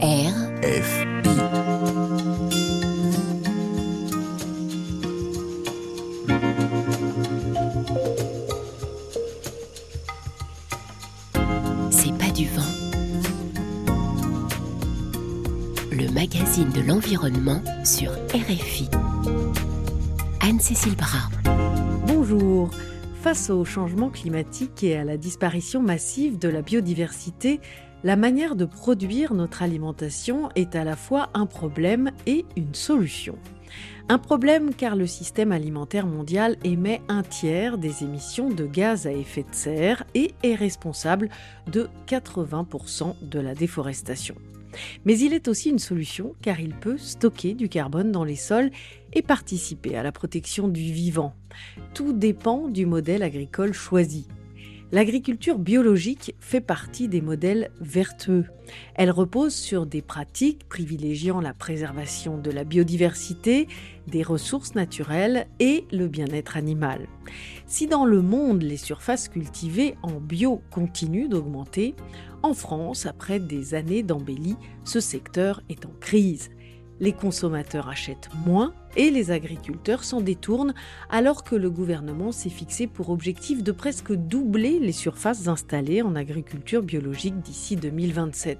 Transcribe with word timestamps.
R 0.00 0.32
F 0.62 1.06
C'est 11.90 12.12
pas 12.18 12.30
du 12.34 12.46
vent. 12.46 12.62
Le 15.90 16.12
magazine 16.12 16.70
de 16.70 16.82
l'environnement 16.82 17.62
sur 17.84 18.12
RFI. 18.34 18.88
Anne-Cécile 20.40 20.96
Bras. 20.96 21.30
Bonjour. 22.06 22.70
Face 23.22 23.50
au 23.50 23.64
changement 23.64 24.10
climatique 24.10 24.84
et 24.84 24.96
à 24.96 25.04
la 25.04 25.16
disparition 25.16 25.82
massive 25.82 26.38
de 26.38 26.48
la 26.48 26.62
biodiversité, 26.62 27.60
la 28.04 28.16
manière 28.16 28.56
de 28.56 28.64
produire 28.64 29.34
notre 29.34 29.62
alimentation 29.62 30.48
est 30.54 30.76
à 30.76 30.84
la 30.84 30.96
fois 30.96 31.30
un 31.34 31.46
problème 31.46 32.12
et 32.26 32.44
une 32.56 32.74
solution. 32.74 33.38
Un 34.08 34.18
problème 34.18 34.72
car 34.72 34.94
le 34.94 35.06
système 35.06 35.50
alimentaire 35.50 36.06
mondial 36.06 36.56
émet 36.62 37.02
un 37.08 37.22
tiers 37.22 37.76
des 37.76 38.04
émissions 38.04 38.50
de 38.50 38.64
gaz 38.64 39.06
à 39.06 39.12
effet 39.12 39.42
de 39.42 39.54
serre 39.54 40.04
et 40.14 40.32
est 40.44 40.54
responsable 40.54 41.28
de 41.66 41.88
80% 42.06 43.16
de 43.22 43.40
la 43.40 43.54
déforestation. 43.54 44.36
Mais 45.04 45.18
il 45.18 45.32
est 45.32 45.48
aussi 45.48 45.70
une 45.70 45.78
solution 45.78 46.34
car 46.42 46.60
il 46.60 46.74
peut 46.74 46.98
stocker 46.98 47.54
du 47.54 47.68
carbone 47.68 48.12
dans 48.12 48.24
les 48.24 48.36
sols 48.36 48.70
et 49.12 49.22
participer 49.22 49.96
à 49.96 50.02
la 50.02 50.12
protection 50.12 50.68
du 50.68 50.92
vivant. 50.92 51.34
Tout 51.94 52.12
dépend 52.12 52.68
du 52.68 52.86
modèle 52.86 53.22
agricole 53.22 53.72
choisi. 53.72 54.28
L'agriculture 54.92 55.58
biologique 55.58 56.34
fait 56.38 56.60
partie 56.60 57.08
des 57.08 57.20
modèles 57.20 57.72
vertueux. 57.80 58.44
Elle 58.94 59.10
repose 59.10 59.52
sur 59.52 59.84
des 59.84 60.00
pratiques 60.00 60.68
privilégiant 60.68 61.40
la 61.40 61.52
préservation 61.52 62.38
de 62.38 62.52
la 62.52 62.62
biodiversité, 62.62 63.66
des 64.06 64.22
ressources 64.22 64.76
naturelles 64.76 65.48
et 65.58 65.84
le 65.90 66.06
bien-être 66.06 66.56
animal. 66.56 67.08
Si 67.66 67.88
dans 67.88 68.04
le 68.04 68.22
monde 68.22 68.62
les 68.62 68.76
surfaces 68.76 69.28
cultivées 69.28 69.96
en 70.02 70.20
bio 70.20 70.62
continuent 70.70 71.28
d'augmenter, 71.28 71.96
en 72.44 72.54
France, 72.54 73.06
après 73.06 73.40
des 73.40 73.74
années 73.74 74.04
d'embellie, 74.04 74.56
ce 74.84 75.00
secteur 75.00 75.62
est 75.68 75.84
en 75.84 75.92
crise 76.00 76.50
les 77.00 77.12
consommateurs 77.12 77.88
achètent 77.88 78.30
moins 78.46 78.72
et 78.96 79.10
les 79.10 79.30
agriculteurs 79.30 80.04
s'en 80.04 80.20
détournent 80.20 80.74
alors 81.10 81.44
que 81.44 81.54
le 81.54 81.70
gouvernement 81.70 82.32
s'est 82.32 82.50
fixé 82.50 82.86
pour 82.86 83.10
objectif 83.10 83.62
de 83.62 83.72
presque 83.72 84.12
doubler 84.12 84.78
les 84.78 84.92
surfaces 84.92 85.48
installées 85.48 86.02
en 86.02 86.16
agriculture 86.16 86.82
biologique 86.82 87.40
d'ici 87.40 87.76
2027. 87.76 88.58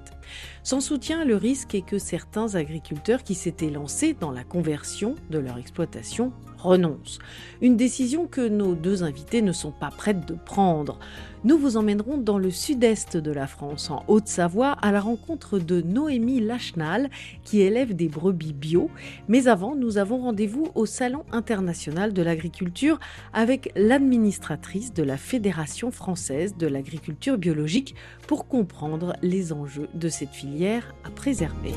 Sans 0.62 0.80
soutien, 0.80 1.24
le 1.24 1.36
risque 1.36 1.74
est 1.74 1.86
que 1.86 1.98
certains 1.98 2.54
agriculteurs 2.54 3.22
qui 3.22 3.34
s'étaient 3.34 3.70
lancés 3.70 4.16
dans 4.18 4.30
la 4.30 4.44
conversion 4.44 5.14
de 5.30 5.38
leur 5.38 5.58
exploitation 5.58 6.32
renoncent. 6.56 7.18
Une 7.60 7.76
décision 7.76 8.26
que 8.26 8.46
nos 8.46 8.74
deux 8.74 9.02
invités 9.02 9.42
ne 9.42 9.52
sont 9.52 9.72
pas 9.72 9.90
prêtes 9.90 10.26
de 10.26 10.34
prendre. 10.34 10.98
Nous 11.44 11.58
vous 11.58 11.76
emmènerons 11.76 12.18
dans 12.18 12.38
le 12.38 12.50
sud-est 12.50 13.16
de 13.16 13.30
la 13.30 13.46
France, 13.46 13.90
en 13.90 14.02
Haute-Savoie, 14.08 14.72
à 14.72 14.90
la 14.90 15.00
rencontre 15.00 15.58
de 15.58 15.80
Noémie 15.80 16.40
Lachenal, 16.40 17.08
qui 17.44 17.60
élève 17.60 17.94
des 17.94 18.08
brebis 18.08 18.52
bio. 18.52 18.90
Mais 19.28 19.46
avant, 19.46 19.76
nous 19.76 19.98
avons 19.98 20.25
rendez-vous 20.26 20.72
au 20.74 20.86
Salon 20.86 21.24
international 21.30 22.12
de 22.12 22.20
l'agriculture 22.20 22.98
avec 23.32 23.70
l'administratrice 23.76 24.92
de 24.92 25.04
la 25.04 25.16
Fédération 25.16 25.92
française 25.92 26.56
de 26.56 26.66
l'agriculture 26.66 27.38
biologique 27.38 27.94
pour 28.26 28.48
comprendre 28.48 29.12
les 29.22 29.52
enjeux 29.52 29.88
de 29.94 30.08
cette 30.08 30.30
filière 30.30 30.96
à 31.04 31.10
préserver. 31.10 31.74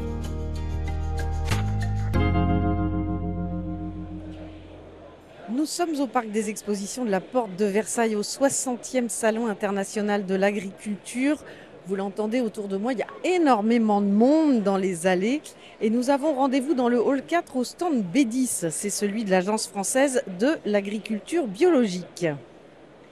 Nous 5.51 5.65
sommes 5.67 5.99
au 5.99 6.07
parc 6.07 6.31
des 6.31 6.49
expositions 6.49 7.05
de 7.05 7.11
la 7.11 7.21
Porte 7.21 7.55
de 7.55 7.65
Versailles 7.65 8.15
au 8.15 8.23
60e 8.23 9.09
Salon 9.09 9.45
international 9.45 10.25
de 10.25 10.33
l'agriculture. 10.33 11.37
Vous 11.85 11.95
l'entendez 11.95 12.41
autour 12.41 12.67
de 12.67 12.77
moi, 12.77 12.93
il 12.93 12.99
y 12.99 13.03
a 13.03 13.35
énormément 13.35 14.01
de 14.01 14.07
monde 14.07 14.63
dans 14.63 14.77
les 14.77 15.05
allées 15.05 15.43
et 15.81 15.89
nous 15.89 16.09
avons 16.09 16.33
rendez-vous 16.33 16.73
dans 16.73 16.89
le 16.89 16.99
hall 17.01 17.23
4 17.25 17.55
au 17.55 17.63
stand 17.63 18.03
B10. 18.13 18.69
C'est 18.69 18.89
celui 18.89 19.23
de 19.23 19.31
l'Agence 19.31 19.67
française 19.67 20.23
de 20.39 20.57
l'agriculture 20.65 21.47
biologique. 21.47 22.25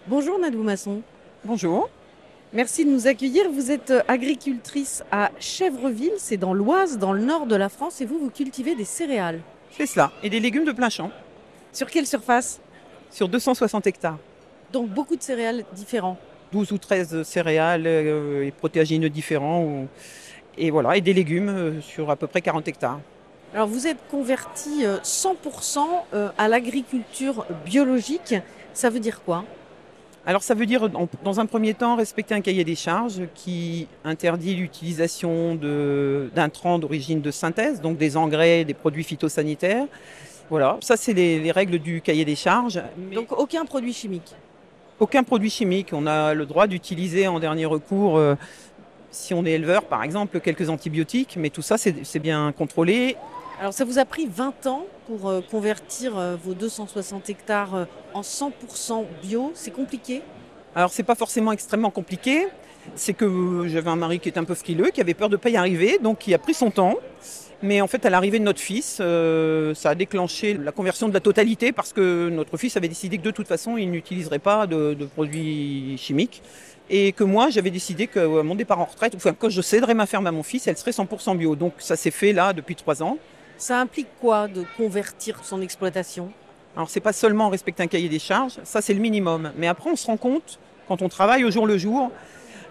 Bonjour 0.07 0.37
Nadou 0.39 0.63
Masson. 0.63 1.01
Bonjour. 1.45 1.89
Merci 2.53 2.85
de 2.85 2.91
nous 2.91 3.07
accueillir. 3.07 3.49
Vous 3.51 3.71
êtes 3.71 3.93
agricultrice 4.07 5.03
à 5.11 5.31
Chèvreville, 5.39 6.13
c'est 6.17 6.37
dans 6.37 6.53
l'Oise, 6.53 6.97
dans 6.97 7.13
le 7.13 7.21
nord 7.21 7.45
de 7.45 7.55
la 7.55 7.69
France, 7.69 7.99
et 8.01 8.05
vous, 8.05 8.17
vous 8.19 8.29
cultivez 8.29 8.75
des 8.75 8.85
céréales. 8.85 9.41
C'est 9.71 9.85
cela. 9.85 10.11
Et 10.23 10.29
des 10.29 10.39
légumes 10.39 10.63
de 10.65 10.71
plein 10.71 10.89
champ. 10.89 11.11
Sur 11.73 11.87
quelle 11.89 12.07
surface? 12.07 12.59
Sur 13.11 13.27
260 13.29 13.85
hectares. 13.87 14.17
Donc 14.73 14.89
beaucoup 14.89 15.15
de 15.15 15.21
céréales 15.21 15.63
différents. 15.73 16.17
12 16.53 16.71
ou 16.71 16.77
13 16.77 17.23
céréales 17.23 17.83
euh, 17.85 18.45
et 18.45 18.51
protéagineux 18.51 19.09
différents. 19.09 19.63
ou- 19.63 19.87
Et 20.57 20.71
voilà, 20.71 20.97
et 20.97 21.01
des 21.01 21.13
légumes 21.13 21.49
euh, 21.49 21.81
sur 21.81 22.09
à 22.09 22.15
peu 22.15 22.27
près 22.27 22.41
40 22.41 22.67
hectares. 22.67 22.99
Alors 23.53 23.67
vous 23.67 23.87
êtes 23.87 23.99
converti 24.09 24.85
euh, 24.85 24.97
100% 24.99 25.79
euh, 26.13 26.29
à 26.37 26.47
l'agriculture 26.47 27.45
biologique. 27.65 28.35
Ça 28.73 28.89
veut 28.89 28.99
dire 28.99 29.21
quoi? 29.23 29.45
Alors 30.25 30.43
ça 30.43 30.55
veut 30.55 30.65
dire, 30.65 30.89
dans 31.23 31.39
un 31.39 31.45
premier 31.45 31.73
temps, 31.73 31.95
respecter 31.95 32.35
un 32.35 32.41
cahier 32.41 32.65
des 32.65 32.75
charges 32.75 33.21
qui 33.33 33.87
interdit 34.03 34.55
l'utilisation 34.55 35.55
d'intrants 36.35 36.79
d'origine 36.79 37.21
de 37.21 37.31
synthèse, 37.31 37.79
donc 37.79 37.97
des 37.97 38.17
engrais, 38.17 38.65
des 38.65 38.73
produits 38.73 39.05
phytosanitaires. 39.05 39.85
Voilà, 40.49 40.77
ça 40.81 40.97
c'est 40.97 41.13
les, 41.13 41.39
les 41.39 41.51
règles 41.51 41.79
du 41.79 42.01
cahier 42.01 42.25
des 42.25 42.35
charges. 42.35 42.81
Donc 43.13 43.31
aucun 43.31 43.63
produit 43.63 43.93
chimique? 43.93 44.35
aucun 44.99 45.23
produit 45.23 45.49
chimique. 45.49 45.89
On 45.93 46.07
a 46.07 46.33
le 46.33 46.45
droit 46.45 46.67
d'utiliser 46.67 47.27
en 47.27 47.39
dernier 47.39 47.65
recours, 47.65 48.17
euh, 48.17 48.35
si 49.17 49.33
on 49.33 49.45
est 49.45 49.51
éleveur 49.51 49.83
par 49.83 50.03
exemple, 50.03 50.39
quelques 50.39 50.69
antibiotiques, 50.69 51.35
mais 51.37 51.49
tout 51.49 51.61
ça 51.61 51.77
c'est 51.77 52.19
bien 52.19 52.53
contrôlé. 52.57 53.17
Alors 53.59 53.73
ça 53.73 53.85
vous 53.85 53.97
a 53.97 54.05
pris 54.05 54.27
20 54.27 54.67
ans 54.67 54.85
pour 55.07 55.29
euh, 55.29 55.41
convertir 55.41 56.15
euh, 56.17 56.35
vos 56.41 56.53
260 56.53 57.29
hectares 57.29 57.73
euh, 57.73 57.85
en 58.13 58.21
100% 58.21 59.05
bio. 59.23 59.51
C'est 59.55 59.71
compliqué? 59.71 60.21
Alors 60.75 60.91
c'est 60.91 61.03
pas 61.03 61.15
forcément 61.15 61.51
extrêmement 61.51 61.89
compliqué. 61.89 62.47
C'est 62.95 63.13
que 63.13 63.65
j'avais 63.67 63.89
un 63.89 63.95
mari 63.95 64.19
qui 64.19 64.29
était 64.29 64.39
un 64.39 64.43
peu 64.43 64.53
frileux, 64.53 64.91
qui 64.91 65.01
avait 65.01 65.15
peur 65.15 65.27
de 65.27 65.37
pas 65.37 65.49
y 65.49 65.57
arriver, 65.57 65.97
donc 66.01 66.19
qui 66.19 66.33
a 66.33 66.37
pris 66.37 66.53
son 66.53 66.69
temps. 66.69 66.95
Mais 67.63 67.81
en 67.81 67.87
fait, 67.87 68.05
à 68.05 68.09
l'arrivée 68.11 68.37
de 68.37 68.43
notre 68.43 68.59
fils, 68.59 68.99
euh, 69.01 69.73
ça 69.73 69.89
a 69.89 69.95
déclenché 69.95 70.53
la 70.53 70.71
conversion 70.71 71.09
de 71.09 71.13
la 71.13 71.19
totalité 71.19 71.71
parce 71.71 71.91
que 71.91 72.29
notre 72.29 72.55
fils 72.57 72.77
avait 72.77 72.87
décidé 72.87 73.17
que 73.17 73.23
de 73.23 73.31
toute 73.31 73.47
façon, 73.47 73.77
il 73.77 73.89
n'utiliserait 73.89 74.39
pas 74.39 74.67
de, 74.67 74.93
de 74.93 75.05
produits 75.05 75.97
chimiques. 75.97 76.43
Et 76.89 77.11
que 77.11 77.23
moi, 77.23 77.49
j'avais 77.49 77.69
décidé 77.69 78.07
que 78.07 78.39
à 78.39 78.43
mon 78.43 78.55
départ 78.55 78.79
en 78.79 78.85
retraite, 78.85 79.13
enfin, 79.15 79.33
quand 79.37 79.49
je 79.49 79.61
céderais 79.61 79.93
ma 79.93 80.05
ferme 80.05 80.25
à 80.27 80.31
mon 80.31 80.43
fils, 80.43 80.67
elle 80.67 80.77
serait 80.77 80.91
100% 80.91 81.35
bio. 81.37 81.55
Donc 81.55 81.73
ça 81.79 81.95
s'est 81.97 82.11
fait 82.11 82.31
là 82.33 82.53
depuis 82.53 82.75
trois 82.75 83.03
ans. 83.03 83.17
Ça 83.57 83.79
implique 83.81 84.07
quoi 84.21 84.47
de 84.47 84.63
convertir 84.77 85.39
son 85.43 85.61
exploitation? 85.61 86.31
Alors 86.75 86.89
c'est 86.89 86.99
pas 86.99 87.11
seulement 87.13 87.49
respecter 87.49 87.81
un 87.83 87.87
cahier 87.87 88.07
des 88.07 88.19
charges, 88.19 88.53
ça 88.63 88.81
c'est 88.81 88.93
le 88.93 88.99
minimum. 88.99 89.51
Mais 89.57 89.67
après 89.67 89.89
on 89.89 89.95
se 89.95 90.05
rend 90.05 90.15
compte, 90.17 90.59
quand 90.87 91.01
on 91.01 91.09
travaille 91.09 91.43
au 91.43 91.49
jour 91.49 91.65
le 91.65 91.75
jour, 91.77 92.11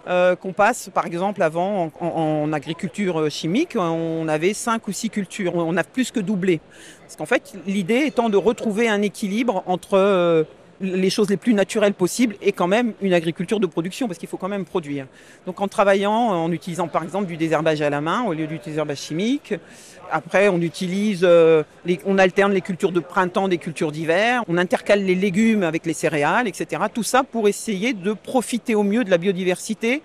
euh, 0.07 0.37
qu'on 0.37 0.53
passe 0.53 0.89
par 0.93 1.05
exemple 1.05 1.43
avant 1.43 1.91
en, 2.01 2.05
en- 2.05 2.43
en 2.43 2.53
agriculture 2.53 3.19
euh, 3.19 3.29
chimique, 3.29 3.75
on 3.77 4.25
avait 4.29 4.53
cinq 4.53 4.87
ou 4.87 4.93
six 4.93 5.09
cultures, 5.09 5.53
on 5.55 5.75
a 5.75 5.83
plus 5.83 6.11
que 6.11 6.21
doublé. 6.21 6.61
Parce 7.01 7.17
qu'en 7.17 7.25
fait 7.25 7.53
l'idée 7.67 8.05
étant 8.05 8.29
de 8.29 8.37
retrouver 8.37 8.87
un 8.87 9.01
équilibre 9.01 9.61
entre 9.65 9.95
euh, 9.95 10.45
les 10.79 11.09
choses 11.09 11.29
les 11.29 11.37
plus 11.37 11.53
naturelles 11.53 11.93
possibles 11.93 12.35
et 12.41 12.51
quand 12.51 12.67
même 12.67 12.93
une 13.01 13.13
agriculture 13.13 13.59
de 13.59 13.65
production 13.65 14.07
parce 14.07 14.19
qu'il 14.19 14.29
faut 14.29 14.37
quand 14.37 14.47
même 14.49 14.65
produire. 14.65 15.07
Donc 15.45 15.59
en 15.59 15.67
travaillant, 15.67 16.11
en 16.13 16.51
utilisant 16.51 16.87
par 16.87 17.03
exemple 17.03 17.25
du 17.25 17.37
désherbage 17.37 17.81
à 17.81 17.89
la 17.89 18.01
main 18.01 18.23
au 18.23 18.33
lieu 18.33 18.47
du 18.47 18.59
désherbage 18.59 18.99
chimique, 18.99 19.53
après, 20.09 20.47
on 20.47 20.61
utilise, 20.61 21.21
euh, 21.23 21.63
les- 21.83 21.99
on 22.05 22.17
alterne 22.17 22.53
les 22.53 22.61
cultures 22.61 22.93
de 22.93 23.01
printemps 23.01 23.49
des 23.49 23.57
cultures 23.57 23.91
d'hiver, 23.91 24.43
on 24.47 24.57
intercale 24.57 25.03
les 25.03 25.15
légumes 25.15 25.63
avec 25.63 25.85
les 25.85 25.93
céréales, 25.93 26.47
etc. 26.47 26.83
Tout 26.93 27.03
ça 27.03 27.23
pour 27.23 27.49
essayer 27.49 27.93
de 27.93 28.13
profiter 28.13 28.73
au 28.73 28.83
mieux 28.83 29.03
de 29.03 29.09
la 29.09 29.17
biodiversité 29.17 30.01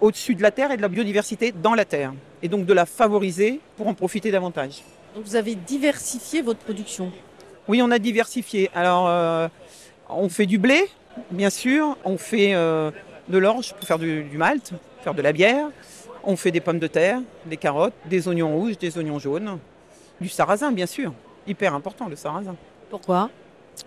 au-dessus 0.00 0.34
de 0.34 0.42
la 0.42 0.50
terre 0.50 0.72
et 0.72 0.76
de 0.78 0.82
la 0.82 0.88
biodiversité 0.88 1.52
dans 1.52 1.74
la 1.74 1.84
terre. 1.84 2.12
Et 2.42 2.48
donc 2.48 2.64
de 2.64 2.72
la 2.72 2.86
favoriser 2.86 3.60
pour 3.76 3.88
en 3.88 3.94
profiter 3.94 4.30
davantage. 4.30 4.82
Donc 5.14 5.24
vous 5.26 5.36
avez 5.36 5.54
diversifié 5.54 6.40
votre 6.40 6.60
production? 6.60 7.12
Oui, 7.68 7.82
on 7.82 7.90
a 7.90 7.98
diversifié. 7.98 8.70
Alors, 8.74 9.06
euh, 9.06 9.48
on 10.16 10.28
fait 10.28 10.46
du 10.46 10.58
blé, 10.58 10.88
bien 11.30 11.50
sûr. 11.50 11.96
On 12.04 12.18
fait 12.18 12.54
euh, 12.54 12.90
de 13.28 13.38
l'orge 13.38 13.74
pour 13.74 13.86
faire 13.86 13.98
du, 13.98 14.22
du 14.24 14.36
malt, 14.36 14.72
faire 15.02 15.14
de 15.14 15.22
la 15.22 15.32
bière. 15.32 15.68
On 16.24 16.36
fait 16.36 16.50
des 16.50 16.60
pommes 16.60 16.78
de 16.78 16.86
terre, 16.86 17.20
des 17.46 17.56
carottes, 17.56 17.94
des 18.06 18.28
oignons 18.28 18.56
rouges, 18.56 18.78
des 18.78 18.96
oignons 18.96 19.18
jaunes, 19.18 19.58
du 20.20 20.28
sarrasin, 20.28 20.70
bien 20.70 20.86
sûr. 20.86 21.12
Hyper 21.46 21.74
important, 21.74 22.08
le 22.08 22.16
sarrasin. 22.16 22.54
Pourquoi? 22.90 23.30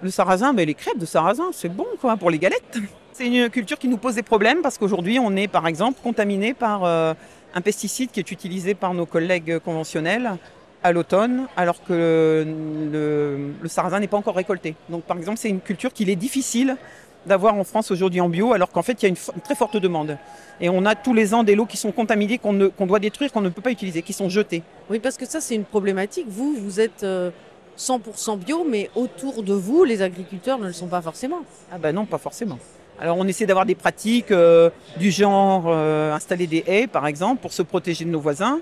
Le 0.01 0.09
sarrasin, 0.09 0.53
ben, 0.53 0.67
les 0.67 0.73
crêpes 0.73 0.97
de 0.97 1.05
sarrasin, 1.05 1.49
c'est 1.53 1.69
bon 1.69 1.85
quoi 2.01 2.17
pour 2.17 2.29
les 2.29 2.39
galettes. 2.39 2.77
C'est 3.13 3.27
une 3.27 3.49
culture 3.49 3.79
qui 3.79 3.87
nous 3.87 3.97
pose 3.97 4.15
des 4.15 4.23
problèmes 4.23 4.61
parce 4.61 4.77
qu'aujourd'hui, 4.77 5.19
on 5.19 5.35
est 5.37 5.47
par 5.47 5.67
exemple 5.67 5.99
contaminé 6.03 6.53
par 6.53 6.83
euh, 6.83 7.13
un 7.53 7.61
pesticide 7.61 8.11
qui 8.11 8.19
est 8.19 8.31
utilisé 8.31 8.73
par 8.73 8.93
nos 8.93 9.05
collègues 9.05 9.59
conventionnels 9.59 10.37
à 10.85 10.91
l'automne, 10.91 11.47
alors 11.57 11.83
que 11.83 12.45
le, 12.93 13.37
le 13.59 13.67
sarrasin 13.67 13.99
n'est 13.99 14.07
pas 14.07 14.17
encore 14.17 14.35
récolté. 14.35 14.75
Donc 14.89 15.01
par 15.03 15.17
exemple, 15.17 15.39
c'est 15.39 15.49
une 15.49 15.59
culture 15.59 15.91
qu'il 15.91 16.11
est 16.11 16.15
difficile 16.15 16.77
d'avoir 17.25 17.55
en 17.55 17.63
France 17.63 17.89
aujourd'hui 17.89 18.21
en 18.21 18.29
bio, 18.29 18.53
alors 18.53 18.69
qu'en 18.69 18.83
fait, 18.83 19.01
il 19.01 19.03
y 19.03 19.07
a 19.07 19.09
une, 19.09 19.15
une, 19.35 19.41
très 19.41 19.55
forte 19.55 19.77
demande. 19.77 20.15
Et 20.61 20.69
on 20.69 20.85
a 20.85 20.93
tous 20.93 21.15
les 21.15 21.33
ans 21.33 21.43
des 21.43 21.55
lots 21.55 21.65
qui 21.65 21.77
sont 21.77 21.91
contaminés, 21.91 22.37
qu'on 22.37 22.53
doit 22.85 22.99
détruire, 22.99 23.31
qu'on 23.31 23.41
ne 23.41 23.49
peut 23.49 23.63
pas 23.63 23.71
utiliser, 23.71 24.03
qui 24.03 24.13
sont 24.13 24.29
jetés. 24.29 24.61
Oui, 24.91 24.99
parce 24.99 25.17
que 25.17 25.25
ça, 25.25 25.41
c'est 25.41 25.55
une 25.55 25.65
problématique. 25.65 26.27
Vous, 26.29 26.55
vous 26.55 26.79
êtes 26.79 27.01
euh, 27.03 27.31
100% 27.79 28.37
bio, 28.37 28.63
mais 28.69 28.91
autour 28.93 29.41
de 29.41 29.55
vous, 29.55 29.85
les 29.85 30.03
agriculteurs 30.03 30.59
ne 30.59 30.67
le 30.67 30.73
sont 30.73 30.87
pas 30.87 31.01
forcément. 31.01 31.39
Ah 31.71 31.79
ben 31.79 31.95
non, 31.95 32.05
pas 32.05 32.19
forcément. 32.19 32.59
Alors 32.99 33.17
on 33.17 33.27
essaie 33.27 33.45
d'avoir 33.45 33.65
des 33.65 33.75
pratiques 33.75 34.31
euh, 34.31 34.69
du 34.97 35.11
genre 35.11 35.65
euh, 35.67 36.13
installer 36.13 36.45
des 36.47 36.63
haies, 36.67 36.87
par 36.87 37.07
exemple, 37.07 37.41
pour 37.41 37.51
se 37.53 37.63
protéger 37.63 38.05
de 38.05 38.09
nos 38.11 38.21
voisins. 38.21 38.59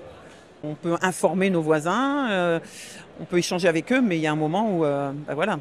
On 0.64 0.74
peut 0.74 0.96
informer 1.02 1.50
nos 1.50 1.60
voisins, 1.60 2.30
euh, 2.30 2.58
on 3.20 3.24
peut 3.24 3.38
échanger 3.38 3.68
avec 3.68 3.92
eux, 3.92 4.00
mais 4.00 4.16
il 4.16 4.22
y 4.22 4.26
a 4.26 4.32
un 4.32 4.36
moment 4.36 4.76
où, 4.76 4.84
euh, 4.84 5.12
ben 5.26 5.34
voilà, 5.34 5.58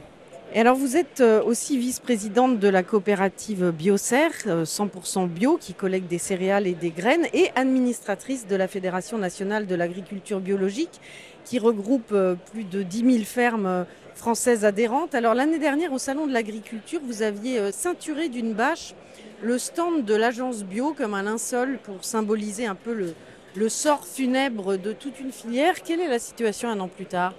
Et 0.56 0.60
alors, 0.60 0.78
vous 0.78 0.96
êtes 0.96 1.20
euh, 1.20 1.44
aussi 1.44 1.78
vice-présidente 1.78 2.60
de 2.60 2.68
la 2.70 2.84
coopérative 2.84 3.72
Biocer, 3.72 4.30
euh, 4.48 4.66
100% 4.66 5.28
bio, 5.28 5.58
qui 5.60 5.74
collecte 5.74 6.08
des 6.08 6.20
céréales 6.20 6.68
et 6.68 6.74
des 6.74 6.92
graines, 6.92 7.28
et 7.34 7.50
administratrice 7.56 8.48
de 8.48 8.56
la 8.56 8.68
Fédération 8.68 9.18
nationale 9.18 9.68
de 9.68 9.76
l'agriculture 9.76 10.40
biologique, 10.40 11.02
qui 11.44 11.60
regroupe 11.60 12.16
plus 12.52 12.64
de 12.64 12.84
10 12.84 13.00
000 13.00 13.24
fermes 13.26 13.86
françaises 14.16 14.64
adhérentes. 14.64 15.16
Alors, 15.16 15.34
l'année 15.34 15.60
dernière, 15.60 15.92
au 15.92 15.98
Salon 15.98 16.28
de 16.28 16.32
l'agriculture, 16.32 17.02
vous 17.06 17.22
aviez 17.22 17.72
ceinturé 17.74 18.30
d'une 18.30 18.54
bâche 18.54 18.94
le 19.42 19.58
stand 19.58 20.06
de 20.06 20.16
l'agence 20.16 20.64
bio 20.64 20.94
comme 20.94 21.14
un 21.14 21.24
linceul 21.24 21.80
pour 21.84 22.06
symboliser 22.06 22.66
un 22.66 22.76
peu 22.76 22.94
le, 22.94 23.14
le 23.56 23.70
sort 23.70 24.06
funèbre 24.06 24.78
de 24.78 24.94
toute 24.94 25.20
une 25.20 25.32
filière. 25.32 25.82
Quelle 25.84 26.00
est 26.00 26.08
la 26.08 26.20
situation 26.20 26.70
un 26.70 26.80
an 26.80 26.88
plus 26.88 27.06
tard? 27.06 27.34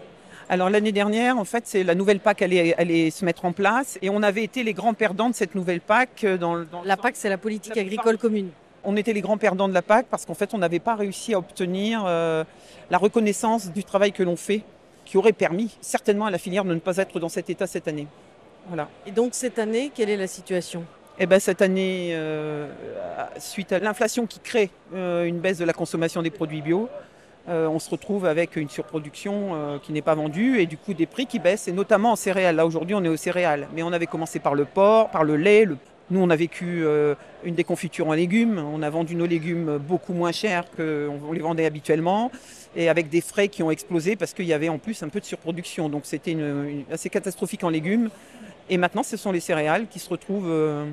Alors 0.49 0.69
l'année 0.69 0.93
dernière, 0.93 1.39
en 1.39 1.45
fait, 1.45 1.67
c'est 1.67 1.83
la 1.85 1.95
nouvelle 1.95 2.21
PAC 2.21 2.43
allait, 2.43 2.75
allait 2.77 3.11
se 3.11 3.25
mettre 3.25 3.45
en 3.47 3.53
place 3.53 3.99
et 4.03 4.11
on 4.11 4.23
avait 4.23 4.45
été 4.45 4.63
les 4.63 4.75
grands 4.75 4.93
perdants 4.95 5.31
de 5.31 5.35
cette 5.35 5.55
nouvelle 5.55 5.81
PAC. 5.81 6.25
euh, 6.25 6.37
Dans, 6.37 6.59
dans 6.65 6.83
La 6.85 6.97
PAC, 6.97 7.17
c'est 7.17 7.31
la 7.31 7.39
politique 7.39 7.75
La 7.75 7.83
agricole 7.83 8.19
commune. 8.19 8.51
On 8.85 8.97
était 8.97 9.15
les 9.15 9.23
grands 9.23 9.39
perdants 9.39 9.69
de 9.69 9.75
la 9.75 9.81
PAC 9.81 10.07
parce 10.11 10.27
qu'en 10.27 10.35
fait, 10.35 10.53
on 10.53 10.59
n'avait 10.59 10.81
pas 10.81 10.95
réussi 10.95 11.33
à 11.33 11.39
obtenir 11.39 12.05
euh, 12.07 12.45
la 12.91 12.99
reconnaissance 12.99 13.73
du 13.73 13.83
travail 13.85 14.13
que 14.13 14.23
l'on 14.23 14.37
fait, 14.37 14.63
qui 15.07 15.17
aurait 15.17 15.33
permis 15.33 15.75
certainement 15.81 16.27
à 16.27 16.31
la 16.31 16.39
filière 16.39 16.65
de 16.65 16.75
ne 16.75 16.81
pas 16.81 16.99
être 16.99 17.19
dans 17.19 17.31
cet 17.31 17.49
état 17.49 17.67
cette 17.67 17.89
année. 17.89 18.07
Voilà. 18.69 18.91
Et 19.07 19.11
donc, 19.11 19.35
cette 19.35 19.59
année, 19.59 19.91
quelle 19.95 20.11
est 20.11 20.17
la 20.19 20.27
situation? 20.27 20.85
Et 21.17 21.27
ben 21.27 21.39
cette 21.39 21.63
année, 21.63 22.09
euh, 22.13 22.67
suite 23.39 23.73
à 23.73 23.79
l'inflation 23.79 24.27
qui 24.27 24.41
crée 24.41 24.71
euh, 24.95 25.25
une 25.25 25.39
baisse 25.39 25.59
de 25.59 25.65
la 25.65 25.73
consommation 25.73 26.23
des 26.23 26.31
produits 26.31 26.61
bio, 26.61 26.89
euh, 27.49 27.69
on 27.69 27.79
se 27.79 27.89
retrouve 27.89 28.27
avec 28.27 28.57
une 28.57 28.69
surproduction 28.69 29.79
qui 29.83 29.93
n'est 29.93 30.03
pas 30.03 30.17
vendue 30.17 30.59
et 30.59 30.67
du 30.67 30.77
coup 30.77 30.93
des 30.93 31.07
prix 31.07 31.27
qui 31.27 31.39
baissent, 31.39 31.69
et 31.69 31.73
notamment 31.73 32.13
en 32.13 32.17
céréales. 32.17 32.57
Là 32.57 32.67
aujourd'hui, 32.67 32.97
on 32.97 33.05
est 33.05 33.09
aux 33.09 33.17
céréales, 33.17 33.69
mais 33.75 33.85
on 33.85 33.93
avait 33.93 34.07
commencé 34.07 34.41
par 34.41 34.57
le 34.57 34.65
porc, 34.65 35.11
par 35.11 35.23
le 35.23 35.37
lait. 35.37 35.69
Nous, 36.11 36.21
on 36.21 36.31
a 36.31 36.37
vécu 36.37 36.85
une 37.45 37.55
déconfiture 37.55 38.09
en 38.09 38.13
légumes. 38.13 38.59
On 38.59 38.83
a 38.83 38.91
vendu 38.91 39.15
nos 39.15 39.27
légumes 39.27 39.79
beaucoup 39.79 40.13
moins 40.15 40.33
cher 40.33 40.65
qu'on 40.77 41.33
les 41.33 41.41
vendait 41.41 41.65
habituellement, 41.65 42.31
et 42.75 42.89
avec 42.89 43.09
des 43.09 43.21
frais 43.21 43.49
qui 43.49 43.63
ont 43.63 43.71
explosé 43.71 44.17
parce 44.17 44.35
qu'il 44.35 44.47
y 44.47 44.53
avait 44.53 44.69
en 44.69 44.79
plus 44.79 45.03
un 45.03 45.09
peu 45.09 45.21
de 45.21 45.25
surproduction. 45.25 45.89
Donc 45.89 46.07
c'était 46.07 46.37
assez 46.91 47.09
catastrophique 47.09 47.63
en 47.63 47.71
légumes. 47.71 48.11
Et 48.71 48.79
maintenant, 48.79 49.03
ce 49.03 49.17
sont 49.17 49.33
les 49.33 49.41
céréales 49.41 49.87
qui 49.89 49.99
se 49.99 50.09
retrouvent 50.09 50.51
euh, 50.51 50.87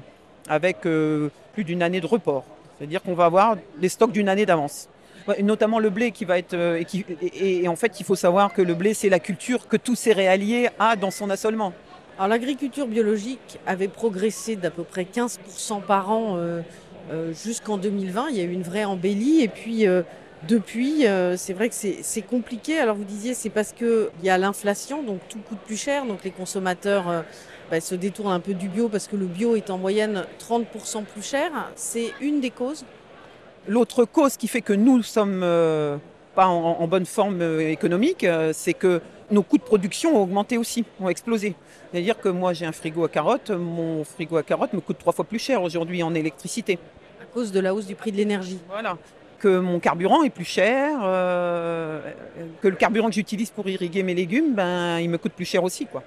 avec 0.49 0.85
euh, 0.85 1.29
plus 1.53 1.63
d'une 1.63 1.81
année 1.81 2.01
de 2.01 2.05
report. 2.05 2.43
C'est-à-dire 2.77 3.01
qu'on 3.01 3.13
va 3.13 3.25
avoir 3.25 3.57
des 3.77 3.89
stocks 3.89 4.11
d'une 4.11 4.29
année 4.29 4.45
d'avance. 4.45 4.89
Notamment 5.41 5.79
le 5.79 5.91
blé 5.91 6.11
qui 6.11 6.25
va 6.25 6.39
être. 6.39 6.55
euh, 6.55 6.83
et, 7.33 7.67
en 7.67 7.75
fait, 7.75 7.99
il 7.99 8.05
faut 8.05 8.15
savoir 8.15 8.53
que 8.53 8.61
le 8.61 8.73
blé, 8.73 8.93
c'est 8.93 9.09
la 9.09 9.19
culture 9.19 9.67
que 9.67 9.77
tout 9.77 9.95
céréalier 9.95 10.69
a 10.79 10.95
dans 10.95 11.11
son 11.11 11.29
assolement. 11.29 11.73
Alors, 12.17 12.27
l'agriculture 12.27 12.87
biologique 12.87 13.59
avait 13.65 13.87
progressé 13.87 14.55
d'à 14.55 14.71
peu 14.71 14.83
près 14.83 15.03
15% 15.03 15.81
par 15.81 16.11
an 16.11 16.37
jusqu'en 17.31 17.77
2020. 17.77 18.29
Il 18.31 18.37
y 18.37 18.41
a 18.41 18.43
eu 18.43 18.51
une 18.51 18.63
vraie 18.63 18.83
embellie. 18.83 19.41
Et 19.41 19.47
puis, 19.47 19.85
depuis, 20.47 21.05
c'est 21.37 21.53
vrai 21.53 21.69
que 21.69 21.75
c'est 21.75 22.21
compliqué. 22.23 22.79
Alors, 22.79 22.95
vous 22.95 23.05
disiez, 23.05 23.33
c'est 23.33 23.49
parce 23.49 23.71
qu'il 23.71 24.09
y 24.23 24.29
a 24.29 24.37
l'inflation, 24.37 25.03
donc 25.03 25.19
tout 25.29 25.39
coûte 25.47 25.59
plus 25.65 25.77
cher. 25.77 26.05
Donc, 26.05 26.23
les 26.23 26.31
consommateurs 26.31 27.23
bah, 27.71 27.79
se 27.79 27.95
détournent 27.95 28.33
un 28.33 28.41
peu 28.41 28.53
du 28.53 28.67
bio 28.67 28.89
parce 28.89 29.07
que 29.07 29.15
le 29.15 29.25
bio 29.25 29.55
est 29.55 29.69
en 29.69 29.77
moyenne 29.77 30.25
30% 30.39 31.05
plus 31.05 31.25
cher. 31.25 31.51
C'est 31.75 32.11
une 32.19 32.41
des 32.41 32.51
causes. 32.51 32.83
L'autre 33.67 34.03
cause 34.03 34.35
qui 34.35 34.49
fait 34.49 34.61
que 34.61 34.73
nous 34.73 34.97
ne 34.97 35.03
sommes 35.03 35.41
euh, 35.41 35.95
pas 36.35 36.47
en, 36.47 36.81
en 36.81 36.87
bonne 36.87 37.05
forme 37.05 37.41
euh, 37.41 37.69
économique, 37.69 38.25
euh, 38.25 38.51
c'est 38.53 38.73
que 38.73 39.01
nos 39.29 39.43
coûts 39.43 39.57
de 39.57 39.63
production 39.63 40.17
ont 40.17 40.23
augmenté 40.23 40.57
aussi, 40.57 40.83
ont 40.99 41.07
explosé. 41.07 41.55
C'est-à-dire 41.91 42.19
que 42.19 42.27
moi, 42.27 42.51
j'ai 42.51 42.65
un 42.65 42.73
frigo 42.73 43.05
à 43.05 43.09
carottes. 43.09 43.51
Mon 43.51 44.03
frigo 44.03 44.35
à 44.35 44.43
carottes 44.43 44.73
me 44.73 44.81
coûte 44.81 44.97
trois 44.99 45.13
fois 45.13 45.23
plus 45.23 45.39
cher 45.39 45.63
aujourd'hui 45.63 46.03
en 46.03 46.13
électricité. 46.13 46.77
à 47.21 47.25
cause 47.33 47.53
de 47.53 47.59
la 47.61 47.73
hausse 47.73 47.85
du 47.85 47.95
prix 47.95 48.11
de 48.11 48.17
l'énergie. 48.17 48.59
Voilà. 48.67 48.97
Que 49.39 49.59
mon 49.59 49.79
carburant 49.79 50.23
est 50.23 50.29
plus 50.29 50.45
cher, 50.45 50.99
euh, 51.03 51.99
que 52.61 52.67
le 52.67 52.75
carburant 52.75 53.07
que 53.07 53.15
j'utilise 53.15 53.49
pour 53.49 53.67
irriguer 53.67 54.03
mes 54.03 54.13
légumes, 54.13 54.53
ben, 54.53 54.99
il 54.99 55.09
me 55.09 55.17
coûte 55.17 55.31
plus 55.31 55.45
cher 55.45 55.63
aussi. 55.63 55.85
Quoi. 55.85 56.03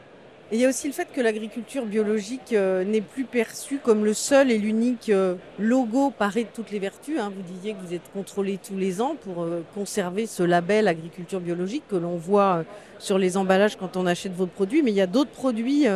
Et 0.52 0.56
il 0.56 0.61
y 0.61 0.67
a 0.67 0.69
aussi 0.69 0.87
le 0.87 0.93
fait 0.93 1.08
que 1.11 1.23
l'agriculture 1.23 1.87
biologique 1.87 2.52
euh, 2.52 2.85
n'est 2.85 3.00
plus 3.00 3.25
perçue 3.25 3.79
comme 3.79 4.05
le 4.05 4.12
seul 4.12 4.50
et 4.50 4.58
l'unique 4.58 5.08
euh, 5.08 5.37
logo 5.58 6.11
paré 6.11 6.44
de 6.44 6.50
toutes 6.55 6.70
les 6.70 6.79
vertus. 6.79 7.19
hein. 7.19 7.32
Vous 7.35 7.43
disiez 7.55 7.73
que 7.73 7.79
vous 7.81 7.94
êtes 7.94 8.12
contrôlé 8.12 8.58
tous 8.62 8.76
les 8.76 9.00
ans 9.00 9.17
pour 9.19 9.43
euh, 9.43 9.64
conserver 9.75 10.26
ce 10.26 10.43
label 10.43 10.87
agriculture 10.87 11.41
biologique 11.41 11.85
que 11.88 11.96
l'on 11.96 12.17
voit 12.17 12.64
sur 12.99 13.17
les 13.17 13.38
emballages 13.38 13.76
quand 13.76 13.96
on 13.96 14.05
achète 14.05 14.35
vos 14.35 14.46
produits. 14.46 14.82
Mais 14.82 14.91
il 14.91 14.96
y 14.96 15.00
a 15.00 15.06
d'autres 15.06 15.31
produits, 15.31 15.87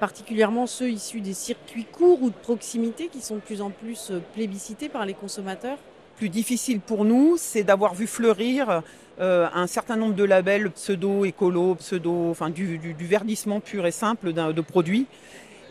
particulièrement 0.00 0.66
ceux 0.66 0.90
issus 0.90 1.20
des 1.20 1.32
circuits 1.32 1.86
courts 1.90 2.22
ou 2.22 2.28
de 2.28 2.34
proximité, 2.34 3.08
qui 3.08 3.22
sont 3.22 3.36
de 3.36 3.40
plus 3.40 3.62
en 3.62 3.70
plus 3.70 4.12
plébiscités 4.34 4.90
par 4.90 5.06
les 5.06 5.14
consommateurs? 5.14 5.78
Plus 6.16 6.28
difficile 6.28 6.78
pour 6.78 7.04
nous, 7.04 7.36
c'est 7.38 7.64
d'avoir 7.64 7.94
vu 7.94 8.06
fleurir 8.06 8.82
euh, 9.20 9.48
un 9.54 9.66
certain 9.66 9.96
nombre 9.96 10.14
de 10.14 10.24
labels 10.24 10.70
pseudo, 10.70 11.24
écolo, 11.24 11.76
pseudo, 11.76 12.30
enfin 12.30 12.50
du, 12.50 12.78
du- 12.78 12.94
verdissement 13.06 13.60
pur 13.60 13.86
et 13.86 13.92
simple 13.92 14.32
de 14.32 14.60
produits, 14.60 15.06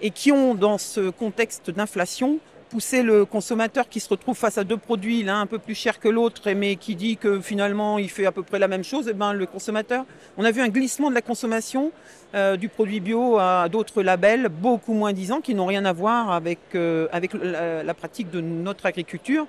et 0.01 0.11
qui 0.11 0.31
ont, 0.31 0.55
dans 0.55 0.77
ce 0.77 1.09
contexte 1.09 1.69
d'inflation, 1.71 2.39
poussé 2.69 3.03
le 3.03 3.23
consommateur 3.25 3.87
qui 3.87 3.99
se 3.99 4.09
retrouve 4.09 4.35
face 4.35 4.57
à 4.57 4.63
deux 4.63 4.77
produits, 4.77 5.21
l'un 5.21 5.41
un 5.41 5.45
peu 5.45 5.59
plus 5.59 5.75
cher 5.75 5.99
que 5.99 6.07
l'autre, 6.09 6.49
mais 6.53 6.75
qui 6.75 6.95
dit 6.95 7.17
que 7.17 7.39
finalement 7.39 7.99
il 7.99 8.09
fait 8.09 8.25
à 8.25 8.31
peu 8.31 8.41
près 8.41 8.57
la 8.57 8.67
même 8.67 8.83
chose, 8.83 9.07
et 9.07 9.13
ben 9.13 9.31
le 9.33 9.45
consommateur, 9.45 10.05
on 10.37 10.43
a 10.43 10.49
vu 10.49 10.61
un 10.61 10.69
glissement 10.69 11.09
de 11.09 11.15
la 11.15 11.21
consommation 11.21 11.91
euh, 12.33 12.57
du 12.57 12.69
produit 12.69 12.99
bio 12.99 13.37
à 13.37 13.69
d'autres 13.69 14.01
labels 14.01 14.49
beaucoup 14.49 14.93
moins 14.93 15.13
disants 15.13 15.39
qui 15.39 15.53
n'ont 15.53 15.67
rien 15.67 15.85
à 15.85 15.93
voir 15.93 16.31
avec, 16.31 16.59
euh, 16.73 17.07
avec 17.11 17.33
la, 17.35 17.83
la 17.83 17.93
pratique 17.93 18.31
de 18.31 18.41
notre 18.41 18.87
agriculture 18.87 19.45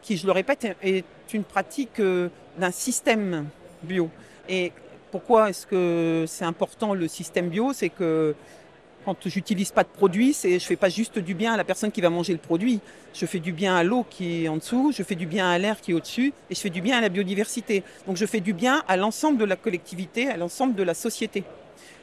qui, 0.00 0.16
je 0.16 0.26
le 0.26 0.32
répète, 0.32 0.66
est 0.82 1.04
une 1.34 1.44
pratique 1.44 2.00
euh, 2.00 2.28
d'un 2.58 2.70
système 2.70 3.46
bio. 3.82 4.10
Et 4.48 4.72
pourquoi 5.10 5.50
est-ce 5.50 5.66
que 5.66 6.24
c'est 6.26 6.44
important 6.44 6.94
le 6.94 7.08
système 7.08 7.48
bio? 7.48 7.72
C'est 7.72 7.88
que 7.88 8.34
quand 9.04 9.16
j'utilise 9.26 9.72
pas 9.72 9.82
de 9.82 9.88
produits, 9.88 10.32
c'est 10.32 10.58
je 10.58 10.64
fais 10.64 10.76
pas 10.76 10.88
juste 10.88 11.18
du 11.18 11.34
bien 11.34 11.52
à 11.52 11.56
la 11.56 11.64
personne 11.64 11.90
qui 11.90 12.00
va 12.00 12.10
manger 12.10 12.32
le 12.32 12.38
produit. 12.38 12.80
Je 13.14 13.26
fais 13.26 13.40
du 13.40 13.52
bien 13.52 13.74
à 13.76 13.82
l'eau 13.82 14.06
qui 14.08 14.44
est 14.44 14.48
en 14.48 14.56
dessous, 14.56 14.92
je 14.96 15.02
fais 15.02 15.16
du 15.16 15.26
bien 15.26 15.50
à 15.50 15.58
l'air 15.58 15.80
qui 15.80 15.90
est 15.90 15.94
au-dessus, 15.94 16.32
et 16.50 16.54
je 16.54 16.60
fais 16.60 16.70
du 16.70 16.80
bien 16.80 16.98
à 16.98 17.00
la 17.00 17.08
biodiversité. 17.08 17.82
Donc 18.06 18.16
je 18.16 18.26
fais 18.26 18.40
du 18.40 18.52
bien 18.52 18.82
à 18.88 18.96
l'ensemble 18.96 19.38
de 19.38 19.44
la 19.44 19.56
collectivité, 19.56 20.28
à 20.28 20.36
l'ensemble 20.36 20.74
de 20.74 20.82
la 20.82 20.94
société. 20.94 21.44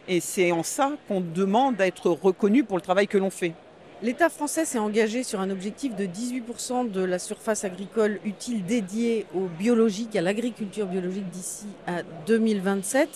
Et 0.07 0.19
c'est 0.19 0.51
en 0.51 0.63
ça 0.63 0.91
qu'on 1.07 1.21
demande 1.21 1.77
d'être 1.77 2.09
reconnu 2.09 2.63
pour 2.63 2.77
le 2.77 2.81
travail 2.81 3.07
que 3.07 3.17
l'on 3.17 3.29
fait. 3.29 3.53
L'État 4.01 4.29
français 4.29 4.63
s'est 4.63 4.79
engagé 4.79 5.23
sur 5.23 5.41
un 5.41 5.49
objectif 5.49 5.93
de 5.93 6.05
18% 6.05 6.89
de 6.89 7.03
la 7.03 7.19
surface 7.19 7.65
agricole 7.65 8.21
utile 8.23 8.63
dédiée 8.63 9.25
au 9.35 9.47
biologique, 9.59 10.15
à 10.15 10.21
l'agriculture 10.21 10.85
biologique 10.85 11.29
d'ici 11.29 11.65
à 11.85 12.03
2027. 12.25 13.09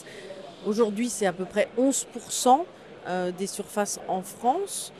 Aujourd'hui, 0.65 1.07
c'est 1.07 1.25
à 1.25 1.31
peu 1.31 1.45
près 1.45 1.69
11% 1.79 2.65
euh, 3.07 3.31
des 3.31 3.47
surfaces 3.47 4.01
en 4.09 4.23
France. 4.23 4.91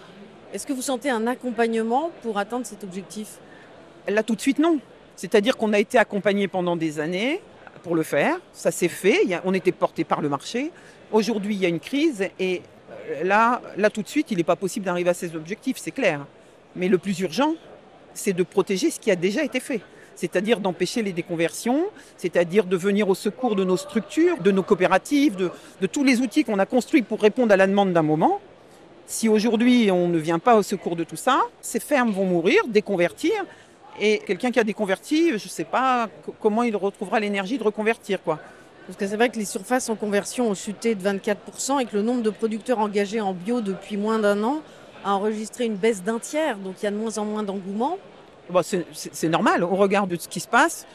Est-ce 0.53 0.65
que 0.65 0.71
vous 0.71 0.81
sentez 0.81 1.09
un 1.09 1.27
accompagnement 1.27 2.11
pour 2.21 2.37
atteindre 2.37 2.65
cet 2.65 2.85
objectif? 2.85 3.39
Là, 4.07 4.23
tout 4.23 4.35
de 4.35 4.41
suite, 4.41 4.59
non. 4.59 4.79
C'est-à-dire 5.17 5.57
qu'on 5.57 5.73
a 5.73 5.79
été 5.79 5.97
accompagné 5.97 6.47
pendant 6.47 6.77
des 6.77 7.01
années 7.01 7.41
pour 7.83 7.95
le 7.95 8.03
faire. 8.03 8.39
Ça 8.53 8.71
s'est 8.71 8.87
fait. 8.87 9.19
On 9.43 9.53
était 9.53 9.73
porté 9.73 10.05
par 10.05 10.21
le 10.21 10.29
marché. 10.29 10.71
Aujourd'hui, 11.11 11.55
il 11.55 11.61
y 11.61 11.65
a 11.65 11.69
une 11.69 11.81
crise 11.81 12.29
et 12.39 12.61
là, 13.23 13.61
là 13.77 13.89
tout 13.89 14.01
de 14.01 14.07
suite, 14.07 14.31
il 14.31 14.37
n'est 14.37 14.43
pas 14.43 14.55
possible 14.55 14.85
d'arriver 14.85 15.09
à 15.09 15.13
ces 15.13 15.35
objectifs, 15.35 15.77
c'est 15.77 15.91
clair. 15.91 16.25
Mais 16.75 16.87
le 16.87 16.97
plus 16.97 17.19
urgent, 17.19 17.53
c'est 18.13 18.33
de 18.33 18.43
protéger 18.43 18.91
ce 18.91 18.99
qui 18.99 19.11
a 19.11 19.15
déjà 19.15 19.43
été 19.43 19.59
fait. 19.59 19.81
C'est-à-dire 20.15 20.59
d'empêcher 20.59 21.01
les 21.01 21.11
déconversions, 21.11 21.85
c'est-à-dire 22.17 22.65
de 22.65 22.77
venir 22.77 23.09
au 23.09 23.15
secours 23.15 23.55
de 23.55 23.63
nos 23.63 23.77
structures, 23.77 24.37
de 24.37 24.51
nos 24.51 24.61
coopératives, 24.61 25.35
de, 25.35 25.49
de 25.81 25.87
tous 25.87 26.03
les 26.03 26.21
outils 26.21 26.43
qu'on 26.43 26.59
a 26.59 26.65
construits 26.65 27.01
pour 27.01 27.19
répondre 27.19 27.51
à 27.51 27.57
la 27.57 27.65
demande 27.65 27.93
d'un 27.93 28.03
moment. 28.03 28.39
Si 29.07 29.27
aujourd'hui 29.27 29.89
on 29.91 30.07
ne 30.07 30.17
vient 30.17 30.39
pas 30.39 30.55
au 30.55 30.63
secours 30.63 30.95
de 30.95 31.03
tout 31.03 31.15
ça, 31.15 31.41
ces 31.61 31.79
fermes 31.79 32.11
vont 32.11 32.25
mourir, 32.25 32.61
déconvertir, 32.67 33.33
Et 33.99 34.19
quelqu'un 34.19 34.51
qui 34.51 34.59
a 34.59 34.63
déconverti, 34.63 35.29
je 35.29 35.33
ne 35.33 35.49
sais 35.49 35.65
pas 35.65 36.09
comment 36.41 36.63
il 36.63 36.75
retrouvera 36.75 37.19
l'énergie 37.19 37.57
de 37.57 37.63
reconvertir. 37.63 38.21
quoi. 38.23 38.39
Parce 38.87 38.97
que 38.97 39.07
c'est 39.07 39.15
vrai 39.15 39.29
que 39.29 39.37
les 39.37 39.45
surfaces 39.45 39.89
en 39.89 39.95
conversion 39.95 40.49
ont 40.49 40.55
chuté 40.55 40.93
de 40.95 41.01
24% 41.01 41.81
et 41.81 41.85
que 41.85 41.95
le 41.95 42.01
nombre 42.01 42.21
de 42.21 42.29
producteurs 42.29 42.79
engagés 42.79 43.21
en 43.21 43.33
bio 43.33 43.61
depuis 43.61 43.95
moins 43.95 44.19
d'un 44.19 44.43
an 44.43 44.61
a 45.05 45.15
enregistré 45.15 45.65
une 45.65 45.75
baisse 45.75 46.03
d'un 46.03 46.19
tiers. 46.19 46.57
Donc 46.57 46.75
il 46.81 46.85
y 46.85 46.87
a 46.87 46.91
de 46.91 46.97
moins 46.97 47.17
en 47.17 47.25
moins 47.25 47.43
d'engouement. 47.43 47.97
Bah, 48.49 48.61
c'est 48.63 49.29
normal, 49.29 49.63
au 49.63 49.75
regard 49.75 50.05
de 50.05 50.17
ce 50.17 50.27
qui 50.27 50.41
se 50.41 50.49
passe, 50.49 50.85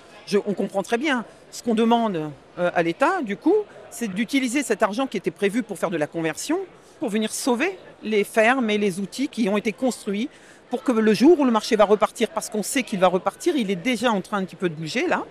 on 0.47 0.52
comprend 0.52 0.83
très 0.83 0.99
bien. 0.99 1.25
Ce 1.50 1.62
qu'on 1.62 1.75
demande 1.75 2.30
euh, 2.59 2.71
à 2.75 2.83
l'État, 2.83 3.23
du 3.23 3.38
coup, 3.38 3.54
c'est 3.90 4.09
d'utiliser 4.09 4.62
cet 4.62 4.83
argent 4.83 5.07
qui 5.07 5.16
était 5.16 5.30
prévu 5.30 5.62
pour 5.62 5.78
faire 5.78 5.90
de 5.90 5.97
la 5.97 6.07
conversion, 6.07 6.59
pour 7.00 7.09
venir 7.09 7.33
sauver 7.33 7.78
les 8.02 8.25
fermes 8.25 8.68
et 8.68 8.76
les 8.76 9.00
outils 9.00 9.28
qui 9.28 9.49
ont 9.49 9.57
été 9.57 9.73
construits 9.73 10.28
pour 10.68 10.83
que 10.83 10.92
le 10.92 11.14
jour 11.14 11.40
où 11.40 11.45
le 11.47 11.50
marché 11.50 11.76
va 11.76 11.85
repartir, 11.85 12.28
parce 12.28 12.50
qu'on 12.50 12.62
sait 12.62 12.83
qu'il 12.83 13.00
va 13.00 13.09
repartir, 13.09 13.57
il 13.57 13.71
est 13.71 13.76
déjà 13.76 14.12
en 14.12 14.21
train 14.21 14.37
un 14.37 14.45
petit 14.45 14.57
peu 14.57 14.68
de 14.68 14.75
bouger 14.75 15.07
là. 15.07 15.25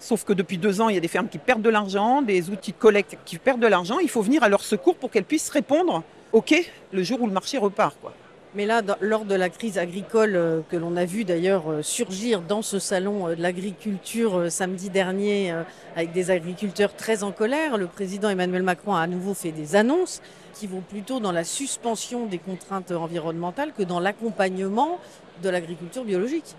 Sauf 0.00 0.24
que 0.24 0.32
depuis 0.32 0.56
deux 0.56 0.80
ans, 0.80 0.88
il 0.88 0.94
y 0.94 0.98
a 0.98 1.00
des 1.00 1.08
fermes 1.08 1.28
qui 1.28 1.38
perdent 1.38 1.62
de 1.62 1.68
l'argent, 1.68 2.22
des 2.22 2.48
outils 2.48 2.72
de 2.72 2.78
collecte 2.78 3.18
qui 3.26 3.36
perdent 3.36 3.60
de 3.60 3.66
l'argent. 3.66 3.98
Il 3.98 4.08
faut 4.08 4.22
venir 4.22 4.42
à 4.42 4.48
leur 4.48 4.62
secours 4.62 4.96
pour 4.96 5.10
qu'elles 5.10 5.24
puissent 5.24 5.50
répondre 5.50 6.02
OK 6.32 6.54
le 6.92 7.02
jour 7.02 7.20
où 7.20 7.26
le 7.26 7.32
marché 7.32 7.58
repart. 7.58 7.94
Quoi. 8.00 8.14
Mais 8.54 8.66
là, 8.66 8.82
lors 9.00 9.26
de 9.26 9.34
la 9.34 9.48
crise 9.48 9.78
agricole 9.78 10.34
euh, 10.34 10.60
que 10.68 10.76
l'on 10.76 10.96
a 10.96 11.04
vu 11.04 11.24
d'ailleurs 11.24 11.70
euh, 11.70 11.82
surgir 11.82 12.40
dans 12.40 12.62
ce 12.62 12.80
salon 12.80 13.28
euh, 13.28 13.36
de 13.36 13.42
l'agriculture 13.42 14.50
samedi 14.50 14.90
dernier, 14.90 15.54
avec 15.94 16.12
des 16.12 16.30
agriculteurs 16.32 16.96
très 16.96 17.22
en 17.22 17.30
colère, 17.30 17.76
le 17.76 17.86
président 17.86 18.28
Emmanuel 18.28 18.62
Macron 18.62 18.94
a 18.94 19.02
à 19.02 19.06
nouveau 19.06 19.34
fait 19.34 19.52
des 19.52 19.76
annonces 19.76 20.20
qui 20.54 20.66
vont 20.66 20.80
plutôt 20.80 21.20
dans 21.20 21.30
la 21.30 21.44
suspension 21.44 22.26
des 22.26 22.38
contraintes 22.38 22.90
environnementales 22.90 23.72
que 23.76 23.84
dans 23.84 24.00
l'accompagnement 24.00 24.98
de 25.42 25.48
l'agriculture 25.48 26.04
biologique. 26.04 26.56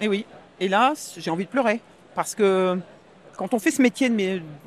Et 0.00 0.08
oui, 0.08 0.26
et 0.60 0.68
là, 0.68 0.92
j'ai 1.16 1.30
envie 1.30 1.44
de 1.46 1.50
pleurer. 1.50 1.80
Parce 2.14 2.34
que 2.34 2.78
quand 3.36 3.54
on 3.54 3.58
fait 3.58 3.70
ce 3.70 3.80
métier 3.80 4.10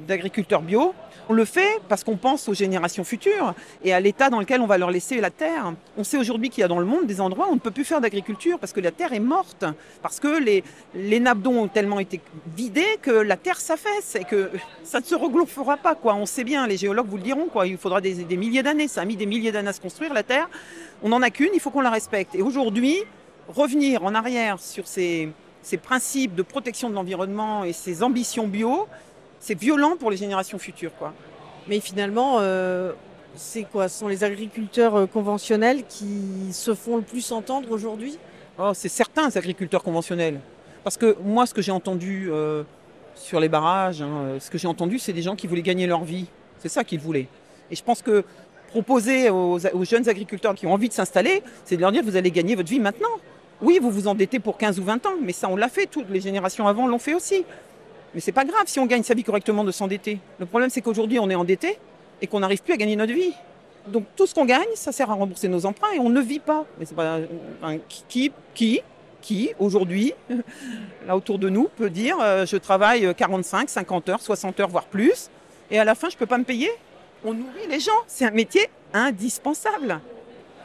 d'agriculteur 0.08 0.62
bio, 0.62 0.94
on 1.30 1.34
le 1.34 1.46
fait 1.46 1.80
parce 1.88 2.04
qu'on 2.04 2.18
pense 2.18 2.48
aux 2.50 2.54
générations 2.54 3.04
futures 3.04 3.54
et 3.84 3.94
à 3.94 4.00
l'état 4.00 4.30
dans 4.30 4.40
lequel 4.40 4.62
on 4.62 4.68
va 4.68 4.78
leur 4.78 4.92
laisser 4.92 5.20
la 5.22 5.30
terre. 5.30 5.74
On 5.98 6.04
sait 6.04 6.18
aujourd'hui 6.18 6.50
qu'il 6.50 6.62
y 6.62 6.64
a 6.64 6.68
dans 6.68 6.80
le 6.80 6.86
monde 6.86 7.06
des 7.06 7.22
endroits 7.22 7.48
où 7.48 7.52
on 7.52 7.56
ne 7.56 7.60
peut 7.60 7.72
plus 7.72 7.84
faire 7.84 8.02
d'agriculture 8.02 8.60
parce 8.60 8.74
que 8.74 8.80
la 8.80 8.92
terre 8.92 9.14
est 9.14 9.20
morte, 9.20 9.66
parce 10.02 10.20
que 10.20 10.40
les, 10.40 10.64
les 10.94 11.20
nappes 11.20 11.42
d'eau 11.42 11.52
ont 11.52 11.68
tellement 11.68 12.00
été 12.00 12.22
vidées 12.56 13.00
que 13.02 13.12
la 13.12 13.38
terre 13.38 13.60
s'affaisse 13.60 14.16
et 14.16 14.24
que 14.24 14.52
ça 14.84 15.00
ne 15.00 15.06
se 15.06 15.16
regonflera 15.16 15.78
pas. 15.78 15.96
Quoi. 15.96 16.16
On 16.16 16.26
sait 16.26 16.44
bien, 16.44 16.68
les 16.68 16.78
géologues 16.78 17.08
vous 17.08 17.18
le 17.18 17.24
diront, 17.24 17.48
il 17.64 17.78
faudra 17.78 18.02
des, 18.02 18.14
des 18.14 18.38
milliers 18.38 18.64
d'années. 18.64 18.88
Ça 18.88 19.02
a 19.02 19.06
mis 19.06 19.16
des 19.16 19.26
milliers 19.26 19.52
d'années 19.52 19.70
à 19.70 19.74
se 19.74 19.82
construire, 19.82 20.14
la 20.14 20.24
terre. 20.24 20.50
On 21.04 21.10
n'en 21.10 21.22
a 21.22 21.30
qu'une, 21.30 21.52
il 21.54 21.60
faut 21.60 21.70
qu'on 21.70 21.82
la 21.82 21.92
respecte. 21.92 22.36
Et 22.36 22.42
aujourd'hui, 22.42 22.98
revenir 23.48 24.04
en 24.04 24.14
arrière 24.16 24.60
sur 24.60 24.88
ces 24.88 25.30
ces 25.66 25.78
principes 25.78 26.36
de 26.36 26.44
protection 26.44 26.92
de 26.92 26.94
l'environnement 26.94 27.64
et 27.64 27.74
ces 27.74 28.04
ambitions 28.04 28.48
bio, 28.48 28.88
c'est 29.40 29.60
violent 29.60 29.98
pour 29.98 30.12
les 30.12 30.18
générations 30.18 30.60
futures. 30.60 30.96
Quoi. 30.96 31.12
Mais 31.68 31.80
finalement, 31.80 32.38
euh, 32.40 32.94
c'est 33.34 33.64
quoi? 33.64 33.90
Ce 33.90 33.98
sont 33.98 34.08
les 34.08 34.24
agriculteurs 34.24 34.94
euh, 34.96 35.06
conventionnels 35.08 35.84
qui 35.90 36.54
se 36.54 36.76
font 36.76 36.98
le 36.98 37.02
plus 37.02 37.32
entendre 37.32 37.72
aujourd'hui? 37.72 38.20
Oh, 38.60 38.74
C'est 38.76 38.90
certains 38.90 39.36
agriculteurs 39.36 39.82
conventionnels. 39.82 40.40
Parce 40.84 40.98
que 40.98 41.18
moi, 41.24 41.48
ce 41.48 41.56
que 41.56 41.64
j'ai 41.64 41.72
entendu 41.72 42.28
euh, 42.30 42.62
sur 43.16 43.40
les 43.40 43.50
barrages, 43.50 44.04
hein, 44.04 44.38
ce 44.40 44.52
que 44.52 44.60
j'ai 44.60 44.68
entendu, 44.68 45.00
c'est 45.00 45.14
des 45.14 45.24
gens 45.24 45.36
qui 45.36 45.48
voulaient 45.48 45.64
gagner 45.64 45.88
leur 45.88 46.04
vie. 46.04 46.28
C'est 46.60 46.70
ça 46.70 46.84
qu'ils 46.84 47.00
voulaient. 47.00 47.28
Et 47.72 47.76
je 47.76 47.84
pense 47.84 48.04
que 48.04 48.24
proposer 48.68 49.32
aux, 49.32 49.58
aux 49.66 49.84
jeunes 49.84 50.08
agriculteurs 50.08 50.54
qui 50.54 50.68
ont 50.68 50.74
envie 50.74 50.90
de 50.90 50.94
s'installer, 50.94 51.42
c'est 51.64 51.76
de 51.76 51.82
leur 51.82 51.92
dire 51.92 52.04
vous 52.04 52.18
allez 52.18 52.30
gagner 52.30 52.54
votre 52.54 52.70
vie 52.70 52.80
maintenant. 52.80 53.18
Oui, 53.62 53.80
vous 53.82 53.90
vous 53.90 54.08
endettez 54.08 54.40
pour 54.40 54.58
15 54.58 54.80
ou 54.80 54.84
20 54.84 55.06
ans, 55.06 55.16
mais 55.22 55.32
ça, 55.32 55.48
on 55.50 55.56
l'a 55.56 55.70
fait. 55.70 55.86
Toutes 55.86 56.10
les 56.10 56.20
générations 56.20 56.68
avant 56.68 56.88
l'ont 56.88 57.00
fait 57.00 57.14
aussi. 57.14 57.46
Mais 58.14 58.20
c'est 58.20 58.32
pas 58.32 58.46
grave 58.46 58.64
si 58.66 58.80
on 58.80 58.86
gagne 58.86 59.04
sa 59.04 59.14
vie 59.14 59.24
correctement 59.24 59.64
de 59.64 59.72
s'endetter. 59.72 60.20
Le 60.40 60.46
problème, 60.46 60.70
c'est 60.70 60.82
qu'aujourd'hui, 60.82 61.20
on 61.20 61.30
est 61.30 61.36
endetté 61.36 61.78
et 62.22 62.28
qu'on 62.28 62.40
n'arrive 62.40 62.62
plus 62.62 62.74
à 62.74 62.78
gagner 62.78 62.96
notre 62.96 63.14
vie. 63.14 63.34
Donc 63.88 64.06
tout 64.16 64.26
ce 64.26 64.34
qu'on 64.34 64.46
gagne, 64.46 64.68
ça 64.76 64.92
sert 64.92 65.12
à 65.12 65.14
rembourser 65.14 65.48
nos 65.48 65.66
emprunts 65.66 65.92
et 65.94 66.00
on 66.00 66.10
ne 66.10 66.22
vit 66.22 66.40
pas. 66.40 66.66
Mais 66.80 66.86
c'est 66.86 66.96
pas 66.96 67.20
qui, 68.08 68.32
qui, 68.54 68.82
qui 69.22 69.52
aujourd'hui, 69.60 70.14
là 71.08 71.16
autour 71.16 71.40
de 71.40 71.50
nous, 71.50 71.70
peut 71.76 71.90
dire 71.90 72.18
euh, 72.20 72.46
je 72.46 72.58
travaille 72.58 73.14
45, 73.14 73.70
50 73.70 74.10
heures, 74.10 74.22
60 74.22 74.60
heures, 74.60 74.70
voire 74.70 74.86
plus, 74.86 75.30
et 75.70 75.80
à 75.80 75.84
la 75.84 75.96
fin, 75.96 76.10
je 76.10 76.16
ne 76.16 76.20
peux 76.20 76.26
pas 76.26 76.38
me 76.38 76.44
payer. 76.44 76.70
On 77.24 77.34
nourrit 77.34 77.68
les 77.70 77.80
gens. 77.80 77.92
C'est 78.08 78.26
un 78.26 78.32
métier 78.32 78.70
indispensable. 78.94 80.00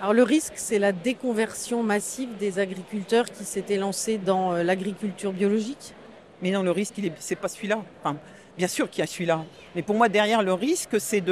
Alors 0.00 0.14
le 0.14 0.22
risque, 0.22 0.54
c'est 0.56 0.78
la 0.78 0.92
déconversion 0.92 1.82
massive 1.82 2.30
des 2.38 2.58
agriculteurs 2.58 3.26
qui 3.26 3.44
s'étaient 3.44 3.76
lancés 3.76 4.16
dans 4.16 4.54
euh, 4.54 4.62
l'agriculture 4.62 5.30
biologique 5.30 5.92
Mais 6.40 6.50
non, 6.52 6.62
le 6.62 6.70
risque, 6.70 6.94
ce 6.96 7.02
n'est 7.02 7.36
pas 7.36 7.48
celui-là. 7.48 7.82
Bien 8.56 8.66
sûr 8.66 8.88
qu'il 8.88 9.00
y 9.00 9.02
a 9.02 9.06
celui-là. 9.06 9.44
Mais 9.74 9.82
pour 9.82 9.96
moi, 9.96 10.08
derrière 10.08 10.42
le 10.42 10.54
risque, 10.54 10.98
c'est 10.98 11.22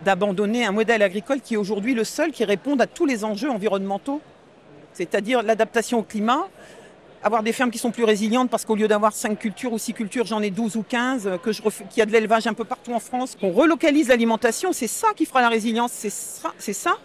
d'abandonner 0.00 0.64
un 0.64 0.70
modèle 0.70 1.02
agricole 1.02 1.40
qui 1.40 1.54
est 1.54 1.56
aujourd'hui 1.56 1.92
le 1.92 2.04
seul 2.04 2.30
qui 2.30 2.44
réponde 2.44 2.80
à 2.80 2.86
tous 2.86 3.04
les 3.04 3.24
enjeux 3.24 3.50
environnementaux. 3.50 4.20
C'est-à-dire 4.92 5.42
l'adaptation 5.42 5.98
au 5.98 6.02
climat, 6.04 6.46
avoir 7.20 7.42
des 7.42 7.52
fermes 7.52 7.72
qui 7.72 7.78
sont 7.78 7.90
plus 7.90 8.04
résilientes 8.04 8.48
parce 8.48 8.64
qu'au 8.64 8.76
lieu 8.76 8.86
d'avoir 8.86 9.12
5 9.12 9.36
cultures 9.36 9.72
ou 9.72 9.78
6 9.78 9.92
cultures, 9.92 10.24
j'en 10.24 10.40
ai 10.40 10.50
12 10.50 10.76
ou 10.76 10.84
15, 10.88 11.30
que 11.42 11.50
je 11.50 11.62
qu'il 11.62 11.98
y 11.98 12.02
a 12.02 12.06
de 12.06 12.12
l'élevage 12.12 12.46
un 12.46 12.54
peu 12.54 12.64
partout 12.64 12.92
en 12.92 13.00
France, 13.00 13.36
qu'on 13.40 13.50
relocalise 13.50 14.06
l'alimentation, 14.06 14.72
c'est 14.72 14.86
ça 14.86 15.08
qui 15.16 15.26
fera 15.26 15.40
la 15.40 15.48
résilience, 15.48 15.90
c'est 15.90 16.10
ça 16.72 16.96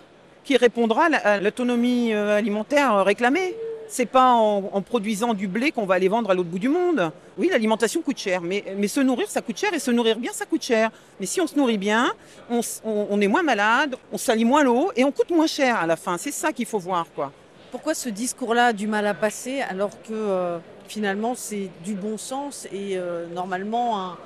qui 0.50 0.58
répondra 0.58 1.10
à 1.24 1.39
l'autonomie 1.39 2.12
euh, 2.12 2.36
alimentaire 2.36 3.06
réclamée. 3.06 3.56
C'est 3.88 4.08
pas 4.08 4.34
en, 4.34 4.82
produisant 4.82 5.36
du 5.36 5.48
blé 5.48 5.72
qu'on 5.72 5.86
va 5.86 5.94
aller 5.94 6.08
vendre 6.08 6.32
à 6.32 6.34
l'autre 6.34 6.50
bout 6.50 6.58
du 6.58 6.70
monde. 6.70 7.12
Oui, 7.38 7.50
l'alimentation 7.51 8.01
coûte 8.01 8.18
cher, 8.18 8.41
mais, 8.41 8.63
mais, 8.75 8.88
se 8.88 9.00
nourrir, 9.00 9.29
ça 9.29 9.41
coûte 9.41 9.58
cher, 9.58 9.72
et 9.75 9.79
se 9.79 9.91
nourrir 9.91 10.18
bien, 10.18 10.32
ça 10.34 10.48
coûte 10.48 10.63
cher. 10.63 10.89
Mais 11.20 11.27
si 11.27 11.39
on 11.39 11.46
se 11.46 11.56
nourrit 11.56 11.77
bien, 11.77 12.12
on, 12.50 13.22
est 13.22 13.27
moins 13.27 13.44
malade, 13.44 13.96
on 14.12 14.18
salit 14.18 14.44
moins 14.44 14.63
l'eau, 14.63 14.91
et 14.96 15.03
on 15.03 15.12
coûte 15.12 15.29
moins 15.29 15.46
cher 15.46 15.75
à 15.75 15.86
la 15.86 15.96
fin. 15.96 16.18
C'est 16.18 16.32
ça 16.32 16.51
qu'il 16.51 16.65
faut 16.65 16.79
voir, 16.79 17.06
quoi. 17.15 17.32
Pourquoi 17.70 17.94
ce 17.94 18.10
discours-là 18.10 18.74
du 18.74 18.88
mal 18.88 19.06
à 19.06 19.13
passer, 19.13 19.62
alors 19.62 20.01
que 20.01 20.13
euh, 20.13 20.58
finalement 20.88 21.36
c'est 21.36 21.70
du 21.84 21.94
bon 21.94 22.18
sens, 22.18 22.68
et 22.72 22.98
euh, 22.98 23.27
normalement 23.36 24.01
un, 24.01 24.18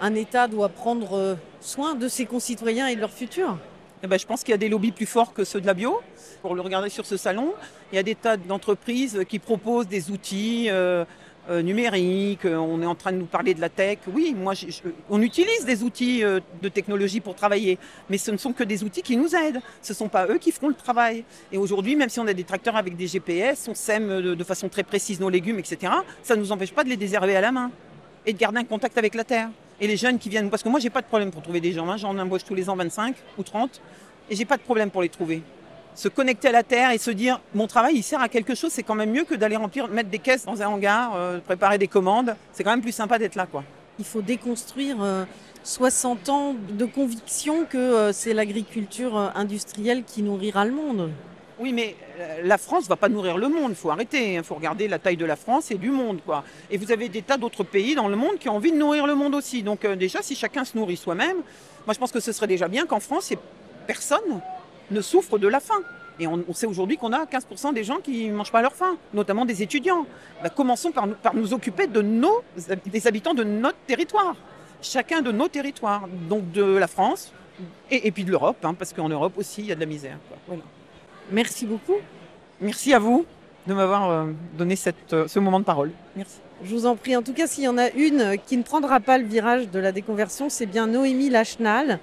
un, 0.00 0.14
État 0.14 0.48
doit 0.48 0.70
prendre 0.70 1.36
soin 1.60 1.94
de 1.94 2.08
ses 2.08 2.24
concitoyens 2.24 2.86
et 2.86 2.96
de 2.96 3.00
leur 3.00 3.12
futur? 3.12 3.58
Eh 4.02 4.06
ben, 4.06 4.18
je 4.18 4.26
pense 4.26 4.42
qu'il 4.42 4.52
y 4.52 4.54
a 4.54 4.58
des 4.58 4.68
lobbies 4.68 4.92
plus 4.92 5.06
forts 5.06 5.32
que 5.32 5.44
ceux 5.44 5.60
de 5.60 5.66
la 5.66 5.74
bio. 5.74 6.00
Pour 6.42 6.54
le 6.54 6.60
regarder 6.60 6.90
sur 6.90 7.06
ce 7.06 7.16
salon, 7.16 7.54
il 7.92 7.96
y 7.96 7.98
a 7.98 8.02
des 8.02 8.14
tas 8.14 8.36
d'entreprises 8.36 9.24
qui 9.28 9.38
proposent 9.38 9.88
des 9.88 10.10
outils 10.10 10.66
euh, 10.68 11.04
euh, 11.48 11.62
numériques. 11.62 12.44
On 12.44 12.82
est 12.82 12.86
en 12.86 12.94
train 12.94 13.12
de 13.12 13.16
nous 13.16 13.26
parler 13.26 13.54
de 13.54 13.60
la 13.60 13.70
tech. 13.70 13.98
Oui, 14.12 14.36
moi, 14.36 14.52
on 15.08 15.22
utilise 15.22 15.64
des 15.64 15.82
outils 15.82 16.22
euh, 16.22 16.40
de 16.60 16.68
technologie 16.68 17.20
pour 17.20 17.34
travailler, 17.34 17.78
mais 18.10 18.18
ce 18.18 18.30
ne 18.30 18.36
sont 18.36 18.52
que 18.52 18.64
des 18.64 18.84
outils 18.84 19.02
qui 19.02 19.16
nous 19.16 19.34
aident. 19.34 19.62
Ce 19.80 19.94
ne 19.94 19.96
sont 19.96 20.08
pas 20.08 20.26
eux 20.26 20.38
qui 20.38 20.52
feront 20.52 20.68
le 20.68 20.74
travail. 20.74 21.24
Et 21.50 21.56
aujourd'hui, 21.56 21.96
même 21.96 22.10
si 22.10 22.20
on 22.20 22.26
a 22.26 22.34
des 22.34 22.44
tracteurs 22.44 22.76
avec 22.76 22.96
des 22.96 23.06
GPS, 23.06 23.66
on 23.66 23.74
sème 23.74 24.20
de, 24.20 24.34
de 24.34 24.44
façon 24.44 24.68
très 24.68 24.82
précise 24.82 25.20
nos 25.20 25.30
légumes, 25.30 25.58
etc., 25.58 25.90
ça 26.22 26.36
ne 26.36 26.40
nous 26.40 26.52
empêche 26.52 26.72
pas 26.72 26.84
de 26.84 26.90
les 26.90 26.98
désherber 26.98 27.34
à 27.34 27.40
la 27.40 27.50
main 27.50 27.70
et 28.26 28.34
de 28.34 28.38
garder 28.38 28.58
un 28.58 28.64
contact 28.64 28.98
avec 28.98 29.14
la 29.14 29.24
terre. 29.24 29.48
Et 29.80 29.86
les 29.86 29.96
jeunes 29.96 30.18
qui 30.18 30.28
viennent, 30.28 30.48
parce 30.48 30.62
que 30.62 30.68
moi 30.68 30.80
j'ai 30.80 30.90
pas 30.90 31.02
de 31.02 31.06
problème 31.06 31.30
pour 31.30 31.42
trouver 31.42 31.60
des 31.60 31.72
gens, 31.72 31.88
hein. 31.88 31.96
j'en 31.96 32.16
embauche 32.18 32.44
tous 32.44 32.54
les 32.54 32.70
ans 32.70 32.76
25 32.76 33.14
ou 33.38 33.42
30, 33.42 33.80
et 34.30 34.36
j'ai 34.36 34.44
pas 34.44 34.56
de 34.56 34.62
problème 34.62 34.90
pour 34.90 35.02
les 35.02 35.08
trouver. 35.08 35.42
Se 35.94 36.08
connecter 36.08 36.48
à 36.48 36.52
la 36.52 36.62
terre 36.62 36.90
et 36.90 36.98
se 36.98 37.10
dire 37.10 37.40
mon 37.54 37.66
travail 37.66 37.94
il 37.96 38.02
sert 38.02 38.20
à 38.20 38.28
quelque 38.28 38.54
chose, 38.54 38.70
c'est 38.70 38.82
quand 38.82 38.94
même 38.94 39.10
mieux 39.10 39.24
que 39.24 39.34
d'aller 39.34 39.56
remplir, 39.56 39.88
mettre 39.88 40.10
des 40.10 40.18
caisses 40.18 40.44
dans 40.44 40.60
un 40.62 40.66
hangar, 40.66 41.14
euh, 41.14 41.38
préparer 41.38 41.78
des 41.78 41.88
commandes. 41.88 42.36
C'est 42.52 42.64
quand 42.64 42.70
même 42.70 42.82
plus 42.82 42.92
sympa 42.92 43.18
d'être 43.18 43.34
là, 43.34 43.46
quoi. 43.46 43.64
Il 43.98 44.04
faut 44.04 44.20
déconstruire 44.20 44.98
60 45.64 46.28
euh, 46.28 46.32
ans 46.32 46.54
de 46.70 46.84
conviction 46.84 47.64
que 47.64 47.78
euh, 47.78 48.12
c'est 48.12 48.34
l'agriculture 48.34 49.16
industrielle 49.34 50.04
qui 50.04 50.22
nourrira 50.22 50.66
le 50.66 50.72
monde. 50.72 51.10
Oui, 51.58 51.72
mais 51.72 51.96
euh, 52.18 52.42
la 52.44 52.58
France 52.58 52.86
va 52.86 52.96
pas 52.96 53.08
nourrir 53.08 53.38
le 53.38 53.48
monde. 53.48 53.70
Il 53.70 53.76
faut 53.76 53.90
arrêter. 53.90 54.34
Il 54.34 54.36
hein. 54.36 54.42
faut 54.42 54.54
regarder 54.54 54.88
la 54.88 54.98
taille 54.98 55.16
de 55.16 55.24
la 55.24 55.36
France 55.36 55.70
et 55.70 55.76
du 55.76 55.90
monde. 55.90 56.20
Quoi. 56.24 56.44
Et 56.70 56.76
vous 56.76 56.92
avez 56.92 57.08
des 57.08 57.22
tas 57.22 57.38
d'autres 57.38 57.64
pays 57.64 57.94
dans 57.94 58.08
le 58.08 58.16
monde 58.16 58.38
qui 58.38 58.48
ont 58.48 58.56
envie 58.56 58.72
de 58.72 58.76
nourrir 58.76 59.06
le 59.06 59.14
monde 59.14 59.34
aussi. 59.34 59.62
Donc 59.62 59.84
euh, 59.84 59.96
déjà, 59.96 60.20
si 60.22 60.34
chacun 60.34 60.64
se 60.64 60.76
nourrit 60.76 60.96
soi-même, 60.96 61.38
moi 61.86 61.94
je 61.94 61.98
pense 61.98 62.12
que 62.12 62.20
ce 62.20 62.32
serait 62.32 62.46
déjà 62.46 62.68
bien 62.68 62.84
qu'en 62.84 63.00
France, 63.00 63.32
personne 63.86 64.40
ne 64.90 65.00
souffre 65.00 65.38
de 65.38 65.48
la 65.48 65.60
faim. 65.60 65.82
Et 66.18 66.26
on, 66.26 66.54
sait 66.54 66.66
aujourd'hui 66.66 66.96
qu'on 66.96 67.12
a 67.12 67.26
15% 67.26 67.74
des 67.74 67.84
gens 67.84 67.98
qui 67.98 68.28
ne 68.28 68.34
mangent 68.34 68.52
pas 68.52 68.62
leur 68.62 68.74
faim, 68.74 68.96
notamment 69.12 69.44
des 69.44 69.62
étudiants. 69.62 70.06
Bah, 70.42 70.48
commençons 70.48 70.90
par, 70.90 71.06
nous 71.34 71.52
occuper 71.52 71.86
de 71.86 72.00
nos, 72.00 72.42
des 72.86 73.06
habitants 73.06 73.34
de 73.34 73.44
notre 73.44 73.76
territoire. 73.86 74.34
Chacun 74.80 75.20
de 75.20 75.30
nos 75.30 75.48
territoires. 75.48 76.08
Donc 76.28 76.50
de 76.52 76.62
la 76.62 76.86
France 76.86 77.32
et, 77.90 78.10
puis 78.12 78.24
de 78.24 78.30
l'Europe, 78.30 78.64
hein, 78.64 78.74
parce 78.74 78.92
qu'en 78.92 79.08
Europe 79.08 79.34
aussi, 79.36 79.62
il 79.62 79.66
y 79.66 79.72
a 79.72 79.74
de 79.74 79.80
la 79.80 79.86
misère. 79.86 80.18
Voilà. 80.46 80.62
Merci 81.30 81.66
beaucoup. 81.66 81.96
Merci 82.60 82.94
à 82.94 82.98
vous 82.98 83.26
de 83.66 83.74
m'avoir 83.74 84.10
euh, 84.10 84.26
donné 84.56 84.76
cette, 84.76 85.12
euh, 85.12 85.26
ce 85.26 85.38
moment 85.38 85.58
de 85.58 85.64
parole. 85.64 85.90
Merci. 86.14 86.36
Je 86.62 86.74
vous 86.74 86.86
en 86.86 86.96
prie. 86.96 87.16
En 87.16 87.22
tout 87.22 87.34
cas, 87.34 87.46
s'il 87.46 87.64
y 87.64 87.68
en 87.68 87.76
a 87.76 87.90
une 87.90 88.36
qui 88.46 88.56
ne 88.56 88.62
prendra 88.62 89.00
pas 89.00 89.18
le 89.18 89.24
virage 89.24 89.68
de 89.68 89.78
la 89.78 89.92
déconversion, 89.92 90.48
c'est 90.48 90.66
bien 90.66 90.86
Noémie 90.86 91.28
Lachenal. 91.28 91.98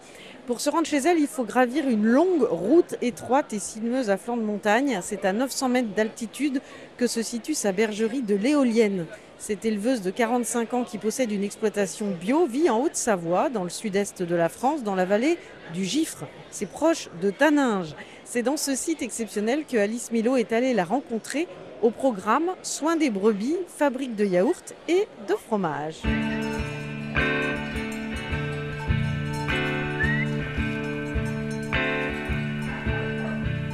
Pour 0.46 0.60
se 0.60 0.70
rendre 0.70 0.86
chez 0.86 0.98
elle, 0.98 1.18
il 1.20 1.28
faut 1.28 1.46
gravir 1.46 1.88
une 1.88 2.06
longue 2.06 2.44
route 2.44 2.96
étroite 3.02 3.54
et 3.54 3.60
sinueuse 3.60 4.10
à 4.10 4.18
flanc 4.18 4.36
de 4.36 4.44
montagne. 4.44 5.00
C'est 5.02 5.26
à 5.26 5.32
900 5.32 5.70
mètres 5.70 5.96
d'altitude 5.96 6.62
que 6.98 7.08
se 7.08 7.24
situe 7.24 7.54
sa 7.54 7.72
bergerie 7.72 8.22
de 8.22 8.36
l'éolienne. 8.36 9.06
Cette 9.40 9.66
éleveuse 9.66 10.02
de 10.02 10.12
45 10.12 10.74
ans 10.74 10.84
qui 10.84 10.98
possède 10.98 11.32
une 11.32 11.44
exploitation 11.44 12.08
bio 12.12 12.46
vit 12.46 12.70
en 12.70 12.82
Haute-Savoie, 12.82 13.50
dans 13.50 13.64
le 13.64 13.70
sud-est 13.70 14.22
de 14.22 14.36
la 14.36 14.50
France, 14.50 14.84
dans 14.84 14.96
la 14.96 15.06
vallée 15.06 15.38
du 15.74 15.86
Gifre. 15.86 16.26
C'est 16.52 16.70
proche 16.70 17.10
de 17.22 17.30
Taninges. 17.30 17.96
C'est 18.26 18.42
dans 18.42 18.58
ce 18.58 18.76
site 18.76 19.02
exceptionnel 19.02 19.66
que 19.66 19.78
Alice 19.78 20.12
Milo 20.12 20.36
est 20.38 20.54
allée 20.54 20.74
la 20.74 20.86
rencontrer 20.86 21.48
au 21.82 21.92
programme 21.92 22.52
Soins 22.64 22.96
des 22.96 23.10
brebis, 23.10 23.58
fabrique 23.68 24.16
de 24.16 24.26
yaourts 24.26 24.74
et 24.88 25.08
de 25.28 25.34
fromage. 25.36 25.98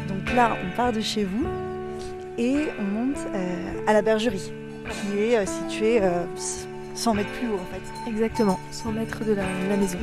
Donc 0.08 0.34
là, 0.36 0.58
on 0.65 0.75
part 0.75 0.91
de 0.91 1.01
chez 1.01 1.24
vous 1.24 1.46
et 2.38 2.68
on 2.79 2.84
monte 2.84 3.18
euh, 3.36 3.84
à 3.88 3.94
la 3.94 4.01
bergerie 4.01 4.51
qui 4.89 5.20
est 5.20 5.38
euh, 5.38 5.46
située 5.46 6.01
euh, 6.01 6.25
100 6.96 7.13
mètres 7.13 7.32
plus 7.34 7.48
haut 7.48 7.60
en 7.60 7.74
fait. 7.74 8.10
Exactement, 8.10 8.60
100 8.72 8.91
mètres 8.94 9.24
de 9.24 9.34
la, 9.34 9.44
de 9.44 9.70
la 9.70 9.77
maison. 9.77 9.98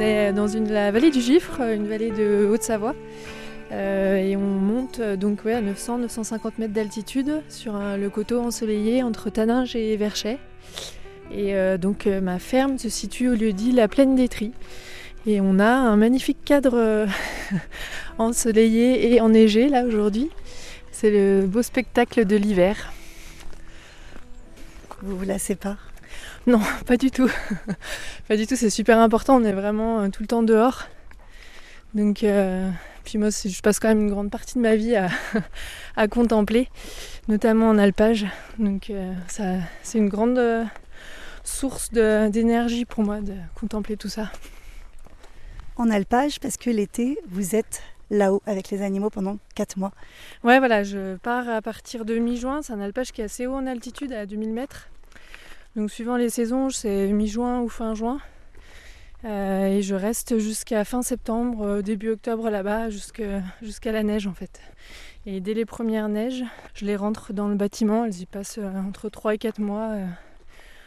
On 0.00 0.02
est 0.02 0.32
dans 0.32 0.46
la 0.72 0.90
vallée 0.92 1.10
du 1.10 1.20
Gifre, 1.20 1.60
une 1.60 1.86
vallée 1.86 2.10
de 2.10 2.48
Haute-Savoie. 2.50 2.94
Euh, 3.70 4.16
et 4.16 4.34
on 4.34 4.40
monte 4.40 4.98
euh, 4.98 5.16
donc 5.16 5.44
à 5.44 5.60
900-950 5.60 6.52
mètres 6.58 6.72
d'altitude 6.72 7.42
sur 7.50 7.74
le 7.74 8.08
coteau 8.08 8.40
ensoleillé 8.40 9.02
entre 9.02 9.28
Taninges 9.28 9.76
et 9.76 9.96
Verchet. 9.98 10.38
Et 11.30 11.54
euh, 11.54 11.76
donc 11.76 12.06
euh, 12.06 12.22
ma 12.22 12.38
ferme 12.38 12.78
se 12.78 12.88
situe 12.88 13.28
au 13.28 13.34
lieu 13.34 13.52
dit 13.52 13.72
la 13.72 13.88
plaine 13.88 14.16
d'Étry. 14.16 14.52
Et 15.26 15.42
on 15.42 15.58
a 15.58 15.68
un 15.68 15.96
magnifique 15.96 16.44
cadre 16.46 16.78
euh, 16.78 17.06
ensoleillé 18.18 19.12
et 19.12 19.20
enneigé 19.20 19.68
là 19.68 19.84
aujourd'hui. 19.84 20.30
C'est 20.92 21.10
le 21.10 21.46
beau 21.46 21.62
spectacle 21.62 22.24
de 22.24 22.36
l'hiver. 22.36 22.92
Vous 25.02 25.16
vous 25.16 25.24
lassez 25.24 25.56
pas? 25.56 25.76
Non, 26.46 26.60
pas 26.86 26.96
du 26.96 27.10
tout. 27.10 27.30
pas 28.28 28.36
du 28.36 28.46
tout, 28.46 28.56
c'est 28.56 28.70
super 28.70 28.98
important. 28.98 29.36
On 29.36 29.44
est 29.44 29.52
vraiment 29.52 30.00
euh, 30.00 30.08
tout 30.08 30.22
le 30.22 30.26
temps 30.26 30.42
dehors. 30.42 30.86
Donc, 31.94 32.22
euh, 32.22 32.70
puis 33.04 33.18
moi, 33.18 33.28
je 33.30 33.60
passe 33.60 33.80
quand 33.80 33.88
même 33.88 34.00
une 34.00 34.10
grande 34.10 34.30
partie 34.30 34.54
de 34.54 34.60
ma 34.60 34.76
vie 34.76 34.96
à, 34.96 35.08
à 35.96 36.08
contempler, 36.08 36.68
notamment 37.28 37.68
en 37.68 37.78
alpage. 37.78 38.26
Donc, 38.58 38.90
euh, 38.90 39.12
ça, 39.28 39.56
c'est 39.82 39.98
une 39.98 40.08
grande 40.08 40.40
source 41.42 41.90
d'énergie 41.92 42.84
pour 42.84 43.02
moi 43.02 43.20
de 43.20 43.34
contempler 43.58 43.96
tout 43.96 44.08
ça. 44.08 44.30
En 45.76 45.90
alpage 45.90 46.38
parce 46.40 46.56
que 46.56 46.70
l'été, 46.70 47.18
vous 47.28 47.56
êtes 47.56 47.82
là-haut 48.10 48.42
avec 48.46 48.70
les 48.70 48.82
animaux 48.82 49.10
pendant 49.10 49.38
4 49.54 49.78
mois. 49.78 49.92
Ouais, 50.44 50.58
voilà, 50.58 50.82
je 50.84 51.16
pars 51.16 51.48
à 51.48 51.62
partir 51.62 52.04
de 52.04 52.18
mi-juin. 52.18 52.60
C'est 52.62 52.72
un 52.72 52.80
alpage 52.80 53.12
qui 53.12 53.20
est 53.20 53.24
assez 53.24 53.46
haut 53.46 53.54
en 53.54 53.66
altitude, 53.66 54.12
à 54.12 54.26
2000 54.26 54.52
mètres. 54.52 54.88
Donc, 55.76 55.90
suivant 55.90 56.16
les 56.16 56.30
saisons, 56.30 56.70
c'est 56.70 57.08
mi-juin 57.08 57.60
ou 57.60 57.68
fin 57.68 57.94
juin. 57.94 58.18
Euh, 59.24 59.66
et 59.66 59.82
je 59.82 59.94
reste 59.94 60.38
jusqu'à 60.38 60.84
fin 60.84 61.02
septembre, 61.02 61.62
euh, 61.66 61.82
début 61.82 62.10
octobre 62.10 62.48
là-bas, 62.48 62.88
jusqu'à 62.88 63.92
la 63.92 64.02
neige 64.02 64.26
en 64.26 64.32
fait. 64.32 64.60
Et 65.26 65.40
dès 65.40 65.52
les 65.52 65.66
premières 65.66 66.08
neiges, 66.08 66.42
je 66.74 66.86
les 66.86 66.96
rentre 66.96 67.34
dans 67.34 67.46
le 67.48 67.54
bâtiment. 67.54 68.06
Elles 68.06 68.18
y 68.20 68.26
passent 68.26 68.58
euh, 68.58 68.72
entre 68.80 69.10
3 69.10 69.34
et 69.34 69.38
4 69.38 69.58
mois. 69.58 69.94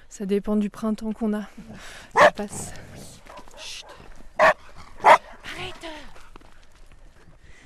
ça 0.10 0.25
dépend 0.25 0.56
du 0.56 0.70
printemps 0.72 1.13
qu'on 1.13 1.34
a. 1.34 1.48
Ça 2.16 2.32
passe. 2.32 2.74
Chut. 3.58 3.86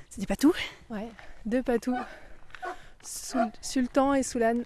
C'est 0.10 0.26
pas 0.28 0.36
tout? 0.36 0.54
Ouais, 0.90 1.08
deux 1.46 1.64
patous. 1.64 1.96
Sul- 3.04 3.52
Sultan 3.62 4.14
et 4.16 4.24
Soulane. 4.24 4.64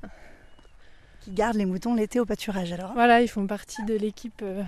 Qui 1.22 1.32
garde 1.32 1.56
les 1.56 1.66
moutons 1.66 1.94
l'été 1.94 2.20
au 2.20 2.26
pâturage 2.26 2.72
alors. 2.74 2.94
Voilà, 2.94 3.22
ils 3.22 3.28
font 3.28 3.46
partie 3.46 3.84
de 3.84 3.96
l'équipe 3.96 4.42
euh, 4.42 4.64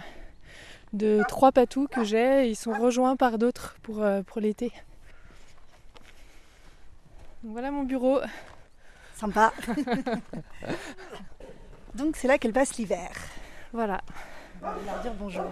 de 0.93 1.21
trois 1.27 1.51
patous 1.51 1.87
que 1.87 2.03
j'ai. 2.03 2.49
Ils 2.49 2.55
sont 2.55 2.73
rejoints 2.73 3.15
par 3.15 3.37
d'autres 3.37 3.75
pour, 3.81 4.03
euh, 4.03 4.21
pour 4.21 4.39
l'été. 4.39 4.71
Voilà 7.43 7.71
mon 7.71 7.83
bureau. 7.83 8.19
Sympa. 9.15 9.51
Donc 11.95 12.15
c'est 12.15 12.27
là 12.27 12.37
qu'elle 12.37 12.53
passe 12.53 12.77
l'hiver. 12.77 13.09
Voilà, 13.73 14.01
On 14.61 14.65
va 14.65 14.75
leur 14.85 15.01
dire 15.01 15.13
bonjour. 15.15 15.51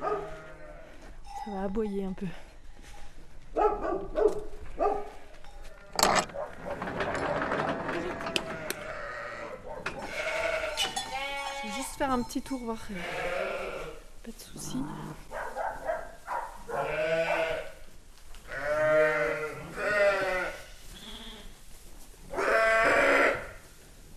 ça 0.00 1.50
va 1.50 1.62
aboyer 1.62 2.04
un 2.04 2.12
peu. 2.12 2.26
Je 10.34 11.68
vais 11.68 11.74
juste 11.74 11.91
faire 12.02 12.10
un 12.10 12.22
petit 12.24 12.42
tour, 12.42 12.58
voir. 12.64 12.78
Pas 14.24 14.32
de 14.32 14.40
soucis. 14.40 14.82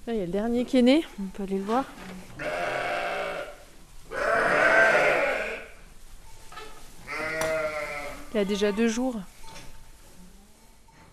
Là, 0.08 0.14
il 0.14 0.16
y 0.16 0.22
a 0.22 0.26
le 0.26 0.32
dernier 0.32 0.66
qui 0.66 0.80
est 0.80 0.82
né, 0.82 1.06
on 1.20 1.28
peut 1.28 1.44
aller 1.44 1.60
le 1.60 1.64
voir. 1.64 1.86
Il 8.34 8.38
a 8.40 8.46
déjà 8.46 8.72
deux 8.72 8.88
jours. 8.88 9.16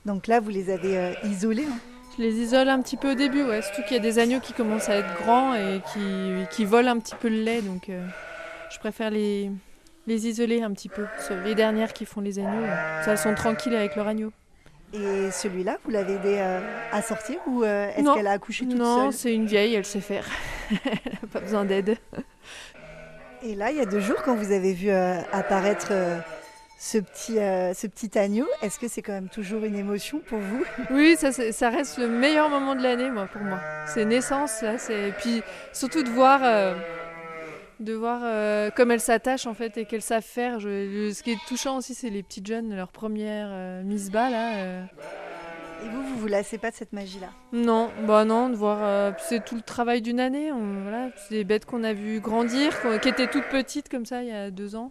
Donc 0.07 0.27
là, 0.27 0.41
vous 0.41 0.49
les 0.49 0.71
avez 0.71 0.97
euh, 0.97 1.13
isolés. 1.25 1.67
hein. 1.67 1.92
Je 2.17 2.23
les 2.23 2.35
isole 2.41 2.69
un 2.69 2.81
petit 2.83 2.97
peu 2.97 3.13
au 3.13 3.15
début, 3.15 3.43
ouais. 3.43 3.63
Surtout 3.63 3.83
qu'il 3.83 3.97
y 3.97 4.01
a 4.01 4.03
des 4.03 4.19
agneaux 4.19 4.41
qui 4.41 4.53
commencent 4.53 4.89
à 4.89 4.97
être 4.97 5.15
grands 5.23 5.55
et 5.55 5.81
qui, 5.93 6.01
qui 6.51 6.65
volent 6.65 6.91
un 6.93 6.99
petit 6.99 7.15
peu 7.15 7.29
le 7.29 7.43
lait, 7.43 7.63
donc 7.63 7.89
euh, 7.89 8.07
je 8.71 8.79
préfère 8.79 9.11
les, 9.11 9.51
les 10.07 10.29
isoler 10.29 10.63
un 10.63 10.73
petit 10.73 10.91
peu. 10.91 11.07
Les 11.45 11.55
dernières 11.55 11.93
qui 11.95 12.05
font 12.05 12.21
les 12.21 12.39
agneaux, 12.39 12.65
euh, 12.65 13.03
ça, 13.03 13.13
elles 13.13 13.19
sont 13.19 13.35
tranquilles 13.35 13.75
avec 13.75 13.97
leur 13.97 14.09
agneau. 14.09 14.31
Et 14.93 15.31
celui-là, 15.31 15.79
vous 15.85 15.91
l'avez 15.91 16.15
aidé 16.15 16.37
euh, 16.39 16.61
à 16.93 17.01
sortir 17.01 17.37
ou 17.47 17.63
euh, 17.65 17.89
est-ce 17.97 18.03
Non. 18.03 18.15
qu'elle 18.15 18.27
a 18.27 18.33
accouché 18.33 18.67
toute 18.67 18.77
Non, 18.77 19.05
seule? 19.05 19.13
c'est 19.15 19.35
une 19.35 19.47
vieille, 19.47 19.75
elle 19.75 19.87
sait 19.87 20.01
faire. 20.03 20.27
elle 20.71 20.77
n'a 21.23 21.29
pas 21.33 21.41
besoin 21.41 21.65
d'aide. 21.65 21.97
Et 23.43 23.55
là, 23.55 23.71
il 23.71 23.79
y 23.79 23.81
a 23.81 23.87
deux 23.87 24.01
jours, 24.01 24.23
quand 24.23 24.35
vous 24.35 24.53
avez 24.53 24.75
vu 24.75 24.91
apparaître 24.91 25.93
ce, 26.85 26.99
petit, 26.99 27.39
euh, 27.39 27.73
ce 27.75 27.87
petit 27.87 28.19
agneau, 28.19 28.45
est-ce 28.61 28.81
que 28.81 28.89
c'est 28.89 29.03
quand 29.03 29.13
même 29.13 29.29
toujours 29.29 29.63
une 29.63 29.77
émotion 29.77 30.19
pour 30.27 30.41
vous? 30.41 30.65
Oui, 30.91 31.17
ça, 31.17 31.71
reste 31.71 31.99
le 31.99 32.09
meilleur 32.09 32.51
moment 32.51 32.75
de 32.75 32.83
l'année, 32.83 33.09
moi, 33.09 33.27
pour 33.33 33.41
moi. 33.43 33.61
C'est 33.87 34.05
naissance, 34.05 34.63
là. 34.63 34.79
C'est... 34.79 35.11
Et 35.11 35.13
puis, 35.13 35.43
surtout 35.73 36.03
de 36.03 36.09
voir, 36.11 36.41
euh, 36.43 36.75
de 37.79 37.93
voir 37.93 38.23
euh, 38.25 38.71
comme 38.71 38.91
elles 38.91 38.99
s'attachent, 39.01 39.47
en 39.47 39.55
fait, 39.55 39.77
et 39.79 39.85
qu'elles 39.85 40.03
savent 40.03 40.25
faire. 40.25 40.59
Je- 40.59 41.13
Ce 41.15 41.23
qui 41.23 41.31
est 41.31 41.39
touchant 41.47 41.77
aussi, 41.77 41.95
c'est 41.95 42.11
les 42.11 42.25
petites 42.25 42.49
jeunes, 42.49 42.75
leur 42.75 42.89
première 42.89 43.85
mise 43.85 44.11
bas, 44.11 44.29
là. 44.29 44.83
Et 45.85 45.89
vous, 45.89 46.03
vous 46.03 46.17
vous 46.19 46.27
lassez 46.27 46.59
pas 46.59 46.73
de 46.73 46.77
cette 46.77 46.93
magie-là? 46.93 47.29
Non, 47.53 47.91
bah 48.09 48.25
non, 48.25 48.49
de 48.49 48.57
voir... 48.57 48.79
euh, 48.83 49.13
c'est 49.19 49.45
tout 49.45 49.55
le 49.55 49.63
travail 49.63 50.03
d'une 50.03 50.19
année. 50.19 50.51
on- 50.51 50.83
voilà, 50.83 51.11
c'est 51.17 51.37
des 51.37 51.45
bêtes 51.45 51.65
qu'on 51.65 51.85
a 51.85 51.93
vues 51.93 52.19
grandir, 52.19 52.73
qui 53.01 53.09
étaient 53.09 53.29
toutes 53.29 53.49
petites, 53.51 53.89
comme 53.89 54.05
ça, 54.05 54.23
il 54.25 54.31
y 54.31 54.33
a 54.33 54.51
deux 54.51 54.75
ans. 54.75 54.91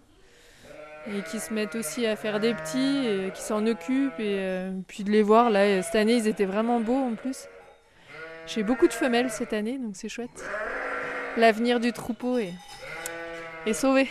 Et 1.08 1.22
qui 1.24 1.40
se 1.40 1.54
mettent 1.54 1.76
aussi 1.76 2.06
à 2.06 2.16
faire 2.16 2.40
des 2.40 2.54
petits, 2.54 3.08
et 3.08 3.32
qui 3.34 3.42
s'en 3.42 3.66
occupent. 3.66 4.20
Et 4.20 4.38
euh, 4.40 4.72
puis 4.88 5.04
de 5.04 5.12
les 5.12 5.24
voir, 5.24 5.50
là, 5.50 5.82
cette 5.82 5.96
année, 5.96 6.16
ils 6.16 6.28
étaient 6.28 6.46
vraiment 6.46 6.80
beaux 6.80 7.04
en 7.04 7.16
plus. 7.16 7.48
J'ai 8.48 8.64
beaucoup 8.64 8.88
de 8.88 8.94
femelles 8.94 9.30
cette 9.30 9.54
année, 9.54 9.78
donc 9.78 9.96
c'est 9.96 10.10
chouette. 10.10 10.44
L'avenir 11.38 11.80
du 11.80 11.94
troupeau 11.94 12.38
est, 12.38 12.54
est 13.66 13.74
sauvé. 13.74 14.08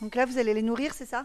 Donc 0.00 0.14
là, 0.14 0.26
vous 0.26 0.38
allez 0.38 0.54
les 0.54 0.62
nourrir, 0.62 0.92
c'est 0.94 1.06
ça 1.06 1.24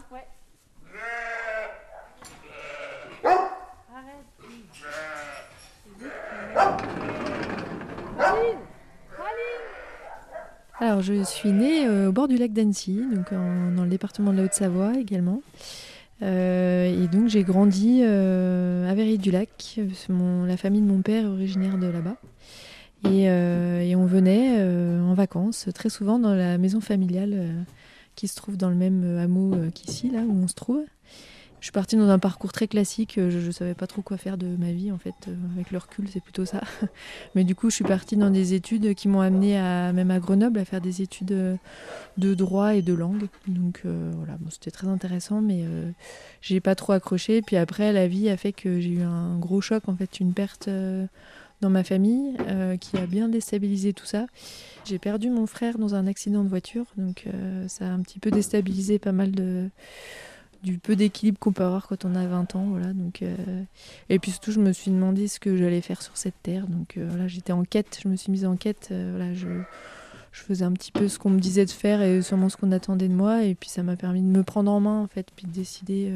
Alors, 10.82 11.02
je 11.02 11.22
suis 11.24 11.52
née 11.52 11.86
euh, 11.86 12.08
au 12.08 12.12
bord 12.12 12.26
du 12.26 12.38
lac 12.38 12.54
d'Annecy, 12.54 13.02
donc 13.14 13.34
dans 13.34 13.84
le 13.84 13.90
département 13.90 14.32
de 14.32 14.38
la 14.38 14.44
Haute-Savoie 14.44 14.94
également. 14.98 15.42
Euh, 16.22 17.04
et 17.04 17.06
donc, 17.06 17.28
j'ai 17.28 17.42
grandi 17.42 18.00
euh, 18.02 18.90
à 18.90 18.94
Véry-du-Lac. 18.94 19.78
La 20.08 20.56
famille 20.56 20.80
de 20.80 20.86
mon 20.86 21.02
père 21.02 21.24
est 21.24 21.28
originaire 21.28 21.76
de 21.76 21.86
là-bas. 21.86 22.16
Et, 23.10 23.28
on 23.94 24.06
venait 24.06 24.62
en 25.02 25.12
vacances 25.12 25.68
très 25.74 25.90
souvent 25.90 26.18
dans 26.18 26.34
la 26.34 26.56
maison 26.56 26.80
familiale 26.80 27.66
qui 28.16 28.26
se 28.26 28.36
trouve 28.36 28.56
dans 28.56 28.70
le 28.70 28.74
même 28.74 29.18
hameau 29.18 29.54
qu'ici, 29.74 30.08
là 30.08 30.20
où 30.20 30.32
on 30.32 30.48
se 30.48 30.54
trouve. 30.54 30.82
Je 31.60 31.66
suis 31.66 31.72
partie 31.72 31.96
dans 31.96 32.08
un 32.08 32.18
parcours 32.18 32.52
très 32.52 32.68
classique. 32.68 33.14
Je 33.16 33.38
ne 33.46 33.50
savais 33.52 33.74
pas 33.74 33.86
trop 33.86 34.02
quoi 34.02 34.16
faire 34.16 34.38
de 34.38 34.56
ma 34.56 34.72
vie, 34.72 34.90
en 34.90 34.98
fait. 34.98 35.14
Avec 35.54 35.70
le 35.70 35.78
recul, 35.78 36.08
c'est 36.08 36.22
plutôt 36.22 36.44
ça. 36.44 36.62
Mais 37.34 37.44
du 37.44 37.54
coup, 37.54 37.70
je 37.70 37.76
suis 37.76 37.84
partie 37.84 38.16
dans 38.16 38.30
des 38.30 38.54
études 38.54 38.94
qui 38.94 39.08
m'ont 39.08 39.20
amené 39.20 39.58
à, 39.58 39.92
même 39.92 40.10
à 40.10 40.18
Grenoble, 40.18 40.58
à 40.58 40.64
faire 40.64 40.80
des 40.80 41.02
études 41.02 41.58
de 42.16 42.34
droit 42.34 42.74
et 42.74 42.82
de 42.82 42.94
langue. 42.94 43.26
Donc 43.46 43.82
voilà, 43.84 44.38
c'était 44.50 44.70
très 44.70 44.88
intéressant, 44.88 45.40
mais 45.40 45.64
euh, 45.64 45.90
j'ai 46.40 46.60
pas 46.60 46.74
trop 46.74 46.92
accroché. 46.92 47.42
Puis 47.42 47.56
après, 47.56 47.92
la 47.92 48.08
vie 48.08 48.28
a 48.30 48.36
fait 48.36 48.52
que 48.52 48.80
j'ai 48.80 48.90
eu 48.90 49.02
un 49.02 49.38
gros 49.38 49.60
choc, 49.60 49.88
en 49.88 49.96
fait, 49.96 50.20
une 50.20 50.32
perte 50.32 50.68
dans 51.60 51.70
ma 51.70 51.84
famille 51.84 52.36
euh, 52.48 52.76
qui 52.76 52.96
a 52.96 53.06
bien 53.06 53.28
déstabilisé 53.28 53.92
tout 53.92 54.06
ça. 54.06 54.26
J'ai 54.84 54.98
perdu 54.98 55.30
mon 55.30 55.46
frère 55.46 55.78
dans 55.78 55.94
un 55.94 56.06
accident 56.06 56.42
de 56.42 56.48
voiture, 56.48 56.86
donc 56.96 57.24
euh, 57.26 57.68
ça 57.68 57.86
a 57.86 57.90
un 57.90 58.00
petit 58.00 58.18
peu 58.18 58.30
déstabilisé 58.30 58.98
pas 58.98 59.12
mal 59.12 59.32
de, 59.32 59.68
du 60.62 60.78
peu 60.78 60.96
d'équilibre 60.96 61.38
qu'on 61.38 61.52
peut 61.52 61.64
avoir 61.64 61.86
quand 61.88 62.04
on 62.04 62.14
a 62.14 62.26
20 62.26 62.56
ans. 62.56 62.66
Voilà, 62.70 62.92
donc, 62.92 63.22
euh, 63.22 63.36
Et 64.08 64.18
puis 64.18 64.30
surtout, 64.30 64.52
je 64.52 64.60
me 64.60 64.72
suis 64.72 64.90
demandé 64.90 65.28
ce 65.28 65.40
que 65.40 65.56
j'allais 65.56 65.80
faire 65.80 66.02
sur 66.02 66.16
cette 66.16 66.40
terre. 66.42 66.66
Donc 66.66 66.98
voilà, 66.98 67.28
j'étais 67.28 67.52
en 67.52 67.64
quête, 67.64 68.00
je 68.02 68.08
me 68.08 68.16
suis 68.16 68.30
mise 68.30 68.44
en 68.44 68.56
quête. 68.56 68.88
voilà, 68.90 69.32
je, 69.34 69.48
je, 70.32 70.42
faisais 70.42 70.64
un 70.64 70.72
petit 70.72 70.92
peu 70.92 71.08
ce 71.08 71.18
qu'on 71.18 71.30
me 71.30 71.40
disait 71.40 71.64
de 71.64 71.70
faire 71.70 72.02
et 72.02 72.22
sûrement 72.22 72.48
ce 72.48 72.56
qu'on 72.56 72.72
attendait 72.72 73.08
de 73.08 73.14
moi. 73.14 73.44
Et 73.44 73.54
puis 73.54 73.68
ça 73.68 73.82
m'a 73.82 73.96
permis 73.96 74.22
de 74.22 74.26
me 74.26 74.42
prendre 74.42 74.70
en 74.70 74.80
main, 74.80 75.00
en 75.00 75.06
fait, 75.06 75.28
puis 75.34 75.46
de 75.46 75.52
décider, 75.52 76.12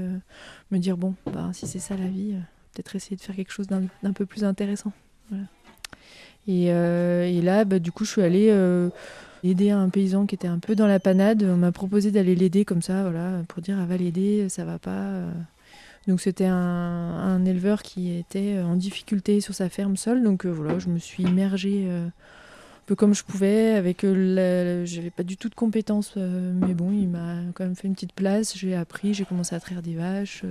me 0.70 0.78
dire, 0.78 0.96
bon, 0.96 1.14
bah, 1.26 1.50
si 1.52 1.66
c'est 1.66 1.78
ça 1.78 1.96
la 1.96 2.08
vie, 2.08 2.34
peut-être 2.72 2.96
essayer 2.96 3.16
de 3.16 3.22
faire 3.22 3.36
quelque 3.36 3.52
chose 3.52 3.66
d'un 3.66 4.12
peu 4.12 4.26
plus 4.26 4.44
intéressant. 4.44 4.92
Euh, 6.48 7.24
et, 7.24 7.40
là, 7.40 7.64
bah, 7.64 7.78
du 7.78 7.92
coup, 7.92 8.04
je 8.04 8.10
suis 8.10 8.22
allée 8.22 8.48
euh, 8.50 8.90
aider 9.44 9.70
un 9.70 9.88
paysan 9.88 10.26
qui 10.26 10.34
était 10.34 10.48
un 10.48 10.58
peu 10.58 10.74
dans 10.74 10.86
la 10.86 10.98
panade. 10.98 11.42
On 11.42 11.56
m'a 11.56 11.72
proposé 11.72 12.10
d'aller 12.10 12.34
l'aider 12.34 12.64
comme 12.64 12.82
ça, 12.82 13.02
voilà, 13.02 13.42
pour 13.48 13.62
dire 13.62 13.78
ah, 13.80 13.86
va 13.86 13.96
l'aider, 13.96 14.48
ça 14.48 14.64
va 14.64 14.78
pas. 14.78 14.90
Euh. 14.90 15.30
Donc 16.06 16.20
c'était 16.20 16.46
un, 16.46 17.44
éleveur 17.46 17.82
qui 17.82 18.14
était 18.16 18.58
en 18.58 18.76
difficulté 18.76 19.40
sur 19.40 19.54
sa 19.54 19.68
ferme 19.68 19.96
seule. 19.96 20.22
Donc 20.22 20.44
voilà, 20.44 20.78
je 20.78 20.88
me 20.88 20.98
suis 20.98 21.22
immergée 21.22 21.88
un 21.88 22.12
peu 22.84 22.94
comme 22.94 23.14
je 23.14 23.24
pouvais. 23.24 23.70
Avec, 23.70 24.02
j'avais 24.02 25.10
pas 25.10 25.22
du 25.22 25.38
tout 25.38 25.48
de 25.48 25.54
compétences, 25.54 26.16
mais 26.16 26.74
bon, 26.74 26.92
il 26.92 27.08
m'a 27.08 27.36
quand 27.54 27.64
même 27.64 27.74
fait 27.74 27.88
une 27.88 27.94
petite 27.94 28.12
place. 28.12 28.54
J'ai 28.54 28.74
appris, 28.74 29.14
j'ai 29.14 29.24
commencé 29.24 29.54
à 29.54 29.60
traire 29.60 29.80
des 29.80 29.94
vaches. 29.94 30.44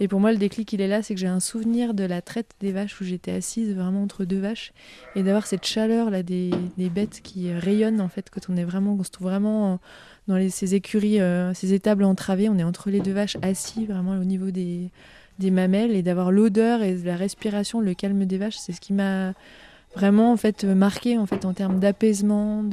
Et 0.00 0.08
pour 0.08 0.18
moi, 0.18 0.32
le 0.32 0.38
déclic, 0.38 0.72
il 0.72 0.80
est 0.80 0.88
là, 0.88 1.02
c'est 1.02 1.14
que 1.14 1.20
j'ai 1.20 1.28
un 1.28 1.40
souvenir 1.40 1.94
de 1.94 2.04
la 2.04 2.20
traite 2.20 2.52
des 2.60 2.72
vaches 2.72 3.00
où 3.00 3.04
j'étais 3.04 3.30
assise 3.30 3.74
vraiment 3.74 4.02
entre 4.02 4.24
deux 4.24 4.40
vaches 4.40 4.72
et 5.14 5.22
d'avoir 5.22 5.46
cette 5.46 5.64
chaleur 5.64 6.10
là 6.10 6.22
des, 6.22 6.50
des, 6.76 6.90
bêtes 6.90 7.20
qui 7.22 7.52
rayonnent 7.52 8.00
en 8.00 8.08
fait 8.08 8.28
quand 8.28 8.40
on 8.48 8.56
est 8.56 8.64
vraiment, 8.64 9.00
se 9.04 9.10
trouve 9.10 9.28
vraiment 9.28 9.78
dans 10.26 10.36
les, 10.36 10.50
ces 10.50 10.74
écuries, 10.74 11.20
euh, 11.20 11.54
ces 11.54 11.74
étables 11.74 12.02
entravées, 12.02 12.48
on 12.48 12.58
est 12.58 12.64
entre 12.64 12.90
les 12.90 13.00
deux 13.00 13.12
vaches 13.12 13.36
assis 13.42 13.86
vraiment 13.86 14.18
au 14.18 14.24
niveau 14.24 14.50
des, 14.50 14.90
des 15.38 15.50
mamelles 15.50 15.94
et 15.94 16.02
d'avoir 16.02 16.32
l'odeur 16.32 16.82
et 16.82 16.96
la 16.96 17.16
respiration, 17.16 17.80
le 17.80 17.94
calme 17.94 18.24
des 18.24 18.38
vaches, 18.38 18.56
c'est 18.56 18.72
ce 18.72 18.80
qui 18.80 18.92
m'a 18.92 19.32
vraiment 19.94 20.32
en 20.32 20.36
fait 20.36 20.64
marqué 20.64 21.18
en 21.18 21.26
fait 21.26 21.44
en 21.44 21.52
termes 21.52 21.78
d'apaisement. 21.78 22.64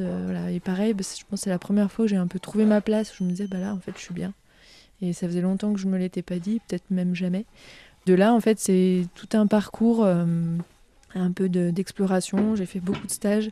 Et 0.49 0.59
pareil, 0.59 0.93
bah, 0.93 1.03
je 1.03 1.23
pense 1.29 1.39
que 1.39 1.43
c'est 1.43 1.49
la 1.49 1.59
première 1.59 1.91
fois 1.91 2.05
où 2.05 2.07
j'ai 2.07 2.17
un 2.17 2.27
peu 2.27 2.39
trouvé 2.39 2.65
ma 2.65 2.81
place. 2.81 3.11
Où 3.13 3.15
je 3.19 3.23
me 3.23 3.29
disais 3.29 3.47
bah 3.47 3.59
là 3.59 3.73
en 3.73 3.79
fait 3.79 3.93
je 3.95 4.01
suis 4.01 4.13
bien. 4.13 4.33
Et 5.01 5.13
ça 5.13 5.27
faisait 5.27 5.41
longtemps 5.41 5.73
que 5.73 5.79
je 5.79 5.87
me 5.87 5.97
l'étais 5.97 6.21
pas 6.21 6.39
dit, 6.39 6.61
peut-être 6.67 6.85
même 6.89 7.15
jamais. 7.15 7.45
De 8.05 8.13
là, 8.13 8.33
en 8.33 8.39
fait, 8.39 8.59
c'est 8.59 9.05
tout 9.15 9.29
un 9.33 9.47
parcours, 9.47 10.03
euh, 10.03 10.25
un 11.15 11.31
peu 11.31 11.49
d'exploration. 11.49 12.55
J'ai 12.55 12.65
fait 12.65 12.79
beaucoup 12.79 13.05
de 13.05 13.11
stages. 13.11 13.51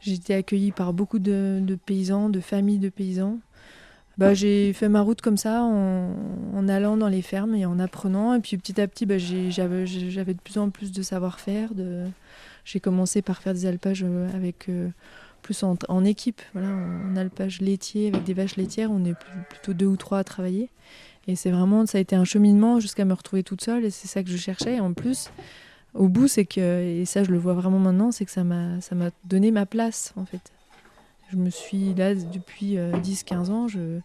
J'ai 0.00 0.14
été 0.14 0.34
accueillie 0.34 0.72
par 0.72 0.92
beaucoup 0.92 1.18
de, 1.18 1.78
paysans, 1.86 2.28
de 2.28 2.40
familles 2.40 2.78
de 2.78 2.88
paysans. 2.88 3.38
Bah, 4.18 4.32
j'ai 4.32 4.72
fait 4.72 4.88
ma 4.88 5.02
route 5.02 5.20
comme 5.20 5.36
ça, 5.36 5.62
en, 5.62 6.68
allant 6.68 6.96
dans 6.96 7.08
les 7.08 7.20
fermes 7.20 7.54
et 7.54 7.66
en 7.66 7.78
apprenant. 7.78 8.34
Et 8.34 8.40
puis 8.40 8.56
petit 8.56 8.80
à 8.80 8.88
petit, 8.88 9.04
bah, 9.04 9.18
j'avais 9.18 10.34
de 10.34 10.40
plus 10.42 10.58
en 10.58 10.70
plus 10.70 10.92
de 10.92 11.02
savoir-faire. 11.02 11.74
De... 11.74 12.04
J'ai 12.64 12.80
commencé 12.80 13.22
par 13.22 13.42
faire 13.42 13.54
des 13.54 13.66
alpages 13.66 14.04
euh, 14.06 14.28
avec 14.34 14.68
euh, 14.68 14.88
plus 15.46 15.62
en, 15.62 16.04
équipe, 16.04 16.42
voilà, 16.54 16.70
en, 16.70 17.14
alpage 17.14 17.60
laitier 17.60 18.08
avec 18.08 18.24
des 18.24 18.34
vaches 18.34 18.56
laitières, 18.56 18.90
on 18.90 19.04
est 19.04 19.14
plutôt 19.48 19.74
deux 19.74 19.86
ou 19.86 19.96
trois 19.96 20.18
à 20.18 20.24
travailler. 20.24 20.70
Et 21.28 21.36
c'est 21.36 21.52
vraiment, 21.52 21.86
ça 21.86 21.98
a 21.98 22.00
été 22.00 22.16
un 22.16 22.24
cheminement 22.24 22.80
jusqu'à 22.80 23.04
me 23.04 23.14
retrouver 23.14 23.44
toute 23.44 23.62
seule, 23.62 23.84
et 23.84 23.90
c'est 23.90 24.08
ça 24.08 24.24
que 24.24 24.28
je 24.28 24.36
cherchais. 24.36 24.80
En 24.80 24.92
plus, 24.92 25.30
au 25.94 26.08
bout, 26.08 26.26
c'est 26.26 26.46
que, 26.46 26.82
et 26.82 27.04
ça 27.04 27.22
je 27.22 27.30
le 27.30 27.38
vois 27.38 27.54
vraiment 27.54 27.78
maintenant, 27.78 28.10
c'est 28.10 28.24
que 28.24 28.32
ça 28.32 28.42
m'a, 28.42 28.80
donné 29.24 29.52
ma 29.52 29.66
place 29.66 30.12
en 30.16 30.24
fait. 30.24 30.52
Je 31.30 31.36
me 31.36 31.50
suis 31.50 31.94
là 31.94 32.16
depuis 32.16 32.74
10-15 32.74 32.76
euh, 32.76 33.52
ans, 33.52 33.68
je, 33.68 34.00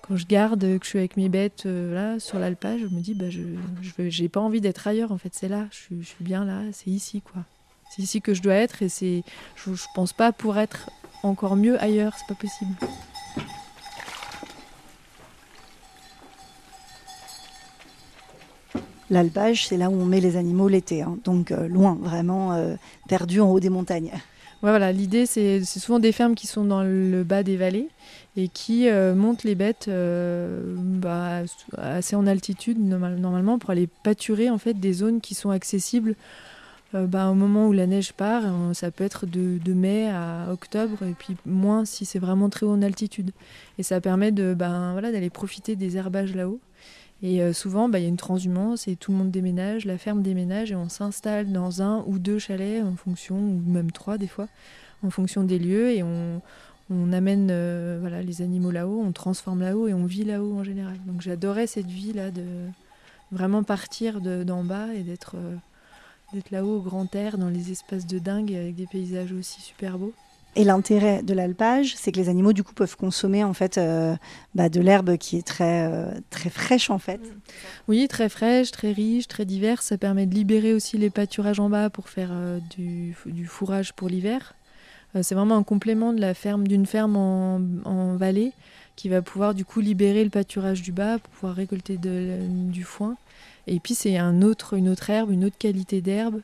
quand 0.00 0.16
je 0.16 0.26
garde, 0.26 0.60
que 0.60 0.84
je 0.84 0.88
suis 0.88 0.98
avec 0.98 1.18
mes 1.18 1.28
bêtes 1.28 1.64
euh, 1.66 1.94
là 1.94 2.18
sur 2.18 2.38
l'alpage, 2.38 2.80
je 2.80 2.86
me 2.86 3.00
dis, 3.00 3.12
bah, 3.12 3.28
je, 3.28 3.42
j'ai 4.08 4.30
pas 4.30 4.40
envie 4.40 4.62
d'être 4.62 4.86
ailleurs 4.86 5.12
en 5.12 5.18
fait, 5.18 5.34
c'est 5.34 5.48
là, 5.48 5.68
je 5.70 6.02
suis 6.02 6.24
bien 6.24 6.46
là, 6.46 6.62
c'est 6.72 6.90
ici 6.90 7.20
quoi. 7.20 7.44
C'est 7.90 8.02
ici 8.02 8.20
que 8.20 8.34
je 8.34 8.42
dois 8.42 8.54
être 8.54 8.82
et 8.82 8.88
c'est, 8.88 9.24
je, 9.56 9.74
je 9.74 9.84
pense 9.94 10.12
pas 10.12 10.32
pour 10.32 10.58
être 10.58 10.90
encore 11.22 11.56
mieux 11.56 11.80
ailleurs, 11.82 12.14
c'est 12.16 12.26
pas 12.26 12.40
possible. 12.40 12.74
L'alpage, 19.10 19.66
c'est 19.66 19.76
là 19.76 19.90
où 19.90 19.94
on 19.94 20.04
met 20.04 20.20
les 20.20 20.36
animaux 20.36 20.68
l'été, 20.68 21.02
hein. 21.02 21.18
donc 21.24 21.50
euh, 21.50 21.66
loin, 21.66 21.98
vraiment 22.00 22.52
euh, 22.52 22.76
perdu 23.08 23.40
en 23.40 23.50
haut 23.50 23.58
des 23.58 23.68
montagnes. 23.68 24.12
Ouais, 24.62 24.70
voilà, 24.70 24.92
l'idée, 24.92 25.26
c'est, 25.26 25.64
souvent 25.64 25.98
des 25.98 26.12
fermes 26.12 26.36
qui 26.36 26.46
sont 26.46 26.64
dans 26.64 26.84
le 26.84 27.24
bas 27.24 27.42
des 27.42 27.56
vallées 27.56 27.88
et 28.36 28.46
qui 28.46 28.88
euh, 28.88 29.16
montent 29.16 29.42
les 29.42 29.56
bêtes 29.56 29.90
bah, 29.90 31.42
assez 31.76 32.14
en 32.14 32.26
altitude 32.26 32.78
normalement 32.78 33.58
pour 33.58 33.70
aller 33.70 33.88
pâturer 34.04 34.48
en 34.48 34.58
fait 34.58 34.74
des 34.74 34.92
zones 34.92 35.20
qui 35.20 35.34
sont 35.34 35.50
accessibles 35.50 36.14
euh, 36.94 37.06
bah, 37.06 37.30
au 37.30 37.34
moment 37.34 37.68
où 37.68 37.72
la 37.72 37.86
neige 37.86 38.12
part, 38.12 38.42
euh, 38.46 38.74
ça 38.74 38.90
peut 38.90 39.04
être 39.04 39.26
de, 39.26 39.72
mai 39.72 40.10
à 40.10 40.48
octobre, 40.50 41.04
et 41.04 41.14
puis 41.16 41.36
moins 41.46 41.84
si 41.84 42.04
c'est 42.04 42.18
vraiment 42.18 42.48
très 42.48 42.66
haut 42.66 42.72
en 42.72 42.82
altitude. 42.82 43.30
Et 43.78 43.82
ça 43.82 44.00
permet 44.00 44.32
de, 44.32 44.54
ben, 44.54 44.92
voilà, 44.92 45.12
d'aller 45.12 45.30
profiter 45.30 45.76
des 45.76 45.96
herbages 45.96 46.34
là-haut. 46.34 46.60
Et 47.22 47.42
euh, 47.42 47.52
souvent, 47.52 47.88
bah, 47.88 47.98
il 47.98 48.02
y 48.02 48.06
a 48.06 48.08
une 48.08 48.16
transhumance 48.16 48.88
et 48.88 48.96
tout 48.96 49.12
le 49.12 49.18
monde 49.18 49.30
déménage, 49.30 49.84
la 49.84 49.98
ferme 49.98 50.22
déménage 50.22 50.72
et 50.72 50.74
on 50.74 50.88
s'installe 50.88 51.52
dans 51.52 51.82
un 51.82 52.02
ou 52.06 52.18
deux 52.18 52.38
chalets 52.38 52.82
en 52.82 52.96
fonction, 52.96 53.36
ou 53.36 53.62
même 53.66 53.92
trois 53.92 54.18
des 54.18 54.26
fois, 54.26 54.48
en 55.04 55.10
fonction 55.10 55.44
des 55.44 55.58
lieux 55.58 55.90
et 55.90 56.02
on, 56.02 56.40
on 56.88 57.12
amène 57.12 57.48
voilà, 58.00 58.22
les 58.22 58.40
animaux 58.40 58.70
là-haut, 58.70 59.02
on 59.04 59.12
transforme 59.12 59.60
là-haut 59.60 59.86
et 59.86 59.92
on 59.92 60.06
vit 60.06 60.24
là-haut 60.24 60.54
en 60.54 60.64
général. 60.64 60.96
Donc 61.06 61.20
j'adorais 61.20 61.66
cette 61.66 61.90
vie-là 61.90 62.30
de 62.30 62.42
vraiment 63.32 63.64
partir 63.64 64.22
d'en 64.22 64.64
bas 64.64 64.94
et 64.94 65.02
d'être 65.02 65.36
d'être 66.32 66.50
là-haut 66.50 66.76
au 66.76 66.80
grand 66.80 67.14
air, 67.14 67.38
dans 67.38 67.48
les 67.48 67.72
espaces 67.72 68.06
de 68.06 68.18
dingue, 68.18 68.52
avec 68.52 68.74
des 68.74 68.86
paysages 68.86 69.32
aussi 69.32 69.60
super 69.60 69.98
beaux. 69.98 70.12
Et 70.56 70.64
l'intérêt 70.64 71.22
de 71.22 71.32
l'alpage, 71.32 71.94
c'est 71.96 72.10
que 72.10 72.18
les 72.18 72.28
animaux 72.28 72.52
du 72.52 72.64
coup 72.64 72.74
peuvent 72.74 72.96
consommer 72.96 73.44
en 73.44 73.54
fait 73.54 73.78
euh, 73.78 74.16
bah, 74.56 74.68
de 74.68 74.80
l'herbe 74.80 75.16
qui 75.16 75.36
est 75.36 75.46
très 75.46 75.86
euh, 75.86 76.10
très 76.30 76.50
fraîche 76.50 76.90
en 76.90 76.98
fait. 76.98 77.20
Oui, 77.86 78.08
très 78.08 78.28
fraîche, 78.28 78.72
très 78.72 78.90
riche, 78.90 79.28
très 79.28 79.44
diverse. 79.44 79.86
Ça 79.86 79.96
permet 79.96 80.26
de 80.26 80.34
libérer 80.34 80.74
aussi 80.74 80.98
les 80.98 81.08
pâturages 81.08 81.60
en 81.60 81.70
bas 81.70 81.88
pour 81.88 82.08
faire 82.08 82.30
euh, 82.32 82.58
du, 82.76 83.14
du, 83.26 83.46
fourrage 83.46 83.92
pour 83.92 84.08
l'hiver. 84.08 84.54
c'est 85.22 85.36
vraiment 85.36 85.56
un 85.56 85.62
complément 85.62 86.12
de 86.12 86.20
la 86.20 86.34
ferme 86.34 86.66
d'une 86.66 86.86
ferme 86.86 87.16
en, 87.16 87.60
en, 87.84 88.16
vallée 88.16 88.52
qui 88.96 89.08
va 89.08 89.22
pouvoir 89.22 89.54
du 89.54 89.64
coup 89.64 89.80
libérer 89.80 90.24
le 90.24 90.30
pâturage 90.30 90.82
du 90.82 90.90
bas 90.90 91.18
pour 91.18 91.30
pouvoir 91.30 91.54
récolter 91.54 91.96
de, 91.96 92.38
du 92.70 92.82
foin. 92.82 93.16
Et 93.66 93.80
puis 93.80 93.94
c'est 93.94 94.16
un 94.16 94.42
autre, 94.42 94.74
une 94.74 94.88
autre 94.88 95.10
herbe, 95.10 95.30
une 95.30 95.44
autre 95.44 95.58
qualité 95.58 96.00
d'herbe. 96.00 96.40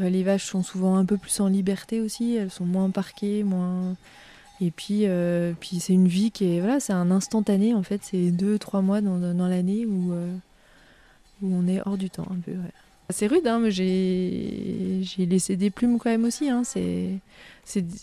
Euh, 0.00 0.08
les 0.08 0.22
vaches 0.22 0.44
sont 0.44 0.62
souvent 0.62 0.96
un 0.96 1.04
peu 1.04 1.16
plus 1.16 1.40
en 1.40 1.48
liberté 1.48 2.00
aussi, 2.00 2.36
elles 2.36 2.50
sont 2.50 2.66
moins 2.66 2.90
parquées, 2.90 3.44
moins. 3.44 3.96
Et 4.60 4.70
puis, 4.70 5.02
euh, 5.04 5.52
puis 5.58 5.80
c'est 5.80 5.92
une 5.92 6.08
vie 6.08 6.30
qui 6.30 6.56
est 6.56 6.60
voilà, 6.60 6.80
c'est 6.80 6.92
un 6.92 7.10
instantané 7.10 7.74
en 7.74 7.82
fait, 7.82 8.00
c'est 8.02 8.30
deux 8.30 8.58
trois 8.58 8.82
mois 8.82 9.00
dans, 9.00 9.18
dans 9.34 9.48
l'année 9.48 9.86
où, 9.86 10.12
euh, 10.12 10.34
où 11.42 11.54
on 11.54 11.66
est 11.66 11.80
hors 11.86 11.98
du 11.98 12.10
temps 12.10 12.26
un 12.30 12.40
peu. 12.40 12.52
C'est 13.10 13.28
rude, 13.28 13.46
hein, 13.46 13.60
mais 13.60 13.70
j'ai 13.70 15.04
laissé 15.18 15.56
des 15.56 15.70
plumes 15.70 15.98
quand 15.98 16.10
même 16.10 16.24
aussi. 16.24 16.50
Hein. 16.50 16.62
C'est, 16.64 17.20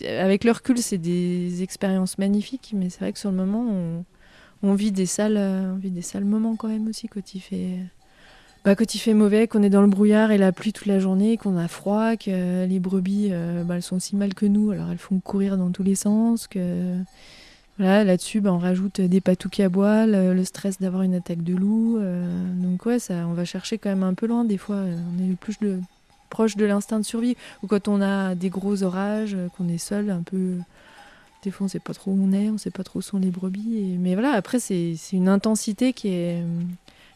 avec 0.08 0.44
le 0.44 0.52
recul, 0.52 0.78
c'est 0.78 0.98
des 0.98 1.62
expériences 1.62 2.16
magnifiques, 2.16 2.72
mais 2.74 2.88
c'est 2.88 3.00
vrai 3.00 3.12
que 3.12 3.18
sur 3.18 3.30
le 3.30 3.36
moment, 3.36 3.66
on, 3.68 4.04
on 4.62 4.74
vit 4.74 4.92
des 4.92 5.04
sales, 5.04 5.36
on 5.36 5.76
vit 5.76 5.90
des 5.90 6.00
sales 6.02 6.24
moments 6.24 6.56
quand 6.56 6.68
même 6.68 6.88
aussi 6.88 7.08
quand 7.08 7.34
il 7.34 7.40
fait 7.40 7.80
bah, 8.64 8.74
quand 8.74 8.94
il 8.94 8.98
fait 8.98 9.12
mauvais, 9.12 9.46
qu'on 9.46 9.62
est 9.62 9.68
dans 9.68 9.82
le 9.82 9.88
brouillard 9.88 10.30
et 10.30 10.38
la 10.38 10.50
pluie 10.50 10.72
toute 10.72 10.86
la 10.86 10.98
journée, 10.98 11.36
qu'on 11.36 11.58
a 11.58 11.68
froid, 11.68 12.16
que 12.16 12.64
les 12.64 12.80
brebis, 12.80 13.28
euh, 13.30 13.62
bah, 13.62 13.76
elles 13.76 13.82
sont 13.82 13.96
aussi 13.96 14.16
mal 14.16 14.32
que 14.32 14.46
nous, 14.46 14.70
alors 14.70 14.90
elles 14.90 14.98
font 14.98 15.20
courir 15.20 15.58
dans 15.58 15.70
tous 15.70 15.82
les 15.82 15.94
sens, 15.94 16.46
que 16.46 16.96
voilà, 17.78 18.04
là-dessus, 18.04 18.40
bah, 18.40 18.54
on 18.54 18.58
rajoute 18.58 19.02
des 19.02 19.20
patouques 19.20 19.60
à 19.60 19.68
bois, 19.68 20.06
le, 20.06 20.42
stress 20.44 20.80
d'avoir 20.80 21.02
une 21.02 21.14
attaque 21.14 21.42
de 21.42 21.54
loup. 21.54 21.98
Euh, 21.98 22.24
donc 22.54 22.86
ouais, 22.86 22.98
ça, 22.98 23.26
on 23.28 23.34
va 23.34 23.44
chercher 23.44 23.76
quand 23.76 23.90
même 23.90 24.02
un 24.02 24.14
peu 24.14 24.26
loin 24.26 24.44
des 24.44 24.58
fois. 24.58 24.76
On 24.76 25.22
est 25.22 25.34
plus 25.36 25.58
de, 25.60 25.80
proche 26.30 26.56
de 26.56 26.64
l'instinct 26.64 27.00
de 27.00 27.04
survie. 27.04 27.36
Ou 27.62 27.66
quand 27.66 27.88
on 27.88 28.00
a 28.00 28.34
des 28.34 28.48
gros 28.48 28.82
orages, 28.82 29.36
qu'on 29.56 29.68
est 29.68 29.78
seul, 29.78 30.10
un 30.10 30.22
peu... 30.22 30.56
Des 31.42 31.50
fois, 31.50 31.66
on 31.66 31.68
sait 31.68 31.80
pas 31.80 31.92
trop 31.92 32.12
où 32.12 32.18
on 32.18 32.32
est, 32.32 32.48
on 32.48 32.56
sait 32.56 32.70
pas 32.70 32.84
trop 32.84 33.00
où 33.00 33.02
sont 33.02 33.18
les 33.18 33.30
brebis. 33.30 33.96
Mais 33.98 34.14
voilà, 34.14 34.30
après, 34.30 34.60
c'est 34.60 34.96
une 35.12 35.28
intensité 35.28 35.92
qui 35.92 36.08
est 36.08 36.42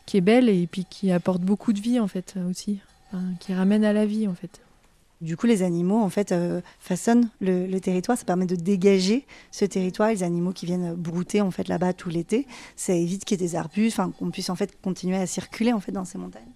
qui 0.08 0.16
est 0.16 0.22
belle 0.22 0.48
et 0.48 0.66
puis 0.66 0.86
qui 0.88 1.12
apporte 1.12 1.42
beaucoup 1.42 1.74
de 1.74 1.80
vie 1.80 2.00
en 2.00 2.08
fait 2.08 2.36
aussi, 2.48 2.80
qui 3.40 3.52
ramène 3.52 3.84
à 3.84 3.92
la 3.92 4.06
vie 4.06 4.26
en 4.26 4.34
fait. 4.34 4.62
Du 5.20 5.36
coup, 5.36 5.46
les 5.46 5.64
animaux, 5.64 6.00
en 6.00 6.10
fait, 6.10 6.30
euh, 6.30 6.60
façonnent 6.78 7.28
le, 7.40 7.76
territoire. 7.80 8.16
Ça 8.16 8.24
permet 8.24 8.46
de 8.46 8.54
dégager 8.54 9.26
ce 9.50 9.64
territoire. 9.64 10.10
Les 10.10 10.22
animaux 10.22 10.52
qui 10.52 10.64
viennent 10.64 10.94
brouter, 10.94 11.40
en 11.40 11.50
fait, 11.50 11.66
là-bas 11.66 11.92
tout 11.92 12.08
l'été, 12.08 12.46
ça 12.76 12.92
évite 12.92 13.24
qu'il 13.24 13.40
y 13.40 13.44
ait 13.44 13.46
des 13.48 13.56
arbustes, 13.56 13.98
enfin, 13.98 14.12
qu'on 14.16 14.30
puisse, 14.30 14.48
en 14.48 14.54
fait, 14.54 14.80
continuer 14.80 15.16
à 15.16 15.26
circuler, 15.26 15.72
en 15.72 15.80
fait, 15.80 15.90
dans 15.90 16.04
ces 16.04 16.18
montagnes. 16.18 16.52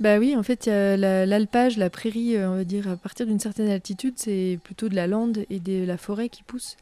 Bah 0.00 0.18
oui, 0.18 0.34
en 0.36 0.42
fait, 0.42 0.64
il 0.64 0.70
y 0.70 0.72
a 0.72 0.96
l'alpage, 1.26 1.76
la, 1.76 1.90
prairie, 1.90 2.36
euh, 2.36 2.50
on 2.50 2.56
va 2.56 2.64
dire, 2.64 2.88
à 2.88 2.96
partir 2.96 3.26
d'une 3.26 3.40
certaine 3.40 3.68
altitude, 3.68 4.14
c'est 4.16 4.58
plutôt 4.64 4.88
de 4.88 4.94
la 4.94 5.06
lande 5.06 5.44
et 5.50 5.60
de 5.60 5.84
la 5.84 5.98
forêt 5.98 6.30
qui 6.30 6.42
pousse. 6.42 6.78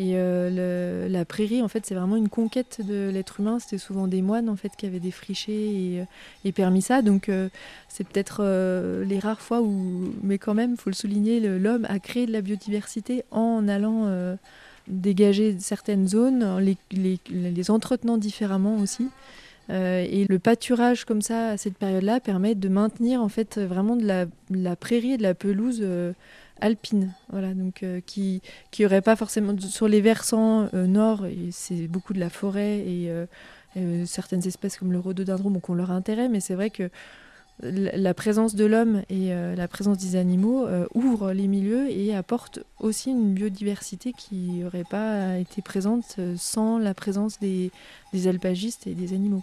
Et 0.00 0.12
euh, 0.14 1.08
la 1.08 1.24
prairie, 1.24 1.60
en 1.60 1.66
fait, 1.66 1.84
c'est 1.84 1.96
vraiment 1.96 2.14
une 2.14 2.28
conquête 2.28 2.80
de 2.86 3.10
l'être 3.12 3.40
humain. 3.40 3.58
C'était 3.58 3.78
souvent 3.78 4.06
des 4.06 4.22
moines, 4.22 4.48
en 4.48 4.54
fait, 4.54 4.70
qui 4.78 4.86
avaient 4.86 5.00
défriché 5.00 5.52
et, 5.52 6.04
et 6.44 6.52
permis 6.52 6.82
ça. 6.82 7.02
Donc, 7.02 7.28
euh, 7.28 7.48
c'est 7.88 8.06
peut-être 8.06 8.38
euh, 8.44 9.04
les 9.04 9.18
rares 9.18 9.40
fois 9.40 9.60
où, 9.60 10.14
mais 10.22 10.38
quand 10.38 10.54
même, 10.54 10.76
faut 10.76 10.88
le 10.88 10.94
souligner, 10.94 11.40
l'homme 11.40 11.84
a 11.88 11.98
créé 11.98 12.26
de 12.26 12.32
la 12.32 12.42
biodiversité 12.42 13.24
en 13.32 13.66
allant 13.66 14.08
dégager 14.86 15.56
certaines 15.58 16.06
zones, 16.06 16.44
en 16.44 16.58
les, 16.58 17.70
entretenant 17.70 18.18
différemment 18.18 18.76
aussi. 18.76 19.08
et 19.68 20.26
le 20.28 20.38
pâturage 20.38 21.04
comme 21.06 21.22
ça 21.22 21.48
à 21.48 21.56
cette 21.56 21.76
période-là 21.76 22.20
permet 22.20 22.54
de 22.54 22.68
maintenir 22.68 23.20
en 23.20 23.28
fait 23.28 23.58
vraiment 23.58 23.96
de 23.96 24.06
la, 24.06 24.26
la 24.50 24.76
prairie 24.76 25.14
et 25.14 25.16
de 25.16 25.22
la 25.24 25.34
pelouse 25.34 25.84
alpine, 26.60 27.12
voilà, 27.30 27.54
donc 27.54 27.82
euh, 27.82 28.00
qui 28.04 28.42
qui 28.70 28.84
aurait 28.84 29.02
pas 29.02 29.16
forcément 29.16 29.54
sur 29.58 29.88
les 29.88 30.00
versants 30.00 30.68
euh, 30.74 30.86
nord, 30.86 31.24
c'est 31.50 31.88
beaucoup 31.88 32.12
de 32.12 32.20
la 32.20 32.30
forêt 32.30 32.78
et 32.78 33.10
euh, 33.76 34.06
certaines 34.06 34.46
espèces 34.46 34.76
comme 34.76 34.92
le 34.92 34.98
rhododendron 34.98 35.60
ont 35.68 35.74
leur 35.74 35.90
intérêt, 35.90 36.28
mais 36.28 36.40
c'est 36.40 36.54
vrai 36.54 36.70
que 36.70 36.90
la 37.60 38.14
présence 38.14 38.54
de 38.54 38.64
l'homme 38.64 39.02
et 39.10 39.30
la 39.30 39.66
présence 39.66 39.98
des 39.98 40.14
animaux 40.14 40.68
ouvrent 40.94 41.32
les 41.32 41.48
milieux 41.48 41.90
et 41.90 42.14
apporte 42.14 42.60
aussi 42.78 43.10
une 43.10 43.34
biodiversité 43.34 44.12
qui 44.16 44.62
n'aurait 44.62 44.84
pas 44.88 45.38
été 45.38 45.60
présente 45.60 46.20
sans 46.36 46.78
la 46.78 46.94
présence 46.94 47.40
des, 47.40 47.72
alpagistes 48.26 48.86
et 48.86 48.94
des 48.94 49.12
animaux. 49.12 49.42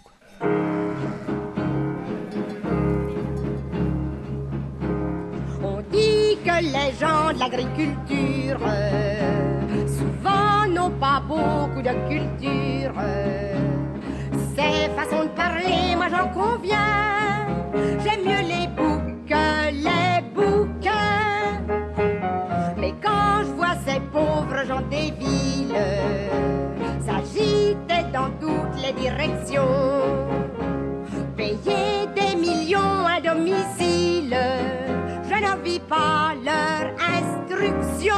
Les 6.60 6.92
gens 6.98 7.32
de 7.32 7.38
l'agriculture 7.38 8.60
souvent 9.86 10.66
n'ont 10.68 10.90
pas 10.90 11.20
beaucoup 11.20 11.82
de 11.82 11.92
culture. 12.08 12.94
Ces 14.56 14.88
façons 14.96 15.24
de 15.24 15.30
parler, 15.30 15.94
moi 15.96 16.06
j'en 16.10 16.28
conviens. 16.28 17.46
J'aime 18.02 18.24
mieux 18.24 18.48
les 18.48 18.66
boucs 18.68 19.16
les 19.72 20.22
bouquins. 20.34 21.60
Mais 22.76 22.94
quand 23.02 23.42
je 23.42 23.52
vois 23.52 23.76
ces 23.86 24.00
pauvres 24.12 24.64
gens 24.66 24.82
des 24.90 25.12
villes 25.18 25.76
s'agiter 27.04 28.02
dans 28.12 28.30
toutes 28.40 28.82
les 28.82 28.92
directions, 28.92 29.62
payer 31.36 32.06
des 32.14 32.36
millions 32.36 33.06
à 33.06 33.20
domicile 33.20 34.36
je 35.66 35.72
n'envie 35.72 35.80
pas 35.80 36.34
leur 36.44 36.94
instruction. 37.00 38.14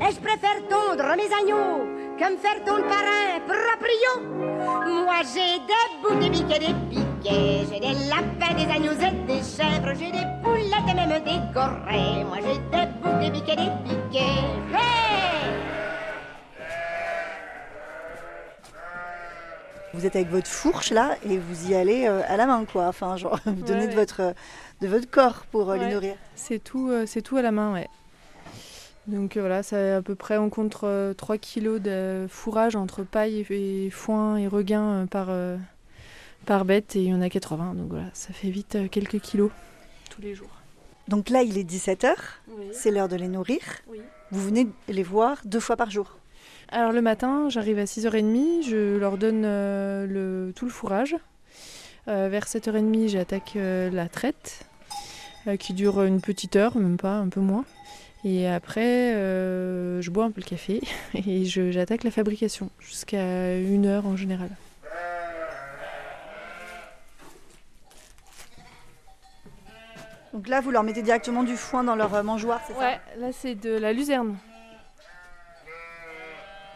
Et 0.00 0.12
je 0.12 0.20
préfère 0.20 0.60
tondre 0.68 1.16
mes 1.16 1.30
agneaux 1.32 1.86
que 2.18 2.32
me 2.32 2.36
faire 2.36 2.64
tondre 2.64 2.86
par 2.88 3.04
un 3.04 3.40
proprio. 3.46 5.04
Moi 5.04 5.20
j'ai 5.32 5.58
des 5.66 5.88
boucs, 6.02 6.18
des 6.20 6.30
biques 6.30 6.56
et 6.56 6.58
des 6.58 6.74
piquets. 6.90 7.66
J'ai 7.70 7.80
des 7.80 7.94
lapins, 8.08 8.54
des 8.54 8.70
agneaux 8.70 8.92
et 8.92 9.26
des 9.26 9.42
chèvres. 9.42 9.92
J'ai 9.94 10.10
des 10.10 10.26
poulettes 10.42 10.90
et 10.90 10.94
même 10.94 11.22
des 11.22 11.54
gorées. 11.54 12.24
Moi 12.24 12.38
j'ai 12.38 12.58
des 12.58 12.86
boucs, 13.02 13.20
des 13.20 13.30
biques 13.30 13.48
et 13.48 13.56
des 13.56 13.70
piquets. 13.84 14.70
Vous 19.92 20.06
êtes 20.06 20.14
avec 20.14 20.30
votre 20.30 20.46
fourche 20.46 20.92
là 20.92 21.16
et 21.28 21.36
vous 21.36 21.70
y 21.70 21.74
allez 21.74 22.06
euh, 22.06 22.22
à 22.28 22.36
la 22.36 22.46
main 22.46 22.64
quoi. 22.64 22.86
Enfin 22.86 23.16
genre 23.16 23.38
vous 23.44 23.62
donnez 23.64 23.88
de 23.88 23.94
votre 23.94 24.34
de 24.80 24.88
votre 24.88 25.10
corps 25.10 25.44
pour 25.50 25.70
euh, 25.70 25.76
les 25.76 25.92
nourrir. 25.92 26.16
C'est 26.34 26.62
tout, 26.62 26.88
euh, 26.88 27.04
c'est 27.06 27.22
tout 27.22 27.36
à 27.36 27.42
la 27.42 27.52
main, 27.52 27.72
ouais. 27.72 27.88
Donc 29.06 29.36
euh, 29.36 29.40
voilà, 29.40 29.62
ça 29.62 29.96
à 29.96 30.02
peu 30.02 30.14
près 30.14 30.36
on 30.36 30.50
compte 30.50 30.84
3 31.16 31.38
kilos 31.38 31.80
de 31.80 32.26
fourrage 32.28 32.76
entre 32.76 33.02
paille 33.02 33.44
et 33.50 33.90
foin 33.90 34.36
et 34.36 34.46
regain 34.46 35.06
par, 35.10 35.30
par 36.46 36.64
bête 36.64 36.96
et 36.96 37.02
il 37.02 37.08
y 37.08 37.14
en 37.14 37.22
a 37.22 37.28
80. 37.28 37.74
Donc 37.74 37.88
voilà, 37.88 38.10
ça 38.12 38.32
fait 38.32 38.50
vite 38.50 38.78
quelques 38.90 39.20
kilos 39.20 39.50
tous 40.10 40.22
les 40.22 40.34
jours. 40.34 40.50
Donc 41.08 41.28
là, 41.28 41.42
il 41.42 41.58
est 41.58 41.68
17h, 41.68 42.14
c'est 42.72 42.92
l'heure 42.92 43.08
de 43.08 43.16
les 43.16 43.26
nourrir. 43.26 43.58
Vous 44.30 44.40
venez 44.40 44.68
les 44.86 45.02
voir 45.02 45.38
deux 45.44 45.58
fois 45.58 45.76
par 45.76 45.90
jour 45.90 46.18
Alors 46.68 46.92
le 46.92 47.02
matin, 47.02 47.48
j'arrive 47.48 47.80
à 47.80 47.84
6h30, 47.84 48.68
je 48.68 48.96
leur 48.96 49.18
donne 49.18 49.42
le, 49.42 50.52
tout 50.54 50.66
le 50.66 50.70
fourrage. 50.70 51.16
vers 52.06 52.44
7h30, 52.44 53.08
j'attaque 53.08 53.56
la 53.56 54.08
traite. 54.08 54.69
Euh, 55.46 55.56
qui 55.56 55.72
dure 55.72 56.02
une 56.02 56.20
petite 56.20 56.56
heure, 56.56 56.76
même 56.76 56.98
pas, 56.98 57.14
un 57.14 57.28
peu 57.28 57.40
moins. 57.40 57.64
Et 58.24 58.46
après, 58.46 59.14
euh, 59.14 60.02
je 60.02 60.10
bois 60.10 60.24
un 60.24 60.30
peu 60.30 60.42
le 60.42 60.46
café 60.46 60.82
et 61.14 61.46
j'attaque 61.46 62.04
la 62.04 62.10
fabrication 62.10 62.70
jusqu'à 62.78 63.56
une 63.56 63.86
heure 63.86 64.06
en 64.06 64.16
général. 64.16 64.50
Donc 70.34 70.46
là, 70.46 70.60
vous 70.60 70.70
leur 70.70 70.82
mettez 70.82 71.02
directement 71.02 71.42
du 71.42 71.56
foin 71.56 71.82
dans 71.82 71.96
leur 71.96 72.14
euh, 72.14 72.22
mangeoire, 72.22 72.60
c'est 72.66 72.74
ça? 72.74 72.78
Ouais, 72.78 73.00
là 73.16 73.28
c'est 73.32 73.54
de 73.54 73.72
la 73.72 73.92
luzerne. 73.92 74.36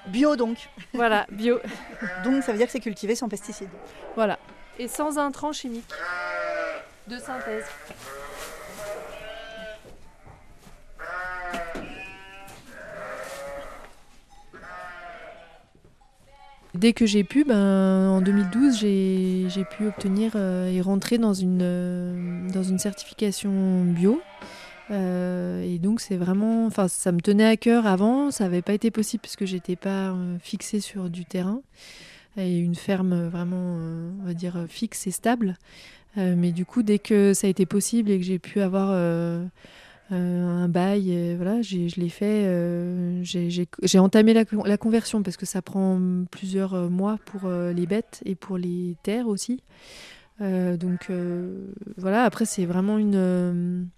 Bio 0.06 0.36
donc 0.36 0.68
Voilà, 0.92 1.26
bio. 1.30 1.60
donc 2.24 2.42
ça 2.42 2.52
veut 2.52 2.58
dire 2.58 2.66
que 2.66 2.72
c'est 2.72 2.80
cultivé 2.80 3.14
sans 3.14 3.28
pesticides. 3.28 3.68
Voilà. 4.16 4.38
Et 4.78 4.88
sans 4.88 5.18
intrants 5.18 5.52
chimiques 5.52 5.92
de 7.06 7.18
synthèse. 7.18 7.64
Dès 16.74 16.92
que 16.92 17.06
j'ai 17.06 17.22
pu, 17.22 17.44
ben, 17.44 18.08
en 18.08 18.20
2012, 18.20 18.78
j'ai 18.80 19.64
pu 19.76 19.86
obtenir 19.86 20.32
euh, 20.34 20.68
et 20.68 20.80
rentrer 20.80 21.18
dans 21.18 21.32
une, 21.32 21.60
euh, 21.62 22.50
dans 22.50 22.64
une 22.64 22.80
certification 22.80 23.84
bio. 23.84 24.20
Euh, 24.90 25.62
et 25.62 25.78
donc 25.78 26.00
c'est 26.00 26.16
vraiment, 26.16 26.66
enfin 26.66 26.88
ça 26.88 27.12
me 27.12 27.20
tenait 27.20 27.46
à 27.46 27.56
cœur 27.56 27.86
avant, 27.86 28.30
ça 28.30 28.44
n'avait 28.44 28.60
pas 28.60 28.74
été 28.74 28.90
possible 28.90 29.22
parce 29.22 29.36
que 29.36 29.46
j'étais 29.46 29.76
pas 29.76 30.14
fixée 30.40 30.80
sur 30.80 31.08
du 31.08 31.24
terrain 31.24 31.62
et 32.36 32.58
une 32.58 32.74
ferme 32.74 33.28
vraiment, 33.28 33.78
on 34.20 34.26
va 34.26 34.34
dire 34.34 34.66
fixe 34.68 35.06
et 35.06 35.10
stable. 35.10 35.56
mais 36.16 36.52
du 36.52 36.66
coup, 36.66 36.82
dès 36.82 36.98
que 36.98 37.32
ça 37.32 37.46
a 37.46 37.50
été 37.50 37.64
possible 37.64 38.10
et 38.10 38.18
que 38.18 38.26
j'ai 38.26 38.38
pu 38.38 38.60
avoir 38.60 38.90
un 40.14 40.68
bail, 40.68 41.34
voilà, 41.36 41.62
je 41.62 42.00
l'ai 42.00 42.08
fait. 42.08 42.44
Euh, 42.46 43.22
j'ai 43.22 43.98
entamé 43.98 44.34
la, 44.34 44.44
la, 44.64 44.76
conversion 44.76 45.22
parce 45.22 45.36
que 45.36 45.46
ça 45.46 45.62
prend 45.62 46.00
plusieurs 46.30 46.74
euh, 46.74 46.88
mois 46.88 47.18
pour 47.24 47.48
les 47.48 47.86
bêtes 47.86 48.22
et 48.24 48.34
pour 48.34 48.58
les 48.58 48.96
terres 49.02 49.28
aussi. 49.28 49.62
donc 50.40 51.10
voilà, 51.96 52.24
après 52.24 52.44
c'est 52.44 52.66
vraiment 52.66 52.98
une, 52.98 53.88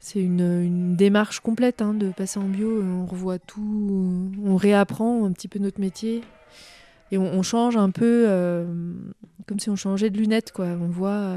c'est 0.00 0.20
une, 0.20 0.96
démarche 0.96 1.40
complète 1.40 1.82
hein, 1.82 1.94
de 1.94 2.10
passer 2.10 2.38
en 2.38 2.48
bio. 2.48 2.82
On 2.82 3.06
revoit 3.06 3.38
tout, 3.38 4.30
on 4.44 4.56
réapprend 4.56 5.24
un 5.24 5.32
petit 5.32 5.48
peu 5.48 5.58
notre 5.58 5.80
métier 5.80 6.22
et 7.10 7.18
on 7.18 7.42
change 7.42 7.76
un 7.76 7.90
peu 7.90 8.26
comme 9.46 9.58
si 9.58 9.70
on 9.70 9.76
changeait 9.76 10.10
de 10.10 10.18
lunettes 10.18 10.52
quoi. 10.52 10.66
On 10.66 10.88
voit 10.88 11.34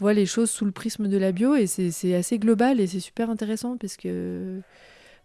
voit 0.00 0.14
les 0.14 0.26
choses 0.26 0.50
sous 0.50 0.64
le 0.64 0.70
prisme 0.70 1.08
de 1.08 1.16
la 1.16 1.32
bio 1.32 1.54
et 1.54 1.66
c'est 1.66 2.14
assez 2.14 2.38
global 2.38 2.80
et 2.80 2.86
c'est 2.86 3.00
super 3.00 3.30
intéressant 3.30 3.76
parce 3.76 3.96
que, 3.96 4.60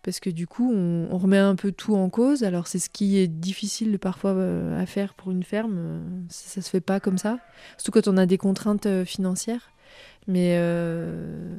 parce 0.01 0.19
que 0.19 0.29
du 0.29 0.47
coup 0.47 0.71
on, 0.73 1.17
remet 1.17 1.37
un 1.37 1.55
peu 1.55 1.71
tout 1.71 1.95
en 1.95 2.09
cause. 2.09 2.43
Alors 2.43 2.67
c'est 2.67 2.79
ce 2.79 2.89
qui 2.89 3.17
est 3.17 3.27
difficile 3.27 3.99
parfois 3.99 4.31
euh, 4.31 4.81
à 4.81 4.85
faire 4.85 5.13
pour 5.13 5.31
une 5.31 5.43
ferme, 5.43 6.25
ça, 6.29 6.61
se 6.61 6.69
fait 6.69 6.81
pas 6.81 6.99
comme 6.99 7.17
ça, 7.17 7.39
surtout 7.77 7.91
quand 7.91 8.07
on 8.07 8.17
a 8.17 8.25
des 8.25 8.37
contraintes 8.37 8.85
euh, 8.85 9.05
financières. 9.05 9.71
Mais 10.27 10.55
euh, 10.57 11.55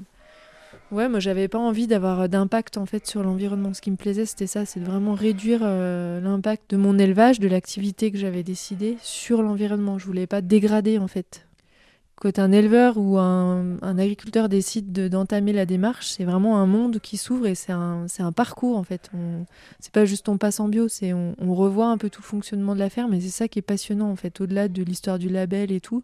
ouais, 0.91 1.09
moi 1.09 1.21
j'avais 1.21 1.49
pas 1.49 1.59
envie 1.59 1.87
d'avoir 1.87 2.29
d'impact 2.29 2.79
en 2.79 2.87
fait 2.87 3.07
sur 3.07 3.23
l'environnement. 3.23 3.75
Ce 3.75 3.81
qui 3.81 3.91
me 3.91 3.97
plaisait 3.97 4.27
c'était 4.27 4.47
ça, 4.49 4.67
c'est 4.67 4.81
de 4.81 4.87
vraiment 4.87 5.15
réduire 5.15 5.61
l'impact 5.61 6.71
de 6.71 6.77
mon 6.77 6.99
élevage, 6.99 7.39
de 7.39 7.49
l'activité 7.49 8.11
que 8.11 8.19
j'avais 8.19 8.43
décidé 8.43 8.97
sur 9.03 9.43
l'environnement. 9.43 9.99
Je 9.99 10.07
voulais 10.07 10.27
pas 10.27 10.41
dégrader 10.41 10.99
en 10.99 11.07
fait 11.09 11.47
quand 12.17 12.39
un 12.39 12.53
éleveur 12.53 12.97
ou 12.97 13.19
un, 13.19 13.79
agriculteur 13.83 14.49
décide 14.49 14.93
d'entamer 15.09 15.53
la 15.53 15.67
démarche, 15.67 16.07
c'est 16.09 16.25
vraiment 16.25 16.59
un 16.59 16.67
monde 16.67 17.01
qui 17.01 17.17
s'ouvre 17.17 17.47
et 17.47 17.55
c'est 17.55 17.73
un, 17.73 18.33
parcours 18.35 18.79
en 18.79 18.85
fait. 18.85 19.11
C'est 19.81 19.93
pas 19.93 20.05
juste 20.05 20.29
on 20.29 20.39
passe 20.39 20.61
en 20.61 20.69
bio, 20.69 20.89
c'est 20.89 21.13
on, 21.13 21.55
revoit 21.55 21.87
un 21.87 21.99
peu 21.99 22.11
tout 22.11 22.23
le 22.23 22.27
fonctionnement 22.27 22.75
de 22.75 22.81
la 22.81 22.89
ferme 22.89 23.15
et 23.15 23.21
c'est 23.21 23.29
ça 23.29 23.49
qui 23.49 23.59
est 23.59 23.63
passionnant 23.63 24.11
en 24.11 24.17
fait. 24.17 24.41
Au-delà 24.41 24.69
de 24.69 24.83
l'histoire 24.83 25.19
du 25.19 25.29
label 25.29 25.73
et 25.73 25.81
tout, 25.81 26.03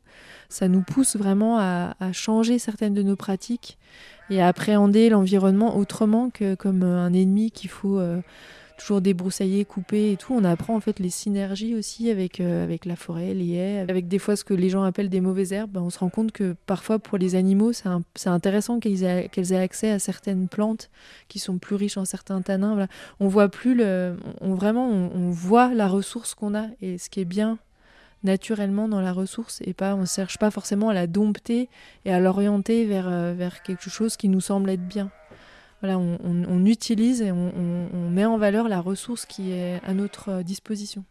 ça 0.49 0.69
nous 0.69 0.83
pousse 0.83 1.17
vraiment 1.17 1.59
à, 1.59 1.95
changer 2.13 2.59
certaines 2.59 2.95
de 2.95 3.03
nos 3.03 3.17
pratiques 3.17 3.79
et 4.31 4.43
à 4.43 4.49
appréhender 4.49 5.11
l'environnement 5.11 5.77
autrement 5.77 6.31
que 6.31 6.55
comme 6.55 6.83
un 6.83 7.13
ennemi 7.13 7.51
qu'il 7.51 7.71
faut. 7.71 7.99
Euh, 7.99 8.21
toujours 8.81 9.01
débroussailler, 9.01 9.65
couper 9.65 10.13
et 10.13 10.17
tout. 10.17 10.35
On 10.35 10.43
apprend 10.45 10.75
en 10.75 10.81
fait 10.81 10.99
les 10.99 11.11
synergies 11.11 11.75
aussi 11.75 12.11
avec, 12.11 12.41
euh, 12.41 12.65
avec 12.65 12.87
la 12.87 12.97
forêt, 12.97 13.35
les 13.35 13.53
haies, 13.53 13.79
avec 13.79 14.09
des 14.09 14.19
fois 14.19 14.37
ce 14.37 14.45
que 14.45 14.55
les 14.55 14.71
gens 14.71 14.83
appellent 14.83 15.11
des 15.11 15.21
mauvaises 15.21 15.53
herbes. 15.53 15.73
Ben, 15.73 15.83
on 15.83 15.91
se 15.91 15.99
rend 15.99 16.09
compte 16.09 16.33
que 16.33 16.57
parfois 16.67 16.99
pour 16.99 17.19
les 17.19 17.35
animaux, 17.35 17.73
c'est 17.73 18.29
intéressant 18.29 18.81
qu'elles 18.81 19.05
aient, 19.05 19.31
aient, 19.37 19.55
accès 19.57 19.91
à 19.91 19.99
certaines 19.99 20.49
plantes 20.49 20.91
qui 21.29 21.39
sont 21.39 21.59
plus 21.59 21.77
riches 21.77 21.99
en 21.99 22.05
certains 22.05 22.41
tanins. 22.41 22.89
On 23.21 23.29
voit 23.29 23.49
plus 23.49 23.75
le, 23.75 24.17
on, 24.41 24.55
vraiment, 24.55 24.89
on, 24.89 25.31
voit 25.31 25.75
la 25.75 25.87
ressource 25.87 26.35
qu'on 26.35 26.55
a 26.55 26.67
et 26.81 26.99
ce 26.99 27.11
qui 27.11 27.21
est 27.21 27.27
bien 27.27 27.59
naturellement 28.23 28.89
dans 28.89 29.01
la 29.01 29.13
ressource 29.13 29.61
et 29.65 29.73
pas 29.73 29.95
on 29.95 30.03
ne 30.03 30.07
cherche 30.07 30.37
pas 30.37 30.51
forcément 30.51 30.91
à 30.91 30.95
la 30.95 31.07
dompter 31.07 31.71
et 32.05 32.13
à 32.13 32.21
l'orienter 32.21 32.85
vers, 32.85 33.09
euh, 33.09 33.33
vers 33.33 33.63
quelque 33.63 33.89
chose 33.89 34.19
qui 34.19 34.29
nous 34.29 34.43
semble 34.43 34.69
être 34.69 34.87
bien 34.87 35.11
voilà, 35.81 35.99
on, 35.99 36.65
utilise 36.67 37.23
et 37.23 37.33
on, 37.33 38.11
met 38.11 38.27
en 38.27 38.37
valeur 38.37 38.69
la 38.69 38.81
ressource 38.81 39.25
qui 39.25 39.53
est 39.53 39.81
à 39.85 39.95
notre 39.95 40.29
euh, 40.29 40.43
disposition. 40.43 41.05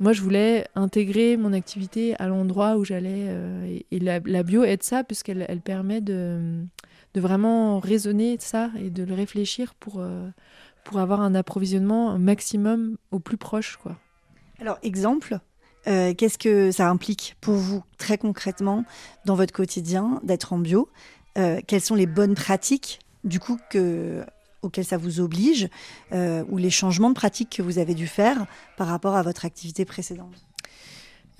Moi, 0.00 0.12
je 0.12 0.22
voulais 0.22 0.66
intégrer 0.74 1.36
mon 1.36 1.52
activité 1.52 2.16
à 2.18 2.26
l'endroit 2.26 2.76
où 2.76 2.84
j'allais. 2.84 3.26
Euh, 3.28 3.78
et, 3.90 3.98
la, 4.00 4.20
bio 4.42 4.64
aide 4.64 4.82
ça, 4.82 5.04
puisqu'elle 5.04 5.44
elle 5.48 5.60
permet 5.60 6.00
de, 6.00 6.64
de, 7.12 7.20
vraiment 7.20 7.78
raisonner 7.78 8.36
ça 8.40 8.70
et 8.80 8.90
de 8.90 9.04
le 9.04 9.14
réfléchir 9.14 9.74
pour, 9.74 9.96
euh, 9.98 10.28
pour 10.82 10.98
avoir 10.98 11.20
un 11.20 11.34
approvisionnement 11.34 12.18
maximum 12.18 12.96
au 13.10 13.18
plus 13.18 13.36
proche. 13.36 13.76
Quoi. 13.76 13.98
Alors, 14.60 14.78
exemple, 14.82 15.38
qu'est-ce 15.84 16.38
que 16.38 16.72
ça 16.72 16.88
implique 16.88 17.36
pour 17.42 17.54
vous 17.54 17.84
très 17.98 18.16
concrètement 18.16 18.84
dans 19.26 19.34
votre 19.34 19.52
quotidien 19.52 20.20
d'être 20.24 20.54
en 20.54 20.58
bio? 20.58 20.88
Quelles 21.34 21.82
sont 21.82 21.94
les 21.94 22.06
bonnes 22.06 22.34
pratiques 22.34 23.00
du 23.24 23.40
coup 23.40 23.58
que, 23.70 24.24
auquel 24.62 24.84
ça 24.84 24.96
vous 24.96 25.20
oblige, 25.20 25.68
euh, 26.12 26.44
ou 26.48 26.58
les 26.58 26.70
changements 26.70 27.10
de 27.10 27.14
pratique 27.14 27.50
que 27.56 27.62
vous 27.62 27.78
avez 27.78 27.94
dû 27.94 28.06
faire 28.06 28.46
par 28.76 28.86
rapport 28.86 29.16
à 29.16 29.22
votre 29.22 29.44
activité 29.44 29.84
précédente 29.84 30.46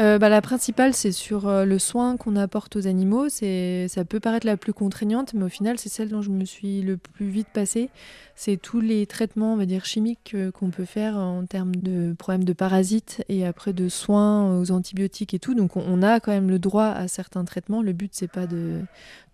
euh, 0.02 0.18
bah, 0.18 0.28
la 0.28 0.42
principale, 0.42 0.92
c'est 0.92 1.12
sur 1.12 1.46
euh, 1.46 1.64
le 1.64 1.78
soin 1.78 2.16
qu'on 2.16 2.34
apporte 2.34 2.74
aux 2.74 2.88
animaux. 2.88 3.28
C'est, 3.28 3.86
ça 3.86 4.04
peut 4.04 4.18
paraître 4.18 4.44
la 4.44 4.56
plus 4.56 4.72
contraignante, 4.72 5.34
mais 5.34 5.44
au 5.44 5.48
final, 5.48 5.78
c'est 5.78 5.88
celle 5.88 6.08
dont 6.08 6.20
je 6.20 6.30
me 6.30 6.44
suis 6.44 6.82
le 6.82 6.96
plus 6.96 7.28
vite 7.28 7.46
passée. 7.52 7.90
C'est 8.34 8.56
tous 8.56 8.80
les 8.80 9.06
traitements, 9.06 9.52
on 9.52 9.56
va 9.56 9.66
dire 9.66 9.84
chimiques, 9.84 10.34
qu'on 10.54 10.70
peut 10.70 10.84
faire 10.84 11.16
en 11.16 11.46
termes 11.46 11.76
de 11.76 12.12
problèmes 12.18 12.42
de 12.42 12.52
parasites 12.52 13.24
et 13.28 13.46
après 13.46 13.72
de 13.72 13.88
soins 13.88 14.58
aux 14.58 14.72
antibiotiques 14.72 15.32
et 15.32 15.38
tout. 15.38 15.54
Donc, 15.54 15.76
on, 15.76 16.02
a 16.02 16.18
quand 16.18 16.32
même 16.32 16.50
le 16.50 16.58
droit 16.58 16.86
à 16.86 17.06
certains 17.06 17.44
traitements. 17.44 17.80
Le 17.80 17.92
but, 17.92 18.10
c'est 18.12 18.30
pas 18.30 18.48
de, 18.48 18.80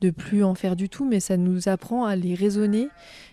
de 0.01 0.11
plus 0.11 0.45
en 0.45 0.55
faire 0.55 0.77
du 0.77 0.89
tout, 0.89 1.07
mais 1.07 1.21
ça 1.21 1.37
nous 1.37 1.69
apprend 1.69 2.05
à 2.05 2.17
les 2.17 2.35
raisonner 2.35 2.89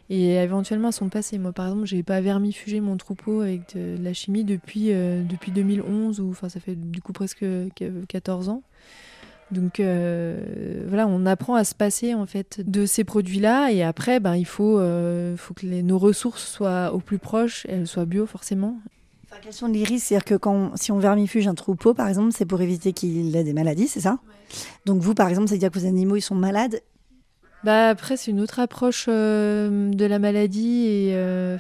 et 0.10 0.36
éventuellement 0.36 0.90
à 0.90 0.92
s'en 0.92 1.10
passer. 1.10 1.38
Moi, 1.38 1.52
par 1.52 1.68
exemple, 1.68 1.86
j'ai 1.86 2.04
pas 2.04 2.22
vermifugé 2.22 2.80
mon 2.80 2.98
troupeau 2.98 3.42
avec 3.42 3.76
de, 3.76 3.98
la 4.02 4.14
chimie 4.14 4.44
depuis, 4.44 4.92
euh, 4.92 5.22
depuis 5.24 5.52
2011, 5.52 6.20
ou 6.22 6.30
enfin, 6.30 6.50
ça 6.50 6.60
fait 6.60 6.76
du 6.76 7.02
coup 7.02 7.14
presque 7.14 7.46
14 8.08 8.50
ans. 8.50 8.64
Donc 9.50 9.80
euh, 9.80 10.86
voilà, 10.88 11.08
on 11.08 11.26
apprend 11.26 11.56
à 11.56 11.64
se 11.64 11.74
passer 11.74 12.14
en 12.14 12.26
fait 12.26 12.62
de 12.70 12.86
ces 12.86 13.06
produits-là 13.06 13.72
et 13.72 13.82
après, 13.82 14.20
ben, 14.20 14.36
il 14.36 14.46
faut, 14.46 14.78
euh, 14.78 15.38
faut 15.38 15.54
que 15.54 15.66
les, 15.66 15.84
nos 15.84 15.98
ressources 15.98 16.46
soient 16.46 16.94
au 16.94 17.00
plus 17.00 17.18
proche, 17.18 17.66
elles 17.70 17.88
soient 17.88 18.06
bio 18.06 18.26
forcément. 18.26 18.78
Enfin, 19.30 19.40
question 19.42 19.70
de 19.70 19.74
l'iris, 19.74 20.04
c'est-à-dire 20.04 20.26
que 20.26 20.36
quand, 20.36 20.76
si 20.76 20.92
on 20.92 21.00
vermifuge 21.00 21.48
un 21.48 21.56
troupeau, 21.56 21.94
par 21.94 22.10
exemple, 22.10 22.34
c'est 22.34 22.46
pour 22.46 22.62
éviter 22.62 22.92
qu'il 22.92 23.36
ait 23.36 23.44
des 23.44 23.54
maladies, 23.54 23.88
c'est 23.88 24.02
ça? 24.02 24.20
Donc 24.86 25.02
vous, 25.02 25.14
par 25.14 25.28
exemple, 25.28 25.48
c'est-à-dire 25.48 25.72
que 25.72 25.80
vos 25.80 25.86
animaux 25.86 26.16
ils 26.16 26.22
sont 26.22 26.36
malades 26.36 26.82
bah 27.64 27.90
après, 27.90 28.18
c'est 28.18 28.32
une 28.32 28.40
autre 28.40 28.60
approche 28.60 29.08
euh, 29.10 29.90
de 29.90 30.06
la 30.06 30.20
maladie 30.20 31.10
euh, 31.12 31.58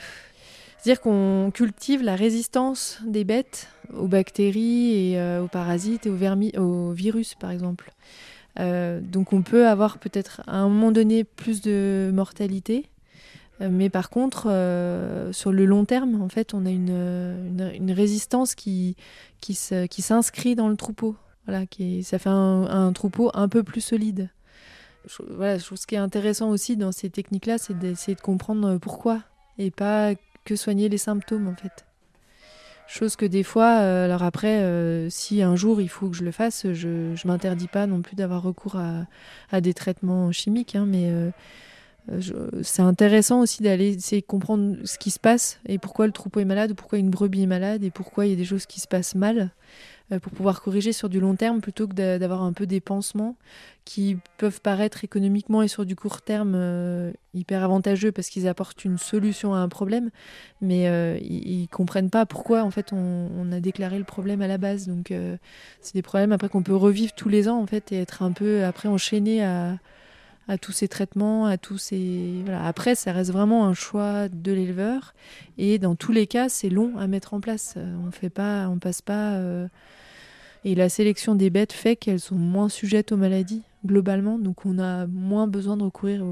c'est-à-dire 0.77 1.01
qu'on 1.01 1.51
cultive 1.53 2.03
la 2.03 2.15
résistance 2.15 2.99
des 3.05 3.23
bêtes 3.23 3.67
aux 3.93 4.07
bactéries 4.07 5.11
et 5.11 5.19
euh, 5.19 5.43
aux 5.43 5.47
parasites 5.47 6.05
et 6.05 6.09
aux, 6.09 6.61
aux 6.61 6.91
virus, 6.91 7.35
par 7.35 7.51
exemple. 7.51 7.91
donc 8.57 9.33
on 9.33 9.41
peut 9.41 9.67
avoir 9.67 9.97
peut-être 9.97 10.41
à 10.47 10.57
un 10.57 10.69
moment 10.69 10.91
donné 10.91 11.23
plus 11.23 11.61
de 11.61 12.11
mortalité, 12.13 12.85
mais 13.59 13.89
par 13.89 14.09
contre, 14.09 14.43
sur 15.31 15.51
le 15.51 15.65
long 15.65 15.83
terme, 15.83 16.21
en 16.21 16.29
fait, 16.29 16.53
on 16.53 16.65
a 16.65 16.69
une, 16.69 17.91
résistance 17.91 18.55
qui 18.55 18.95
s'inscrit 19.51 20.55
dans 20.55 20.69
le 20.69 20.77
troupeau. 20.77 21.15
Ça 22.03 22.19
fait 22.19 22.29
un, 22.29 22.91
troupeau 22.93 23.31
un 23.33 23.47
peu 23.47 23.63
plus 23.63 23.81
solide 23.81 24.29
voilà, 25.29 25.59
ce 25.59 25.87
qui 25.87 25.95
est 25.95 25.99
intéressant 25.99 26.49
aussi 26.49 26.77
dans 26.77 26.91
ces 26.91 27.09
techniques-là, 27.09 27.57
c'est 27.57 27.77
d'essayer 27.77 28.15
de 28.15 28.21
comprendre 28.21 28.67
euh, 28.67 28.79
pourquoi 28.79 29.21
et 29.57 29.71
pas 29.71 30.13
que 30.45 30.55
soigner 30.55 30.89
les 30.89 30.97
symptômes 30.97 31.47
en 31.47 31.55
fait. 31.55 31.85
Chose 32.87 33.15
que 33.17 33.25
des 33.25 33.43
fois, 33.43 33.79
euh, 33.79 34.05
alors 34.05 34.23
après, 34.23 34.61
euh, 34.61 35.09
si 35.09 35.41
un 35.41 35.55
jour 35.55 35.81
il 35.81 35.89
faut 35.89 36.09
que 36.09 36.15
je 36.15 36.23
le 36.23 36.31
fasse, 36.31 36.71
je 36.71 36.87
ne 36.87 37.27
m'interdis 37.27 37.67
pas 37.67 37.85
non 37.85 38.01
plus 38.01 38.15
d'avoir 38.15 38.43
recours 38.43 38.77
à, 39.51 39.61
des 39.61 39.73
traitements 39.73 40.31
chimiques, 40.31 40.75
hein, 40.75 40.85
mais 40.87 41.11
c'est 42.61 42.81
intéressant 42.81 43.41
aussi 43.41 43.61
d'aller 43.61 43.95
essayer 43.95 44.21
de 44.21 44.25
comprendre 44.25 44.77
ce 44.85 44.97
qui 44.97 45.11
se 45.11 45.19
passe 45.19 45.59
et 45.65 45.77
pourquoi 45.77 46.05
le 46.05 46.13
troupeau 46.13 46.39
est 46.39 46.45
malade, 46.45 46.71
ou 46.71 46.75
pourquoi 46.75 46.97
une 46.97 47.09
brebis 47.09 47.43
est 47.43 47.47
malade 47.47 47.83
et 47.83 47.91
pourquoi 47.91 48.25
il 48.25 48.29
y 48.29 48.33
a 48.33 48.37
des 48.37 48.45
choses 48.45 48.65
qui 48.65 48.79
se 48.79 48.87
passent 48.87 49.15
mal. 49.15 49.51
Euh, 50.13 50.19
pour 50.19 50.31
pouvoir 50.31 50.61
corriger 50.61 50.93
sur 50.93 51.09
du 51.09 51.19
long 51.19 51.35
terme 51.35 51.59
plutôt 51.59 51.85
que 51.85 52.17
d'avoir 52.17 52.41
un 52.41 52.53
peu 52.53 52.65
des 52.65 52.79
pansements 52.79 53.35
qui 53.83 54.17
peuvent 54.37 54.61
paraître 54.61 55.03
économiquement 55.03 55.61
et 55.61 55.67
sur 55.67 55.85
du 55.85 55.97
court 55.97 56.21
terme 56.21 56.53
euh, 56.55 57.11
hyper 57.33 57.61
avantageux 57.61 58.13
parce 58.13 58.29
qu'ils 58.29 58.47
apportent 58.47 58.85
une 58.85 58.97
solution 58.97 59.53
à 59.53 59.57
un 59.57 59.67
problème, 59.67 60.09
mais 60.61 60.87
euh, 60.87 61.17
ils, 61.21 61.63
ne 61.63 61.67
comprennent 61.67 62.09
pas 62.09 62.25
pourquoi 62.25 62.63
en 62.63 62.71
fait 62.71 62.93
on, 62.93 63.51
a 63.51 63.59
déclaré 63.59 63.97
le 63.97 64.05
problème 64.05 64.41
à 64.41 64.47
la 64.47 64.57
base. 64.57 64.87
Donc 64.87 65.11
c'est 65.81 65.93
des 65.93 66.01
problèmes 66.01 66.31
après 66.31 66.47
qu'on 66.47 66.63
peut 66.63 66.75
revivre 66.75 67.11
tous 67.11 67.27
les 67.27 67.49
ans 67.49 67.59
en 67.59 67.67
fait 67.67 67.91
et 67.91 67.99
être 68.01 68.23
un 68.23 68.31
peu 68.31 68.63
après 68.63 68.87
enchaîné 68.87 69.43
à, 69.43 69.77
à 70.47 70.57
tous 70.57 70.71
ces 70.71 70.87
traitements, 70.87 71.45
à 71.45 71.57
tous 71.57 71.77
ces 71.77 72.41
voilà. 72.43 72.65
Après, 72.65 72.95
ça 72.95 73.11
reste 73.11 73.31
vraiment 73.31 73.65
un 73.65 73.73
choix 73.73 74.29
de 74.29 74.51
l'éleveur 74.51 75.13
et 75.57 75.79
dans 75.79 75.95
tous 75.95 76.11
les 76.11 76.27
cas, 76.27 76.49
c'est 76.49 76.69
long 76.69 76.97
à 76.97 77.07
mettre 77.07 77.33
en 77.33 77.39
place. 77.41 77.75
On 78.05 78.11
fait 78.11 78.29
pas, 78.29 78.67
on 78.69 78.79
passe 78.79 79.01
pas 79.01 79.39
et 80.63 80.75
la 80.75 80.89
sélection 80.89 81.35
des 81.35 81.49
bêtes 81.49 81.71
fait 81.71 81.95
qu'elles 81.95 82.19
sont 82.19 82.35
moins 82.35 82.69
sujettes 82.69 83.11
aux 83.13 83.17
maladies, 83.17 83.63
globalement, 83.85 84.37
donc 84.37 84.65
on 84.65 84.79
a 84.79 85.07
moins 85.07 85.47
besoin 85.47 85.77
de 85.77 85.83
recourir 85.83 86.25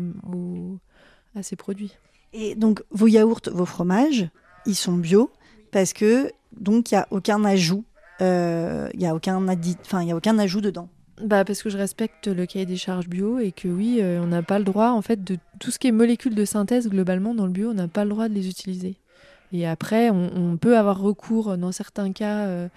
à 1.36 1.44
ces 1.44 1.56
produits. 1.56 1.96
Et 2.34 2.56
donc 2.56 2.84
vos 2.92 3.08
yaourts, 3.08 3.42
vos 3.54 3.66
fromages, 3.66 4.28
ils 4.66 4.76
sont 4.76 4.98
bio 4.98 5.32
parce 5.72 5.94
que 5.94 6.32
donc 6.60 6.92
il 6.92 6.96
n'y 6.96 7.00
a 7.00 7.08
aucun 7.12 7.46
ajout, 7.46 7.86
euh, 8.22 8.90
il 8.94 9.06
a 9.06 9.16
aucun 9.16 9.48
enfin 9.48 10.04
il 10.04 10.12
a 10.12 10.16
aucun 10.16 10.38
ajout 10.38 10.62
dedans. 10.62 10.90
Bah 11.22 11.46
parce 11.46 11.64
que 11.64 11.70
je 11.70 11.78
respecte 11.78 12.28
le 12.28 12.46
cahier 12.46 12.66
des 12.66 12.76
charges 12.76 13.08
bio 13.08 13.40
et 13.40 13.54
que 13.54 13.70
oui, 13.70 14.00
euh, 14.02 14.22
on 14.22 14.28
n'a 14.28 14.44
pas 14.44 14.60
le 14.60 14.66
droit 14.66 14.90
en 14.90 15.02
fait 15.02 15.24
de 15.24 15.38
tout 15.60 15.72
ce 15.72 15.80
qui 15.80 15.88
est 15.88 15.94
molécules 15.94 16.36
de 16.36 16.44
synthèse 16.44 16.90
globalement 16.90 17.34
dans 17.34 17.46
le 17.46 17.54
bio, 17.54 17.70
on 17.70 17.74
n'a 17.74 17.88
pas 17.88 18.04
le 18.04 18.10
droit 18.10 18.28
de 18.28 18.34
les 18.34 18.50
utiliser. 18.50 18.98
Et 19.54 19.66
après, 19.66 20.10
on, 20.10 20.58
peut 20.58 20.78
avoir 20.78 21.00
recours 21.00 21.56
dans 21.58 21.72
certains 21.72 22.12
cas, 22.12 22.48
euh, 22.48 22.68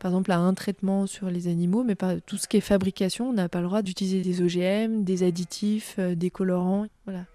par 0.00 0.10
exemple, 0.10 0.32
à 0.32 0.38
un 0.38 0.52
traitement 0.54 1.06
sur 1.06 1.30
les 1.30 1.46
animaux, 1.46 1.84
mais 1.84 1.94
pas 1.94 2.18
tout 2.18 2.38
ce 2.38 2.48
qui 2.48 2.56
est 2.56 2.60
fabrication, 2.60 3.28
on 3.28 3.34
n'a 3.34 3.48
pas 3.48 3.60
le 3.60 3.66
droit 3.66 3.82
d'utiliser 3.82 4.22
des 4.22 4.42
OGM, 4.42 5.04
des 5.04 5.22
additifs, 5.22 5.94
euh, 5.98 6.16
des 6.16 6.30
colorants. 6.30 6.86
Voilà 7.04 7.26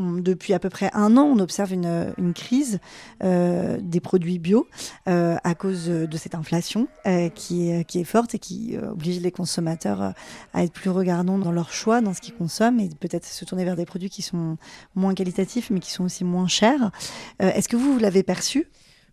depuis 0.00 0.54
à 0.54 0.58
peu 0.58 0.70
près 0.70 0.90
un 0.92 1.16
an, 1.16 1.24
on 1.24 1.38
observe 1.38 1.72
une, 1.72 2.14
crise 2.34 2.78
euh, 3.22 3.78
des 3.80 4.00
produits 4.00 4.38
bio 4.38 4.66
euh, 5.08 5.36
à 5.44 5.54
cause 5.54 5.86
de 5.86 6.16
cette 6.16 6.34
inflation 6.34 6.88
euh, 7.06 7.28
qui, 7.28 7.70
est, 7.70 8.04
forte 8.04 8.34
et 8.34 8.38
qui 8.38 8.76
oblige 8.76 9.20
les 9.20 9.30
consommateurs 9.30 10.14
à 10.54 10.64
être 10.64 10.72
plus 10.72 10.90
regardants 10.90 11.38
dans 11.38 11.52
leur 11.52 11.72
choix, 11.72 12.00
dans 12.00 12.14
ce 12.14 12.20
qu'ils 12.20 12.34
consomment 12.34 12.80
et 12.80 12.88
peut-être 12.88 13.26
se 13.26 13.44
tourner 13.44 13.64
vers 13.64 13.76
des 13.76 13.86
produits 13.86 14.10
qui 14.10 14.22
sont 14.22 14.56
moins 14.94 15.14
qualitatifs 15.14 15.70
mais 15.70 15.80
qui 15.80 15.90
sont 15.90 16.04
aussi 16.04 16.24
moins 16.24 16.48
chers. 16.48 16.90
Est-ce 17.38 17.68
que 17.68 17.76
vous 17.76 17.98
l'avez 17.98 18.22
perçu? 18.22 18.66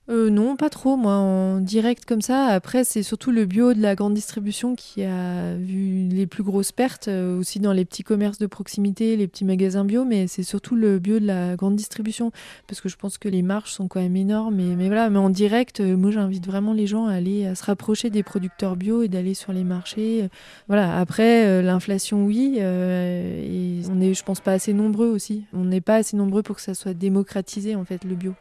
Euh, 0.09 0.29
non, 0.29 0.55
pas 0.55 0.69
trop, 0.69 0.95
moi, 0.95 1.15
en 1.15 1.59
direct 1.59 2.05
comme 2.05 2.21
ça. 2.21 2.45
Après, 2.45 2.85
c'est 2.85 3.03
surtout 3.03 3.31
le 3.31 3.45
bio 3.45 3.73
de 3.73 3.81
la 3.81 3.93
grande 3.93 4.13
distribution 4.13 4.73
qui 4.73 5.03
a 5.03 5.55
vu 5.55 6.07
les 6.07 6.25
plus 6.27 6.43
grosses 6.43 6.71
pertes, 6.71 7.09
euh, 7.09 7.37
aussi 7.37 7.59
dans 7.59 7.73
les 7.73 7.83
petits 7.83 8.03
commerces 8.03 8.37
de 8.37 8.47
proximité, 8.47 9.17
les 9.17 9.27
petits 9.27 9.43
magasins 9.43 9.83
bio, 9.83 10.05
mais 10.05 10.27
c'est 10.27 10.43
surtout 10.43 10.75
le 10.75 10.99
bio 10.99 11.19
de 11.19 11.25
la 11.25 11.57
grande 11.57 11.75
distribution, 11.75 12.31
parce 12.67 12.79
que 12.79 12.87
je 12.87 12.95
pense 12.95 13.17
que 13.17 13.27
les 13.27 13.41
marges 13.41 13.71
sont 13.71 13.89
quand 13.89 13.99
même 13.99 14.15
énormes. 14.15 14.55
Mais, 14.55 14.87
voilà, 14.87 15.09
mais 15.09 15.19
en 15.19 15.29
direct, 15.29 15.81
euh, 15.81 15.97
moi, 15.97 16.11
j'invite 16.11 16.47
vraiment 16.47 16.71
les 16.71 16.87
gens 16.87 17.07
à 17.07 17.13
aller 17.13 17.45
à 17.45 17.55
se 17.55 17.65
rapprocher 17.65 18.09
des 18.09 18.23
producteurs 18.23 18.77
bio 18.77 19.01
et 19.03 19.09
d'aller 19.09 19.33
sur 19.33 19.51
les 19.51 19.65
marchés. 19.65 20.29
Voilà. 20.69 20.97
Après, 20.99 21.61
l'inflation, 21.61 22.25
oui, 22.25 22.59
et 22.59 23.81
on 23.89 23.99
est, 23.99 24.13
je 24.13 24.23
pense, 24.23 24.39
pas 24.39 24.53
assez 24.53 24.73
nombreux 24.73 25.07
aussi. 25.07 25.43
On 25.53 25.65
n'est 25.65 25.81
pas 25.81 25.95
assez 25.95 26.15
nombreux 26.15 26.43
pour 26.43 26.55
que 26.55 26.61
ça 26.61 26.73
soit 26.73 26.93
démocratisé, 26.93 27.75
en 27.75 27.83
fait, 27.83 28.03
le 28.05 28.15
bio. 28.15 28.33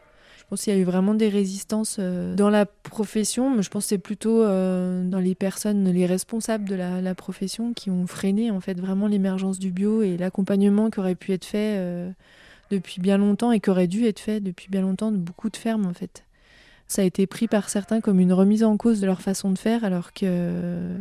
Pense 0.49 0.61
qu'il 0.61 0.73
y 0.73 0.77
a 0.77 0.79
eu 0.79 0.85
vraiment 0.85 1.13
des 1.13 1.27
résistances 1.27 1.97
euh, 1.99 2.33
dans 2.35 2.49
la 2.49 2.65
profession, 2.65 3.53
mais 3.53 3.63
je 3.63 3.69
pense 3.69 3.83
que 3.83 3.89
c'est 3.89 3.97
plutôt 3.97 4.43
euh, 4.43 5.03
dans 5.03 5.19
les 5.19 5.35
personnes, 5.35 5.91
les 5.91 6.05
responsables 6.05 6.69
de 6.69 6.75
la, 6.75 7.15
profession 7.15 7.73
qui 7.73 7.89
ont 7.89 8.07
freiné 8.07 8.49
en 8.49 8.61
fait 8.61 8.79
vraiment 8.79 9.07
l'émergence 9.07 9.59
du 9.59 9.71
bio 9.71 10.03
et 10.03 10.15
l'accompagnement 10.15 10.89
qui 10.89 10.99
aurait 10.99 11.15
pu 11.15 11.33
être 11.33 11.43
fait 11.43 11.75
euh, 11.77 12.09
depuis 12.71 13.01
bien 13.01 13.17
longtemps 13.17 13.51
et 13.51 13.59
qui 13.59 13.69
aurait 13.69 13.87
dû 13.87 14.05
être 14.05 14.19
fait 14.19 14.39
depuis 14.39 14.69
bien 14.69 14.81
longtemps 14.81 15.11
de 15.11 15.17
beaucoup 15.17 15.49
de 15.49 15.57
fermes 15.57 15.85
en 15.85 15.93
fait 15.93 16.23
ça 16.87 17.01
a 17.01 17.05
été 17.05 17.27
pris 17.27 17.47
par 17.47 17.69
certains 17.69 17.99
comme 17.99 18.19
une 18.19 18.31
remise 18.31 18.63
en 18.63 18.77
cause 18.77 19.01
de 19.01 19.05
leur 19.05 19.21
façon 19.21 19.51
de 19.51 19.57
faire, 19.57 19.83
alors 19.83 20.13
qu'il 20.13 20.29
euh, 20.31 20.97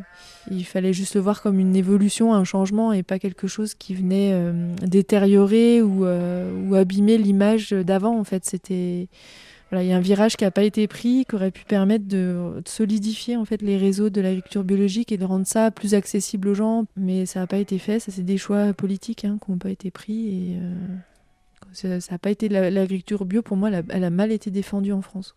fallait 0.65 0.93
juste 0.93 1.15
le 1.15 1.21
voir 1.21 1.43
comme 1.43 1.61
une 1.61 1.77
évolution, 1.77 2.35
un 2.35 2.45
changement, 2.45 2.93
et 2.93 3.05
pas 3.05 3.21
quelque 3.21 3.47
chose 3.47 3.75
qui 3.75 3.95
venait 3.95 4.33
euh, 4.33 4.75
détériorer 4.83 5.83
ou, 5.83 6.05
euh, 6.05 6.51
ou 6.67 6.75
abîmer 6.75 7.19
l'image 7.19 7.71
d'avant. 7.71 8.19
En 8.19 8.25
fait, 8.25 8.45
c'était 8.45 9.09
voilà, 9.71 9.85
il 9.85 9.89
y 9.89 9.93
a 9.93 9.97
un 9.97 10.01
virage 10.01 10.37
qui 10.37 10.45
n'a 10.45 10.51
pas 10.51 10.63
été 10.63 10.89
pris, 10.89 11.25
qui 11.29 11.35
aurait 11.35 11.51
pu 11.51 11.65
permettre 11.65 12.07
de, 12.07 12.63
solidifier 12.65 13.37
en 13.37 13.45
fait 13.45 13.63
les 13.63 13.77
réseaux 13.77 14.11
de 14.11 14.21
l'agriculture 14.21 14.65
biologique 14.65 15.13
et 15.13 15.19
de 15.19 15.25
rendre 15.25 15.47
ça 15.47 15.71
plus 15.71 15.95
accessible 15.95 16.49
aux 16.49 16.55
gens, 16.55 16.87
mais 16.97 17.27
ça 17.27 17.41
n'a 17.41 17.47
pas 17.47 17.59
été 17.59 17.79
fait. 17.79 18.01
Ça, 18.01 18.11
c'est 18.11 18.25
des 18.25 18.39
choix 18.39 18.73
politiques 18.73 19.25
hein, 19.25 19.39
qui 19.45 19.51
n'ont 19.51 19.59
pas 19.59 19.71
été 19.71 19.91
pris 19.93 20.57
ça 21.77 21.89
n'a 22.11 22.19
pas 22.19 22.31
été 22.31 22.49
l'agriculture 22.49 23.25
bio, 23.25 23.43
pour 23.43 23.57
moi, 23.57 23.71
elle 23.91 24.05
a, 24.05 24.11
mal 24.11 24.33
été 24.33 24.51
défendue 24.51 24.93
en 24.93 25.03
France. 25.03 25.37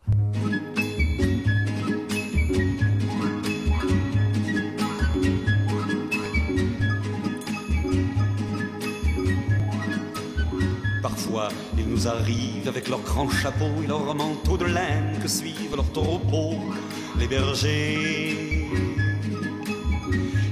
Parfois, 11.02 11.50
ils 11.78 11.88
nous 11.88 12.08
arrivent 12.08 12.68
avec 12.68 12.88
leurs 12.88 13.02
grands 13.02 13.30
chapeaux 13.30 13.66
et 13.84 13.88
leurs 13.88 14.16
manteaux 14.16 14.58
de 14.58 14.66
laine 14.66 15.20
que 15.22 15.28
suivent 15.28 15.76
leurs 15.76 15.92
troupeaux, 15.92 16.56
les 17.20 17.28
bergers 17.28 18.70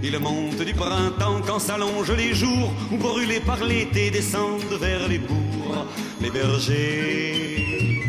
ils 0.07 0.19
montent 0.19 0.61
du 0.61 0.73
printemps 0.73 1.41
quand 1.45 1.59
s'allongent 1.59 2.15
les 2.15 2.33
jours, 2.33 2.73
ou 2.91 2.97
brûlés 2.97 3.41
par 3.41 3.63
l'été 3.63 4.09
descendent 4.09 4.77
vers 4.79 5.07
les 5.07 5.19
bourgs, 5.19 5.85
les 6.21 6.31
bergers. 6.31 8.01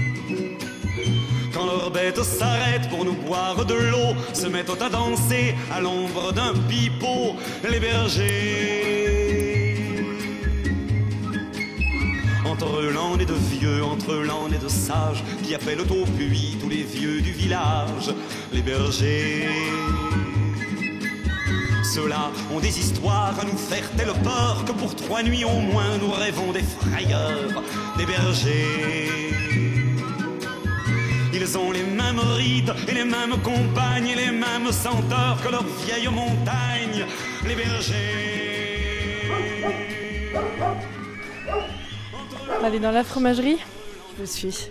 Quand 1.52 1.66
leurs 1.66 1.90
bêtes 1.90 2.22
s'arrêtent 2.22 2.88
pour 2.88 3.04
nous 3.04 3.14
boire 3.14 3.64
de 3.64 3.74
l'eau, 3.74 4.14
se 4.32 4.46
mettent 4.46 4.80
à 4.80 4.88
danser 4.88 5.54
à 5.72 5.80
l'ombre 5.80 6.32
d'un 6.32 6.54
pipeau, 6.68 7.34
les 7.68 7.80
bergers. 7.80 8.84
Entre 12.46 12.82
l'an 12.94 13.18
et 13.18 13.26
de 13.26 13.34
vieux, 13.34 13.82
entre 13.82 14.14
l'an 14.14 14.48
et 14.54 14.58
de 14.58 14.68
sages, 14.68 15.24
qui 15.42 15.54
appellent 15.54 15.80
au 15.80 16.04
puits 16.16 16.56
tous 16.60 16.68
les 16.68 16.84
vieux 16.84 17.20
du 17.20 17.32
village, 17.32 18.14
les 18.52 18.62
bergers. 18.62 19.48
Ceux-là 21.94 22.30
ont 22.52 22.60
des 22.60 22.78
histoires 22.78 23.34
à 23.40 23.44
nous 23.44 23.56
faire 23.56 23.90
telle 23.96 24.12
peur 24.22 24.62
que 24.66 24.72
pour 24.72 24.94
trois 24.94 25.22
nuits 25.22 25.44
au 25.44 25.60
moins 25.60 25.96
nous 25.98 26.10
rêvons 26.10 26.52
des 26.52 26.62
frayeurs, 26.62 27.62
des 27.96 28.04
bergers. 28.04 29.32
Ils 31.32 31.58
ont 31.58 31.70
les 31.72 31.84
mêmes 31.84 32.18
rides 32.18 32.74
et 32.88 32.92
les 32.92 33.04
mêmes 33.04 33.40
compagnes 33.42 34.08
et 34.08 34.16
les 34.16 34.30
mêmes 34.30 34.70
senteurs 34.70 35.38
que 35.42 35.50
leurs 35.50 35.64
vieilles 35.86 36.08
montagnes, 36.08 37.06
les 37.46 37.54
bergers. 37.54 38.28
Allez 42.62 42.80
dans 42.80 42.90
la 42.90 43.04
fromagerie 43.04 43.58
Je 44.20 44.24
suis. 44.24 44.70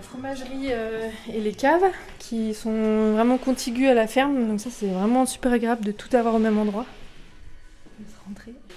La 0.00 0.06
fromagerie 0.06 0.68
euh, 0.70 1.10
et 1.30 1.40
les 1.40 1.52
caves 1.52 1.84
qui 2.18 2.54
sont 2.54 3.12
vraiment 3.12 3.36
contiguës 3.36 3.90
à 3.90 3.94
la 3.94 4.06
ferme. 4.06 4.48
Donc 4.48 4.58
ça, 4.58 4.70
c'est 4.70 4.86
vraiment 4.86 5.26
super 5.26 5.52
agréable 5.52 5.84
de 5.84 5.92
tout 5.92 6.16
avoir 6.16 6.34
au 6.34 6.38
même 6.38 6.58
endroit. 6.58 6.86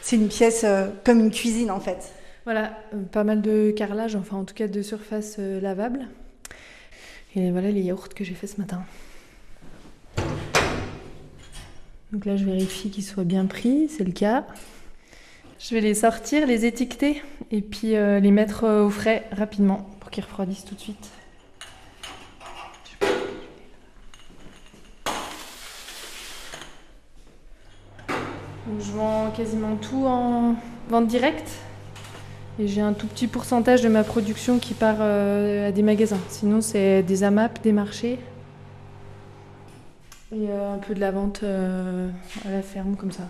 C'est 0.02 0.18
une 0.18 0.28
pièce 0.28 0.64
euh, 0.66 0.90
comme 1.06 1.22
une 1.22 1.32
cuisine 1.32 1.72
en 1.72 1.80
fait. 1.80 2.12
Voilà, 2.44 2.78
euh, 2.94 3.04
pas 3.04 3.24
mal 3.24 3.42
de 3.42 3.72
carrelage, 3.72 4.18
enfin 4.18 4.36
en 4.36 4.44
tout 4.44 4.54
cas 4.54 4.68
de 4.68 4.82
surface 4.82 5.38
lavable. 5.38 6.08
Et 7.38 7.52
voilà 7.52 7.72
les 7.72 7.82
yaourts 7.82 8.10
que 8.10 8.26
j'ai 8.26 8.34
fait 8.34 8.48
ce 8.48 8.60
matin. 8.60 8.84
Donc 12.12 12.26
là, 12.26 12.36
je 12.36 12.44
vérifie 12.44 12.90
qu'ils 12.90 13.06
soient 13.06 13.24
bien 13.24 13.46
pris, 13.46 13.88
c'est 13.88 14.04
le 14.04 14.12
cas. 14.12 14.46
Je 15.58 15.74
vais 15.74 15.82
les 15.82 15.94
sortir, 15.94 16.46
les 16.46 16.66
étiqueter 16.66 17.24
et 17.50 17.62
puis 17.62 17.92
les 17.92 18.32
mettre 18.32 18.68
au 18.68 18.90
frais 18.90 19.26
rapidement 19.32 19.90
qui 20.14 20.22
refroidissent 20.22 20.66
tout 20.66 20.76
de 20.76 20.80
suite. 20.80 21.10
je 28.80 28.92
vends 28.92 29.32
quasiment 29.36 29.76
tout 29.76 30.06
en 30.06 30.56
vente 30.90 31.08
directe. 31.08 31.52
Et 32.60 32.68
j'ai 32.68 32.82
un 32.82 32.94
tout 32.94 33.08
petit 33.08 33.28
pourcentage 33.28 33.82
de 33.82 33.90
ma 33.90 34.04
production 34.04 34.60
qui 34.60 34.76
part 34.76 34.98
euh, 35.00 35.70
à 35.70 35.72
des 35.72 35.82
magasins. 35.82 36.20
Sinon, 36.30 36.62
c'est 36.62 37.02
des 37.02 37.24
AMAP, 37.24 37.62
des 37.64 37.72
marchés. 37.72 38.20
Et 40.32 40.50
euh, 40.50 40.76
un 40.76 40.78
peu 40.78 40.94
de 40.94 41.00
la 41.00 41.12
vente 41.12 41.42
euh, 41.44 42.10
à 42.46 42.52
la 42.52 42.62
ferme, 42.62 42.96
comme 42.96 43.12
ça. 43.12 43.24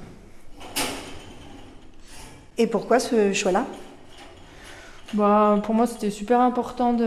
Et 2.58 2.68
pourquoi 2.68 3.00
ce 3.00 3.32
choix-là? 3.32 3.66
Bah, 5.14 5.60
pour 5.64 5.76
moi, 5.76 5.86
c'était 5.86 6.10
super 6.10 6.42
important 6.42 6.98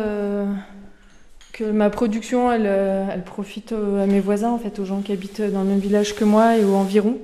que 1.52 1.64
ma 1.70 1.90
production, 1.90 2.52
elle, 2.52 2.66
euh, 2.66 3.18
profite 3.18 3.72
à 3.72 4.06
mes 4.06 4.20
voisins, 4.20 4.50
en 4.50 4.58
fait, 4.58 4.78
aux 4.78 4.84
gens 4.84 5.00
qui 5.00 5.12
habitent 5.12 5.40
dans 5.40 5.62
le 5.62 5.70
même 5.70 5.78
village 5.78 6.14
que 6.14 6.24
moi 6.24 6.56
et 6.56 6.64
au 6.64 6.74
environ. 6.74 7.18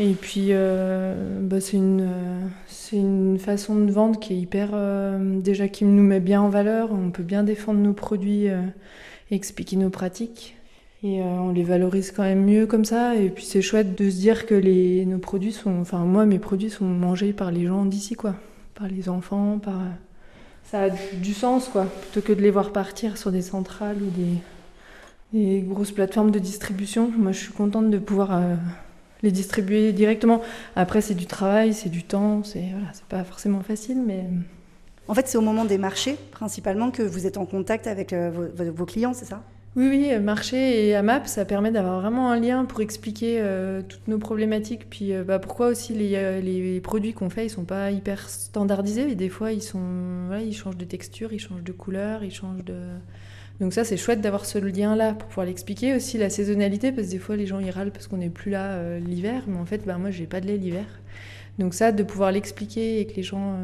Et 0.00 0.12
puis, 0.12 0.48
euh, 0.50 1.40
bah, 1.40 1.60
c'est 1.60 1.76
une, 1.76 2.08
c'est 2.66 2.96
une 2.96 3.38
façon 3.38 3.76
de 3.76 3.92
vendre 3.92 4.18
qui 4.18 4.34
est 4.34 4.36
hyper. 4.36 4.70
Euh, 4.74 5.40
déjà, 5.40 5.68
qui 5.68 5.84
nous 5.84 6.02
met 6.02 6.20
bien 6.20 6.42
en 6.42 6.48
valeur. 6.48 6.90
On 6.92 7.10
peut 7.10 7.22
bien 7.22 7.42
défendre 7.44 7.80
nos 7.80 7.92
produits 7.92 8.46
et 8.46 8.54
expliquer 9.30 9.76
nos 9.76 9.90
pratiques. 9.90 10.56
Et 11.04 11.20
on 11.20 11.50
les 11.50 11.64
valorise 11.64 12.12
quand 12.12 12.22
même 12.22 12.44
mieux 12.44 12.66
comme 12.66 12.84
ça. 12.84 13.16
Et 13.16 13.28
puis, 13.28 13.44
c'est 13.44 13.62
chouette 13.62 13.96
de 13.98 14.10
se 14.10 14.16
dire 14.16 14.46
que 14.46 14.54
les, 14.54 15.06
nos 15.06 15.18
produits 15.18 15.52
sont. 15.52 15.80
Enfin, 15.80 15.98
moi, 15.98 16.26
mes 16.26 16.38
produits 16.38 16.70
sont 16.70 16.84
mangés 16.84 17.32
par 17.32 17.50
les 17.50 17.66
gens 17.66 17.84
d'ici, 17.84 18.14
quoi 18.14 18.34
par 18.74 18.88
les 18.88 19.08
enfants, 19.08 19.58
par 19.58 19.80
ça 20.64 20.84
a 20.84 20.90
du 20.90 21.34
sens 21.34 21.68
quoi, 21.68 21.84
plutôt 21.84 22.26
que 22.26 22.32
de 22.32 22.40
les 22.40 22.50
voir 22.50 22.72
partir 22.72 23.18
sur 23.18 23.30
des 23.30 23.42
centrales 23.42 23.98
ou 24.00 24.10
des, 25.34 25.60
grosses 25.62 25.92
plateformes 25.92 26.30
de 26.30 26.38
distribution. 26.38 27.10
Moi, 27.16 27.32
je 27.32 27.38
suis 27.38 27.52
contente 27.52 27.90
de 27.90 27.98
pouvoir 27.98 28.34
euh, 28.34 28.54
les 29.22 29.30
distribuer 29.30 29.92
directement. 29.92 30.42
Après, 30.76 31.00
c'est 31.00 31.14
du 31.14 31.26
travail, 31.26 31.74
c'est 31.74 31.88
du 31.88 32.02
temps, 32.04 32.42
c'est 32.44 32.68
voilà, 32.70 32.92
pas 33.08 33.24
forcément 33.24 33.60
facile, 33.60 34.02
mais 34.06 34.24
en 35.08 35.14
fait, 35.14 35.28
c'est 35.28 35.38
au 35.38 35.42
moment 35.42 35.64
des 35.64 35.78
marchés 35.78 36.16
principalement 36.30 36.90
que 36.90 37.02
vous 37.02 37.26
êtes 37.26 37.36
en 37.36 37.46
contact 37.46 37.86
avec 37.86 38.12
euh, 38.12 38.30
vos 38.74 38.86
clients, 38.86 39.14
c'est 39.14 39.24
ça? 39.24 39.42
Oui, 39.74 39.88
oui, 39.88 40.08
euh, 40.12 40.20
marché 40.20 40.86
et 40.86 40.94
AMAP, 40.94 41.26
ça 41.26 41.46
permet 41.46 41.70
d'avoir 41.70 42.02
vraiment 42.02 42.30
un 42.30 42.38
lien 42.38 42.66
pour 42.66 42.82
expliquer 42.82 43.38
euh, 43.40 43.80
toutes 43.80 44.06
nos 44.06 44.18
problématiques. 44.18 44.90
Puis 44.90 45.14
euh, 45.14 45.24
bah, 45.24 45.38
pourquoi 45.38 45.68
aussi 45.68 45.94
les, 45.94 46.80
produits 46.80 47.14
qu'on 47.14 47.30
fait, 47.30 47.46
ils 47.46 47.50
sont 47.50 47.64
pas 47.64 47.90
hyper 47.90 48.28
standardisés. 48.28 49.10
Et 49.10 49.14
des 49.14 49.30
fois, 49.30 49.50
ils 49.50 49.62
changent 49.62 50.76
de 50.76 50.84
texture, 50.84 51.32
ils 51.32 51.38
changent 51.38 51.62
de 51.64 51.72
couleur, 51.72 52.22
ils 52.22 52.34
changent 52.34 52.64
de... 52.64 52.76
Donc 53.60 53.72
ça, 53.72 53.84
c'est 53.84 53.96
chouette 53.96 54.20
d'avoir 54.20 54.44
ce 54.44 54.58
lien-là 54.58 55.14
pour 55.14 55.28
pouvoir 55.28 55.46
l'expliquer. 55.46 55.94
Aussi 55.94 56.18
la 56.18 56.28
saisonnalité, 56.28 56.92
parce 56.92 57.06
que 57.06 57.12
des 57.12 57.18
fois, 57.18 57.36
les 57.36 57.46
gens 57.46 57.58
ils 57.58 57.70
râlent 57.70 57.92
parce 57.92 58.08
qu'on 58.08 58.18
n'est 58.18 58.28
plus 58.28 58.50
là 58.50 58.98
l'hiver. 58.98 59.44
Mais 59.46 59.56
en 59.56 59.64
fait, 59.64 59.86
bah, 59.86 59.96
moi, 59.96 60.10
j'ai 60.10 60.26
pas 60.26 60.42
de 60.42 60.48
lait 60.48 60.58
l'hiver. 60.58 60.84
Donc 61.58 61.72
ça, 61.72 61.92
de 61.92 62.02
pouvoir 62.02 62.30
l'expliquer 62.30 63.00
et 63.00 63.06
que 63.06 63.14
les 63.14 63.22
gens 63.22 63.56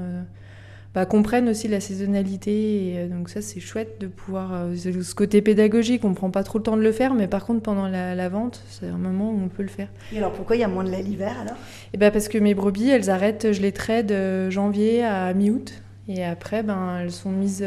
bah, 0.94 1.06
comprennent 1.06 1.48
aussi 1.48 1.68
la 1.68 1.80
saisonnalité. 1.80 2.94
Et, 2.94 3.06
donc 3.06 3.28
ça, 3.28 3.42
c'est 3.42 3.60
chouette 3.60 4.00
de 4.00 4.06
pouvoir... 4.06 4.66
ce 4.76 5.14
côté 5.14 5.42
pédagogique, 5.42 6.04
on 6.04 6.14
prend 6.14 6.30
pas 6.30 6.42
trop 6.42 6.58
le 6.58 6.64
temps 6.64 6.76
de 6.76 6.82
le 6.82 6.92
faire, 6.92 7.14
mais 7.14 7.28
par 7.28 7.44
contre, 7.44 7.62
pendant 7.62 7.88
la, 7.88 8.28
vente, 8.28 8.62
c'est 8.68 8.86
un 8.86 8.98
moment 8.98 9.30
où 9.30 9.40
on 9.44 9.48
peut 9.48 9.62
le 9.62 9.68
faire. 9.68 9.88
Et 10.12 10.18
alors, 10.18 10.32
pourquoi 10.32 10.56
il 10.56 10.60
y 10.60 10.64
a 10.64 10.68
moins 10.68 10.84
de 10.84 10.90
lait 10.90 11.02
l'hiver, 11.02 11.36
alors? 11.40 11.56
Et 11.92 11.98
bah, 11.98 12.10
Parce 12.10 12.28
que 12.28 12.38
mes 12.38 12.54
brebis, 12.54 12.88
elles 12.88 13.10
arrêtent, 13.10 13.52
je 13.52 13.62
les 13.62 13.72
traite 13.72 14.06
de 14.06 14.50
janvier 14.50 15.04
à 15.04 15.32
mi-août. 15.34 15.82
Et 16.08 16.24
après, 16.24 16.62
ben, 16.62 17.00
elles 17.00 17.12
sont 17.12 17.30
mises 17.30 17.62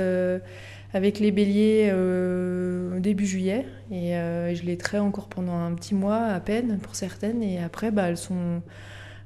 avec 0.93 1.19
les 1.19 1.31
béliers 1.31 1.89
euh, 1.91 2.99
début 2.99 3.25
juillet. 3.25 3.65
Et 3.91 4.15
euh, 4.15 4.53
je 4.53 4.63
les 4.63 4.77
traite 4.77 5.01
encore 5.01 5.27
pendant 5.27 5.57
un 5.57 5.73
petit 5.73 5.95
mois 5.95 6.23
à 6.23 6.39
peine 6.39 6.79
pour 6.79 6.95
certaines. 6.95 7.41
Et 7.43 7.61
après, 7.61 7.91
bah, 7.91 8.09
elles, 8.09 8.17
sont, 8.17 8.61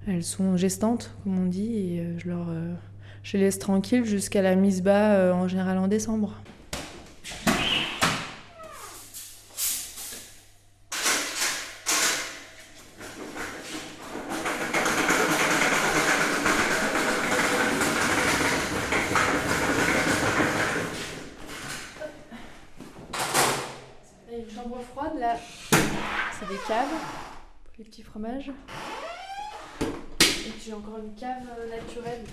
elles 0.08 0.24
sont 0.24 0.58
gestantes, 0.58 1.16
comme 1.24 1.40
on 1.40 1.46
dit. 1.46 1.76
Et 1.76 2.00
euh, 2.00 2.20
je, 2.20 2.30
leur, 2.30 2.48
je 3.26 3.38
les 3.38 3.44
laisse 3.44 3.60
tranquilles 3.60 4.06
jusqu'à 4.06 4.42
la 4.42 4.56
mise 4.56 4.82
bas, 4.82 5.34
en 5.34 5.50
général 5.50 5.78
en 5.80 5.90
décembre. 5.90 6.36
fromage. 28.16 28.52
Et 29.82 30.50
puis 30.50 30.62
j'ai 30.66 30.74
encore 30.74 31.00
une 31.00 31.14
cave 31.16 31.44
euh, 31.60 31.70
naturelle. 31.70 32.24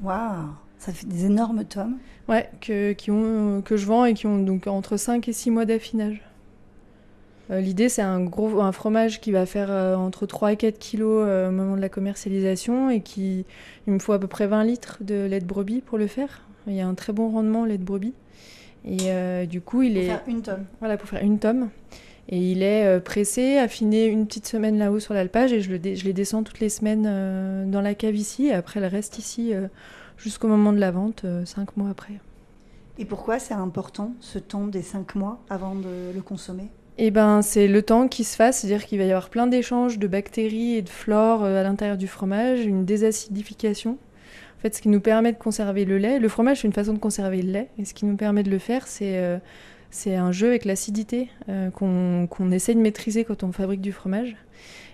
Waouh 0.00 0.56
Ça 0.82 0.92
fait 0.92 1.06
des 1.06 1.26
énormes 1.26 1.64
tomes. 1.64 1.98
Ouais, 2.28 2.50
que, 2.60 2.92
qui 2.92 3.12
ont, 3.12 3.62
que 3.62 3.76
je 3.76 3.86
vends 3.86 4.04
et 4.04 4.14
qui 4.14 4.26
ont 4.26 4.38
donc 4.38 4.66
entre 4.66 4.96
5 4.96 5.28
et 5.28 5.32
6 5.32 5.50
mois 5.52 5.64
d'affinage. 5.64 6.22
Euh, 7.50 7.60
l'idée, 7.60 7.88
c'est 7.88 8.02
un 8.02 8.20
gros 8.20 8.60
un 8.60 8.72
fromage 8.72 9.20
qui 9.20 9.30
va 9.30 9.46
faire 9.46 9.70
euh, 9.70 9.94
entre 9.94 10.26
3 10.26 10.52
et 10.52 10.56
4 10.56 10.78
kilos 10.78 11.24
au 11.24 11.52
moment 11.52 11.76
de 11.76 11.80
la 11.80 11.88
commercialisation 11.88 12.90
et 12.90 13.00
qui, 13.00 13.44
il 13.86 13.92
me 13.92 14.00
faut 14.00 14.12
à 14.12 14.18
peu 14.18 14.26
près 14.26 14.48
20 14.48 14.64
litres 14.64 14.98
de 15.00 15.26
lait 15.26 15.40
de 15.40 15.46
brebis 15.46 15.82
pour 15.82 15.98
le 15.98 16.08
faire. 16.08 16.42
Il 16.66 16.74
y 16.74 16.80
a 16.80 16.86
un 16.86 16.94
très 16.94 17.12
bon 17.12 17.30
rendement 17.30 17.64
lait 17.64 17.78
de 17.78 17.84
brebis. 17.84 18.14
Et 18.84 19.46
du 19.46 19.60
coup, 19.60 19.82
il 19.82 19.94
pour 19.94 20.02
est. 20.02 20.08
Pour 20.08 20.16
faire 20.16 20.28
une 20.28 20.42
tome. 20.42 20.64
Voilà, 20.80 20.96
pour 20.96 21.08
faire 21.08 21.22
une 21.22 21.38
tome. 21.38 21.68
Et 22.28 22.38
il 22.38 22.62
est 22.62 22.86
euh, 22.86 23.00
pressé, 23.00 23.58
affiné 23.58 24.06
une 24.06 24.26
petite 24.26 24.46
semaine 24.46 24.78
là-haut 24.78 25.00
sur 25.00 25.12
l'alpage 25.12 25.52
et 25.52 25.60
je, 25.60 25.70
le 25.70 25.80
je, 25.94 26.04
les 26.04 26.12
descends 26.12 26.42
toutes 26.42 26.60
les 26.60 26.68
semaines 26.68 27.04
euh, 27.06 27.64
dans 27.66 27.80
la 27.80 27.94
cave 27.94 28.14
ici. 28.14 28.46
Et 28.46 28.52
après, 28.52 28.80
elle 28.80 28.86
reste 28.86 29.18
ici 29.18 29.52
euh, 29.52 29.66
jusqu'au 30.22 30.48
moment 30.48 30.72
de 30.72 30.78
la 30.78 30.90
vente, 30.90 31.26
cinq 31.44 31.76
mois 31.76 31.90
après. 31.90 32.14
Et 32.98 33.04
pourquoi 33.04 33.38
c'est 33.38 33.54
important 33.54 34.14
ce 34.20 34.38
temps 34.38 34.66
des 34.66 34.82
cinq 34.82 35.14
mois 35.14 35.40
avant 35.50 35.74
de 35.74 36.14
le 36.14 36.20
consommer? 36.22 36.68
Eh 36.98 37.10
ben, 37.10 37.42
c'est 37.42 37.68
le 37.68 37.82
temps 37.82 38.06
qui 38.06 38.22
se 38.22 38.36
fasse, 38.36 38.60
c'est-à-dire 38.60 38.86
qu'il 38.86 38.98
va 38.98 39.04
y 39.04 39.10
avoir 39.10 39.30
plein 39.30 39.46
d'échanges 39.46 39.98
de 39.98 40.06
bactéries 40.06 40.76
et 40.76 40.82
de 40.82 40.88
flore 40.88 41.42
à 41.44 41.62
l'intérieur 41.62 41.96
du 41.96 42.06
fromage, 42.06 42.64
une 42.64 42.84
désacidification. 42.84 43.92
En 43.92 44.60
fait, 44.62 44.74
ce 44.74 44.82
qui 44.82 44.88
nous 44.88 45.00
permet 45.00 45.32
de 45.32 45.38
conserver 45.38 45.84
le 45.84 45.98
lait, 45.98 46.18
le 46.18 46.28
fromage 46.28 46.60
c'est 46.60 46.68
une 46.68 46.72
façon 46.72 46.92
de 46.92 46.98
conserver 46.98 47.42
le 47.42 47.50
lait, 47.50 47.68
et 47.78 47.84
ce 47.84 47.94
qui 47.94 48.04
nous 48.04 48.16
permet 48.16 48.42
de 48.42 48.50
le 48.50 48.58
faire, 48.58 48.86
c'est 48.86 49.40
c'est 49.92 50.16
un 50.16 50.32
jeu 50.32 50.48
avec 50.48 50.64
l'acidité 50.64 51.28
euh, 51.50 51.70
qu'on 51.70 52.50
essaie 52.50 52.74
de 52.74 52.80
maîtriser 52.80 53.24
quand 53.24 53.44
on 53.44 53.52
fabrique 53.52 53.82
du 53.82 53.92
fromage. 53.92 54.34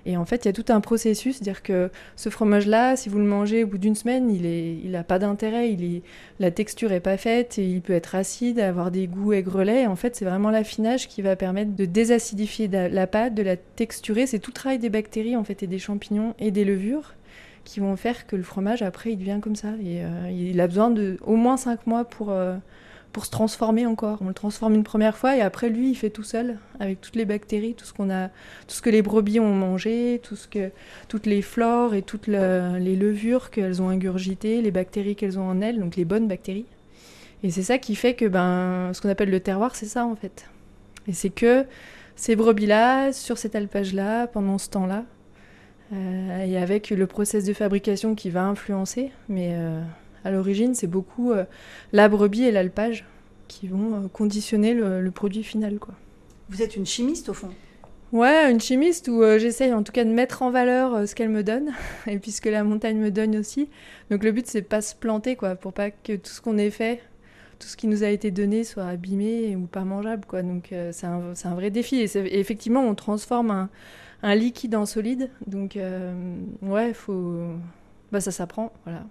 Et 0.08 0.16
en 0.16 0.24
fait, 0.24 0.46
il 0.46 0.48
y 0.48 0.48
a 0.48 0.54
tout 0.54 0.64
un 0.72 0.80
processus, 0.80 1.36
c'est-à-dire 1.36 1.62
que 1.62 1.90
ce 2.16 2.30
fromage-là, 2.30 2.96
si 2.96 3.10
vous 3.10 3.18
le 3.18 3.26
mangez 3.26 3.64
au 3.64 3.66
bout 3.66 3.76
d'une 3.76 3.94
semaine, 3.94 4.30
il 4.30 4.90
n'a 4.90 5.04
pas 5.04 5.18
d'intérêt, 5.18 5.76
la 6.40 6.50
texture 6.50 6.88
n'est 6.88 6.98
pas 6.98 7.18
faite, 7.18 7.58
et 7.58 7.68
il 7.68 7.82
peut 7.82 7.92
être 7.92 8.14
acide, 8.14 8.58
avoir 8.58 8.90
des 8.90 9.06
goûts 9.06 9.34
aigrelets. 9.34 9.86
En 9.86 9.96
fait, 9.96 10.16
c'est 10.16 10.24
vraiment 10.24 10.50
l'affinage 10.50 11.08
qui 11.08 11.20
va 11.20 11.36
permettre 11.36 11.76
de 11.76 11.84
désacidifier 11.84 12.68
la 12.68 13.06
pâte, 13.06 13.34
de 13.34 13.42
la 13.42 13.58
texturer. 13.58 14.26
C'est 14.26 14.38
tout 14.38 14.50
le 14.50 14.54
travail 14.54 14.78
des 14.78 14.88
bactéries 14.88 15.36
en 15.36 15.44
fait, 15.44 15.62
et 15.62 15.66
des 15.66 15.78
champignons 15.78 16.34
et 16.38 16.50
des 16.50 16.64
levures 16.64 17.14
qui 17.64 17.80
vont 17.80 17.94
faire 17.96 18.26
que 18.26 18.34
le 18.34 18.42
fromage, 18.42 18.80
après, 18.80 19.12
il 19.12 19.18
devient 19.18 19.40
comme 19.42 19.56
ça. 19.56 19.68
Et 19.84 20.02
euh, 20.02 20.30
il 20.30 20.58
a 20.58 20.66
besoin 20.66 20.88
de 20.88 21.18
au 21.22 21.36
moins 21.36 21.58
5 21.58 21.86
mois 21.86 22.06
pour... 22.06 22.30
Euh, 22.30 22.56
pour 23.12 23.24
se 23.24 23.30
transformer 23.30 23.86
encore. 23.86 24.18
On 24.20 24.28
le 24.28 24.34
transforme 24.34 24.74
une 24.74 24.84
première 24.84 25.16
fois 25.16 25.36
et 25.36 25.40
après 25.40 25.70
lui 25.70 25.90
il 25.90 25.94
fait 25.94 26.10
tout 26.10 26.22
seul 26.22 26.58
avec 26.78 27.00
toutes 27.00 27.16
les 27.16 27.24
bactéries, 27.24 27.74
tout 27.74 27.84
ce 27.84 27.92
qu'on 27.92 28.10
a, 28.10 28.28
tout 28.28 28.74
ce 28.74 28.82
que 28.82 28.90
les 28.90 29.02
brebis 29.02 29.40
ont 29.40 29.54
mangé, 29.54 30.20
tout 30.22 30.36
ce 30.36 30.46
que, 30.46 30.70
toutes 31.08 31.26
les 31.26 31.42
flores 31.42 31.94
et 31.94 32.02
toutes 32.02 32.26
les 32.26 32.96
levures 32.96 33.50
qu'elles 33.50 33.82
ont 33.82 33.88
ingurgitées, 33.88 34.62
les 34.62 34.70
bactéries 34.70 35.16
qu'elles 35.16 35.38
ont 35.38 35.48
en 35.48 35.60
elles, 35.60 35.78
donc 35.78 35.96
les 35.96 36.04
bonnes 36.04 36.28
bactéries. 36.28 36.66
Et 37.42 37.50
c'est 37.50 37.62
ça 37.62 37.78
qui 37.78 37.94
fait 37.94 38.14
que 38.14 38.24
ben 38.24 38.90
ce 38.92 39.00
qu'on 39.00 39.08
appelle 39.08 39.30
le 39.30 39.40
terroir, 39.40 39.74
c'est 39.74 39.86
ça 39.86 40.04
en 40.04 40.16
fait. 40.16 40.46
Et 41.06 41.12
c'est 41.12 41.30
que 41.30 41.64
ces 42.16 42.34
brebis-là, 42.34 43.12
sur 43.12 43.38
cet 43.38 43.54
alpage-là, 43.54 44.26
pendant 44.26 44.58
ce 44.58 44.68
temps-là, 44.70 45.04
euh, 45.92 46.44
et 46.44 46.58
avec 46.58 46.90
le 46.90 47.06
process 47.06 47.44
de 47.44 47.52
fabrication 47.52 48.14
qui 48.14 48.28
va 48.28 48.44
influencer, 48.44 49.12
mais 49.28 49.52
euh, 49.52 49.80
à 50.28 50.30
l'origine, 50.30 50.74
c'est 50.74 50.86
beaucoup 50.86 51.32
euh, 51.32 51.44
la 51.92 52.08
brebis 52.08 52.44
et 52.44 52.52
l'alpage 52.52 53.06
qui 53.48 53.66
vont 53.66 53.94
euh, 53.94 54.08
conditionner 54.12 54.74
le, 54.74 55.10
produit 55.10 55.42
final. 55.42 55.78
Quoi. 55.78 55.94
Vous 56.50 56.62
êtes 56.62 56.76
une 56.76 56.86
chimiste 56.86 57.30
au 57.30 57.34
fond? 57.34 57.48
Ouais, 58.12 58.50
une 58.50 58.60
chimiste 58.60 59.08
où 59.08 59.22
euh, 59.22 59.38
j'essaye 59.38 59.72
en 59.72 59.82
tout 59.82 59.92
cas 59.92 60.04
de 60.04 60.10
mettre 60.10 60.42
en 60.42 60.50
valeur 60.50 61.08
ce 61.08 61.14
qu'elle 61.14 61.30
me 61.30 61.42
donne, 61.42 61.72
et 62.06 62.18
puis 62.18 62.30
ce 62.30 62.40
que 62.42 62.48
la 62.50 62.62
montagne 62.62 62.98
me 62.98 63.10
donne 63.10 63.36
aussi. 63.36 63.68
Donc 64.10 64.22
le 64.22 64.32
but, 64.32 64.46
c'est 64.46 64.62
pas 64.62 64.82
se 64.82 64.94
planter, 64.94 65.34
quoi, 65.34 65.54
pour 65.54 65.72
pas 65.72 65.90
que 65.90 66.16
tout 66.16 66.30
ce 66.30 66.42
qu'on 66.42 66.58
ait 66.58 66.70
fait, 66.70 67.00
tout 67.58 67.68
ce 67.68 67.76
qui 67.76 67.86
nous 67.86 68.04
a 68.04 68.08
été 68.08 68.30
donné 68.30 68.64
soit 68.64 68.84
abîmé 68.84 69.56
ou 69.56 69.66
pas 69.66 69.84
mangeable, 69.84 70.26
quoi. 70.26 70.42
Donc 70.42 70.74
c'est 70.92 71.06
un, 71.06 71.32
un, 71.42 71.54
vrai 71.54 71.70
défi. 71.70 71.96
Et, 71.96 72.38
effectivement, 72.38 72.82
on 72.82 72.94
transforme 72.94 73.50
un, 73.50 73.70
un, 74.22 74.34
liquide 74.34 74.74
en 74.74 74.84
solide. 74.84 75.30
Donc 75.46 75.78
ouais, 76.62 76.92
faut... 76.92 77.40
Bah, 78.12 78.20
ça 78.20 78.30
s'apprend, 78.30 78.72
voilà. 78.84 79.04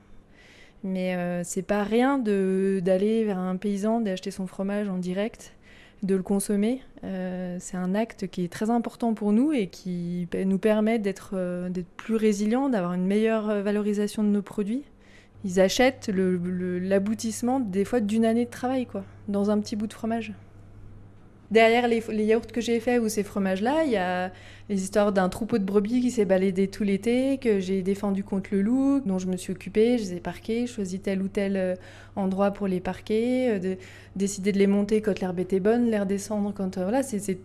Mais 0.84 1.16
euh, 1.16 1.42
c'est 1.44 1.64
pas 1.64 1.84
rien 1.84 2.18
d'aller 2.18 3.24
vers 3.24 3.40
un 3.40 3.56
paysan, 3.56 4.02
d'acheter 4.02 4.32
son 4.32 4.48
fromage 4.48 4.90
en 4.90 4.98
direct, 4.98 5.54
de 6.04 6.16
le 6.16 6.24
consommer. 6.24 6.82
Euh, 7.04 7.58
c'est 7.60 7.78
un 7.78 7.96
acte 7.96 8.28
qui 8.28 8.44
est 8.44 8.52
très 8.52 8.70
important 8.70 9.14
pour 9.14 9.32
nous 9.32 9.52
et 9.52 9.68
qui 9.68 10.28
nous 10.46 10.60
permet 10.60 11.00
d'être 11.00 11.32
euh, 11.34 11.70
plus 11.98 12.16
résilients, 12.16 12.70
d'avoir 12.70 12.94
une 12.94 13.06
meilleure 13.06 13.62
valorisation 13.62 14.24
de 14.24 14.30
nos 14.30 14.42
produits. 14.42 14.84
Ils 15.46 15.60
achètent 15.60 16.10
l'aboutissement 16.14 17.60
des 17.60 17.86
fois 17.86 18.00
d'une 18.00 18.26
année 18.26 18.46
de 18.46 18.50
travail, 18.50 18.86
quoi, 18.86 19.04
dans 19.28 19.52
un 19.52 19.60
petit 19.60 19.76
bout 19.76 19.88
de 19.88 19.94
fromage. 19.94 20.34
Derrière 21.50 21.88
les, 21.88 22.02
yaourts 22.26 22.48
que 22.48 22.60
j'ai 22.60 22.80
faits 22.82 23.02
ou 23.02 23.08
ces 23.08 23.24
fromages-là, 23.24 23.84
il 23.86 23.92
y 23.92 23.98
a 23.98 24.32
les 24.70 24.84
histoires 24.84 25.14
d'un 25.14 25.30
troupeau 25.30 25.58
de 25.58 25.64
brebis 25.64 26.02
qui 26.02 26.12
s'est 26.12 26.26
baladé 26.26 26.68
tout 26.68 26.84
l'été, 26.84 27.38
que 27.38 27.62
j'ai 27.62 27.82
défendu 27.82 28.22
contre 28.24 28.50
le 28.52 28.62
loup, 28.62 29.02
dont 29.06 29.18
je 29.18 29.28
me 29.28 29.38
suis 29.38 29.54
occupée, 29.54 29.98
je 29.98 30.04
les 30.04 30.14
ai 30.16 30.20
parqués, 30.20 30.68
choisi 30.68 31.00
tel 31.00 31.22
ou 31.22 31.30
tel 31.30 31.56
euh, 31.56 31.76
endroit 32.18 32.52
pour 32.52 32.68
les 32.68 32.82
parquer, 32.82 33.52
euh, 33.52 33.60
de, 33.60 33.78
décider 34.18 34.52
de 34.52 34.58
les 34.58 34.68
monter 34.68 35.02
quand 35.02 35.22
l'herbe 35.22 35.40
était 35.40 35.62
bonne, 35.62 35.90
les 35.90 35.98
redescendre 36.00 36.54
quand... 36.54 36.78
Euh, 36.78 36.84
voilà, 36.84 37.02
c'est 37.02 37.38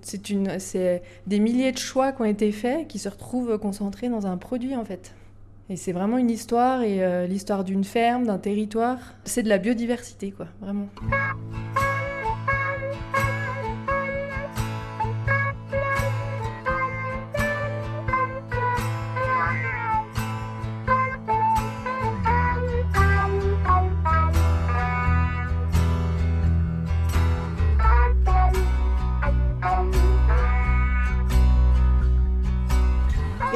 des 1.27 1.39
milliers 1.39 1.73
de 1.73 1.79
choix 1.79 2.11
qui 2.11 2.23
ont 2.23 2.25
été 2.27 2.51
faits, 2.51 2.89
qui 2.89 2.99
se 2.99 3.09
retrouvent 3.09 3.57
concentrés 3.59 4.09
dans 4.09 4.27
un 4.27 4.37
produit 4.37 4.75
en 4.75 4.85
fait. 4.85 5.15
Et 5.71 5.77
c'est 5.77 5.93
vraiment 5.93 6.19
une 6.19 6.31
histoire, 6.31 6.83
et 6.83 7.27
l'histoire 7.29 7.65
d'une 7.65 7.85
ferme, 7.85 8.27
d'un 8.27 8.37
territoire. 8.37 8.99
C'est 9.25 9.45
de 9.45 9.49
la 9.49 9.59
biodiversité, 9.59 10.33
quoi, 10.33 10.49
vraiment. 10.61 10.89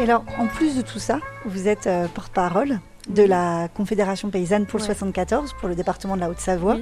Alors, 0.02 0.24
en 0.38 0.46
plus 0.46 0.76
de 0.76 0.82
tout 0.82 0.98
ça, 0.98 1.20
vous 1.46 1.68
êtes 1.68 1.86
euh, 1.86 2.06
porte-parole 2.08 2.80
de 3.08 3.22
la 3.22 3.68
Confédération 3.74 4.28
paysanne 4.28 4.66
pour 4.66 4.78
le 4.78 4.84
74, 4.84 5.54
pour 5.58 5.68
le 5.68 5.74
département 5.74 6.16
de 6.16 6.20
la 6.20 6.28
Haute-Savoie. 6.28 6.76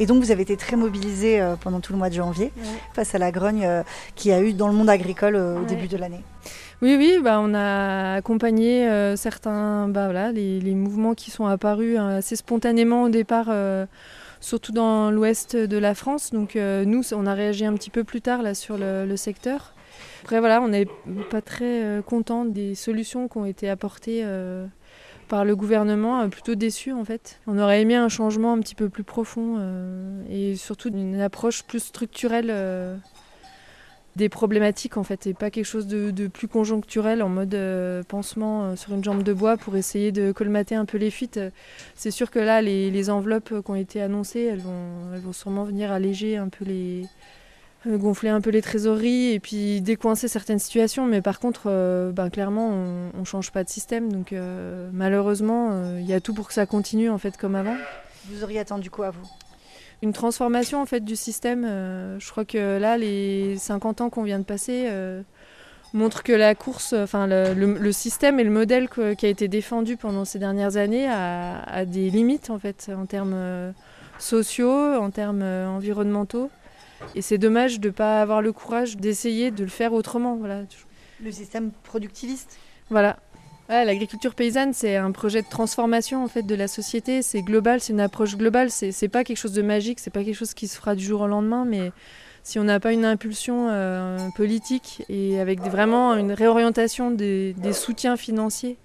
Et 0.00 0.06
donc, 0.06 0.22
vous 0.22 0.32
avez 0.32 0.42
été 0.42 0.56
très 0.56 0.76
mobilisé 0.76 1.40
euh, 1.40 1.54
pendant 1.54 1.78
tout 1.78 1.92
le 1.92 1.98
mois 1.98 2.08
de 2.08 2.14
janvier 2.14 2.52
face 2.94 3.14
à 3.14 3.18
la 3.18 3.30
grogne 3.30 3.64
euh, 3.64 3.82
qu'il 4.16 4.32
y 4.32 4.34
a 4.34 4.42
eu 4.42 4.54
dans 4.54 4.66
le 4.66 4.74
monde 4.74 4.90
agricole 4.90 5.36
au 5.36 5.64
début 5.66 5.86
de 5.86 5.96
l'année. 5.96 6.22
Oui, 6.82 6.96
oui, 6.98 7.18
bah, 7.22 7.38
on 7.40 7.54
a 7.54 8.14
accompagné 8.14 8.88
certains, 9.16 9.88
bah, 9.88 10.04
voilà, 10.06 10.32
les, 10.32 10.74
mouvements 10.74 11.14
qui 11.14 11.30
sont 11.30 11.46
apparus 11.46 11.96
hein, 11.98 12.16
assez 12.16 12.36
spontanément 12.36 13.04
au 13.04 13.08
départ 13.08 13.52
surtout 14.40 14.72
dans 14.72 15.10
l'ouest 15.10 15.56
de 15.56 15.78
la 15.78 15.94
France. 15.94 16.30
Donc 16.32 16.54
nous, 16.56 17.02
on 17.12 17.26
a 17.26 17.34
réagi 17.34 17.66
un 17.66 17.74
petit 17.74 17.90
peu 17.90 18.04
plus 18.04 18.20
tard 18.20 18.42
là, 18.42 18.54
sur 18.54 18.78
le 18.78 19.16
secteur. 19.16 19.74
Après 20.24 20.40
voilà, 20.40 20.60
on 20.62 20.68
n'est 20.68 20.86
pas 21.30 21.42
très 21.42 21.82
euh, 21.82 22.02
content 22.02 22.44
des 22.44 22.74
solutions 22.74 23.28
qui 23.28 23.38
ont 23.38 23.46
été 23.46 23.68
apportées 23.68 24.22
euh, 24.24 24.66
par 25.28 25.44
le 25.44 25.54
gouvernement, 25.54 26.20
euh, 26.20 26.28
plutôt 26.28 26.54
déçu 26.54 26.92
en 26.92 27.04
fait. 27.04 27.40
On 27.46 27.58
aurait 27.58 27.80
aimé 27.80 27.94
un 27.94 28.08
changement 28.08 28.52
un 28.52 28.60
petit 28.60 28.74
peu 28.74 28.88
plus 28.88 29.04
profond 29.04 29.58
et 30.30 30.56
surtout 30.56 30.88
une 30.88 31.20
approche 31.20 31.62
plus 31.64 31.80
structurelle 31.80 33.00
des 34.16 34.28
problématiques 34.28 34.96
en 34.96 35.04
fait 35.04 35.28
et 35.28 35.34
pas 35.34 35.50
quelque 35.50 35.64
chose 35.64 35.86
de, 35.86 36.26
plus 36.26 36.48
conjoncturel 36.48 37.22
en 37.22 37.28
mode 37.28 37.56
pansement 38.08 38.74
sur 38.74 38.94
une 38.94 39.04
jambe 39.04 39.22
de 39.22 39.32
bois 39.32 39.56
pour 39.56 39.76
essayer 39.76 40.10
de 40.10 40.32
colmater 40.32 40.74
un 40.74 40.84
peu 40.84 40.98
les 40.98 41.10
fuites. 41.10 41.40
C'est 41.94 42.10
sûr 42.10 42.30
que 42.30 42.38
là 42.38 42.60
les, 42.60 42.90
les 42.90 43.10
enveloppes 43.10 43.62
qui 43.62 43.70
ont 43.70 43.76
été 43.76 44.02
annoncées 44.02 44.42
elles 44.44 44.60
vont, 44.60 45.12
elles 45.14 45.20
vont 45.20 45.32
sûrement 45.32 45.64
venir 45.64 45.92
alléger 45.92 46.36
un 46.36 46.48
peu 46.48 46.64
les 46.64 47.06
gonfler 47.86 48.28
un 48.30 48.40
peu 48.40 48.50
les 48.50 48.60
trésoreries 48.62 49.32
et 49.32 49.40
puis 49.40 49.80
décoincer 49.80 50.26
certaines 50.28 50.58
situations 50.58 51.06
mais 51.06 51.22
par 51.22 51.38
contre 51.38 51.62
euh, 51.66 52.10
ben, 52.12 52.28
clairement 52.28 52.70
on, 52.70 53.10
on 53.20 53.24
change 53.24 53.50
pas 53.52 53.62
de 53.64 53.68
système 53.68 54.12
donc 54.12 54.32
euh, 54.32 54.90
malheureusement 54.92 55.68
euh, 55.72 55.98
il 56.00 56.06
y 56.06 56.12
a 56.12 56.20
tout 56.20 56.34
pour 56.34 56.48
que 56.48 56.54
ça 56.54 56.66
continue 56.66 57.08
en 57.08 57.18
fait 57.18 57.36
comme 57.36 57.54
avant. 57.54 57.76
Vous 58.30 58.42
auriez 58.42 58.58
attendu 58.58 58.90
quoi, 58.90 59.10
vous? 59.10 59.26
Une 60.02 60.12
transformation 60.12 60.80
en 60.82 60.86
fait 60.86 61.00
du 61.04 61.16
système. 61.16 61.64
euh, 61.66 62.18
je 62.20 62.30
crois 62.30 62.44
que 62.44 62.78
là, 62.78 62.96
les 62.98 63.56
50 63.58 64.00
ans 64.00 64.10
qu'on 64.10 64.22
vient 64.22 64.38
de 64.38 64.44
passer 64.44 64.84
euh, 64.86 65.22
montrent 65.94 66.22
que 66.22 66.32
la 66.32 66.54
course, 66.54 66.92
enfin 66.92 67.26
le, 67.26 67.54
le- 67.54 67.78
le 67.78 67.92
système 67.92 68.38
et 68.38 68.44
le 68.44 68.50
modèle 68.50 68.88
que- 68.88 69.14
qui 69.14 69.24
a 69.26 69.28
été 69.28 69.48
défendu 69.48 69.96
pendant 69.96 70.24
ces 70.24 70.38
dernières 70.38 70.76
années 70.76 71.08
a, 71.08 71.62
a 71.62 71.84
des 71.84 72.10
limites 72.10 72.50
en 72.50 72.58
fait 72.58 72.90
en 72.96 73.06
termes 73.06 73.32
euh, 73.34 73.72
sociaux, 74.18 74.94
en 75.00 75.10
termes 75.10 75.42
euh, 75.42 75.66
environnementaux. 75.68 76.50
Et 77.14 77.22
c'est 77.22 77.38
dommage 77.38 77.80
de 77.80 77.88
ne 77.88 77.92
pas 77.92 78.20
avoir 78.22 78.42
le 78.42 78.52
courage 78.52 78.96
d'essayer 78.96 79.50
de 79.50 79.62
le 79.64 79.70
faire 79.70 79.92
autrement. 79.92 80.36
Voilà. 80.36 80.62
Le 81.22 81.32
système 81.32 81.70
productiviste 81.84 82.58
Voilà. 82.90 83.18
Ouais, 83.68 83.84
L'agriculture 83.84 84.34
paysanne, 84.34 84.72
c'est 84.72 84.96
un 84.96 85.12
projet 85.12 85.42
de 85.42 85.48
transformation 85.48 86.24
en 86.24 86.28
fait 86.28 86.42
de 86.42 86.54
la 86.54 86.68
société. 86.68 87.20
C'est 87.22 87.42
global, 87.42 87.80
c'est 87.80 87.92
une 87.92 88.00
approche 88.00 88.36
globale. 88.36 88.70
C'est 88.70 89.08
pas 89.08 89.24
quelque 89.24 89.36
chose 89.36 89.52
de 89.52 89.60
magique, 89.62 90.00
c'est 90.00 90.10
pas 90.10 90.24
quelque 90.24 90.36
chose 90.36 90.54
qui 90.54 90.68
se 90.68 90.76
fera 90.76 90.94
du 90.94 91.04
jour 91.04 91.20
au 91.20 91.26
lendemain, 91.26 91.64
mais 91.66 91.92
si 92.44 92.58
on 92.58 92.64
n'a 92.64 92.80
pas 92.80 92.92
une 92.94 93.04
impulsion 93.04 93.68
euh, 93.68 94.16
politique 94.36 95.02
et 95.10 95.38
avec 95.38 95.60
des- 95.60 95.68
vraiment 95.68 96.14
une 96.14 96.32
réorientation 96.32 97.10
des, 97.10 97.52
des 97.54 97.74
soutiens 97.74 98.16
financiers 98.16 98.78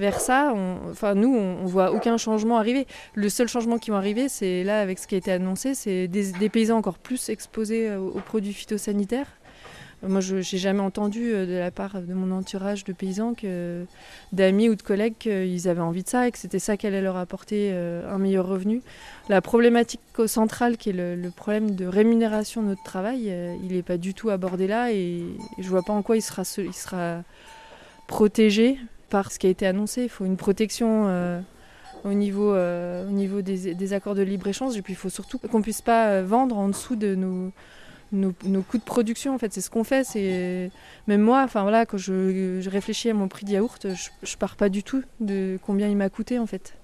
vers 0.00 0.20
ça, 0.20 0.52
enfin 0.90 1.14
nous, 1.14 1.32
on, 1.34 1.58
on 1.62 1.66
voit 1.66 1.92
aucun 1.92 2.16
changement 2.16 2.58
arriver. 2.58 2.86
Le 3.14 3.28
seul 3.28 3.48
changement 3.48 3.78
qui 3.78 3.90
va 3.90 3.98
arriver, 3.98 4.28
c'est 4.28 4.64
là 4.64 4.80
avec 4.80 4.98
ce 4.98 5.06
qui 5.06 5.14
a 5.14 5.18
été 5.18 5.30
annoncé, 5.30 5.74
c'est 5.74 6.08
des, 6.08 6.48
paysans 6.48 6.78
encore 6.78 6.98
plus 6.98 7.28
exposés 7.28 7.88
euh, 7.88 7.98
aux 7.98 8.20
produits 8.20 8.52
phytosanitaires. 8.52 9.26
Moi, 10.02 10.20
je 10.20 10.36
n'ai 10.36 10.42
jamais 10.42 10.80
entendu 10.80 11.30
euh, 11.30 11.44
de 11.44 11.52
la 11.52 11.70
part 11.70 12.00
de 12.00 12.14
mon 12.14 12.34
entourage 12.34 12.84
de 12.84 12.94
paysans, 12.94 13.34
d'amis 14.32 14.70
ou 14.70 14.74
de 14.74 14.82
collègues, 14.82 15.16
qu'ils 15.18 15.68
avaient 15.68 15.80
envie 15.80 16.02
de 16.02 16.08
ça 16.08 16.26
et 16.26 16.32
que 16.32 16.38
c'était 16.38 16.58
ça 16.58 16.78
qui 16.78 16.86
allait 16.86 17.02
leur 17.02 17.18
apporter 17.18 17.70
euh, 17.72 18.10
un 18.10 18.18
meilleur 18.18 18.46
revenu. 18.46 18.82
La 19.28 19.42
problématique 19.42 20.00
centrale, 20.26 20.78
qui 20.78 20.90
est 20.90 20.94
le, 20.94 21.30
problème 21.30 21.74
de 21.74 21.84
rémunération 21.84 22.62
de 22.62 22.68
notre 22.68 22.82
travail, 22.82 23.32
il 23.62 23.74
n'est 23.74 23.82
pas 23.82 23.98
du 23.98 24.14
tout 24.14 24.30
abordé 24.30 24.66
là 24.66 24.90
et, 24.90 25.22
je 25.58 25.64
ne 25.64 25.68
vois 25.68 25.82
pas 25.82 25.92
en 25.92 26.02
quoi 26.02 26.16
il 26.16 26.22
sera 26.22 27.22
protégé 28.08 28.78
par 29.10 29.32
ce 29.32 29.38
qui 29.38 29.46
a 29.46 29.50
été 29.50 29.66
annoncé. 29.66 30.04
Il 30.04 30.08
faut 30.08 30.24
une 30.24 30.36
protection. 30.36 31.06
euh, 31.08 31.40
au 32.04 32.12
niveau, 32.12 32.52
euh, 32.54 33.06
au 33.06 33.10
niveau 33.10 33.42
des, 33.42 33.92
accords 33.92 34.14
de 34.14 34.22
libre-échange. 34.22 34.76
Et 34.76 34.82
puis 34.82 34.92
il 34.92 34.96
faut 34.96 35.08
surtout 35.08 35.38
qu'on 35.38 35.58
ne 35.58 35.62
puisse 35.62 35.82
pas 35.82 36.08
euh, 36.08 36.24
vendre 36.24 36.56
en 36.58 36.68
dessous 36.68 36.96
de 36.96 37.14
nos, 37.14 37.52
nos, 38.12 38.62
coûts 38.62 38.78
de 38.78 38.82
production. 38.82 39.34
En 39.34 39.38
fait, 39.38 39.52
c'est 39.52 39.60
ce 39.60 39.70
qu'on 39.70 39.84
fait. 39.84 40.04
C'est 40.04 40.70
même 41.06 41.22
moi. 41.22 41.46
Voilà, 41.46 41.86
quand 41.86 41.98
je, 41.98 42.68
réfléchis 42.68 43.10
à 43.10 43.14
mon 43.14 43.28
prix 43.28 43.44
de 43.44 43.52
yaourt, 43.52 43.88
je, 43.94 44.10
je 44.22 44.36
pars 44.36 44.56
pas 44.56 44.68
du 44.68 44.82
tout 44.82 45.02
de 45.20 45.58
combien 45.64 45.88
il 45.88 45.96
m'a 45.96 46.08
coûté 46.08 46.38
en 46.38 46.46
fait. 46.46 46.74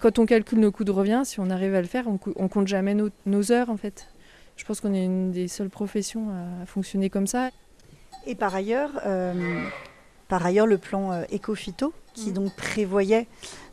Quand 0.00 0.18
on 0.18 0.26
calcule 0.26 0.60
nos 0.60 0.70
coûts 0.70 0.84
de 0.84 0.90
revient, 0.90 1.22
si 1.24 1.40
on 1.40 1.48
arrive 1.48 1.74
à 1.74 1.80
le 1.80 1.86
faire, 1.86 2.06
on, 2.08 2.18
on 2.36 2.48
compte 2.48 2.68
jamais 2.68 2.94
nos, 2.94 3.52
heures 3.52 3.70
en 3.70 3.76
fait. 3.76 4.08
Je 4.56 4.64
pense 4.64 4.80
qu'on 4.80 4.94
est 4.94 5.04
une 5.04 5.32
des 5.32 5.48
seules 5.48 5.70
professions 5.70 6.28
à, 6.30 6.66
fonctionner 6.66 7.10
comme 7.10 7.26
ça. 7.26 7.50
Et 8.26 8.34
par 8.34 8.54
ailleurs, 8.54 8.90
par 10.34 10.44
ailleurs 10.44 10.66
le 10.66 10.78
plan 10.78 11.12
euh, 11.12 11.22
éco-phyto, 11.30 11.92
qui 12.12 12.30
Mhm. 12.30 12.34
donc 12.34 12.56
prévoyait 12.56 13.28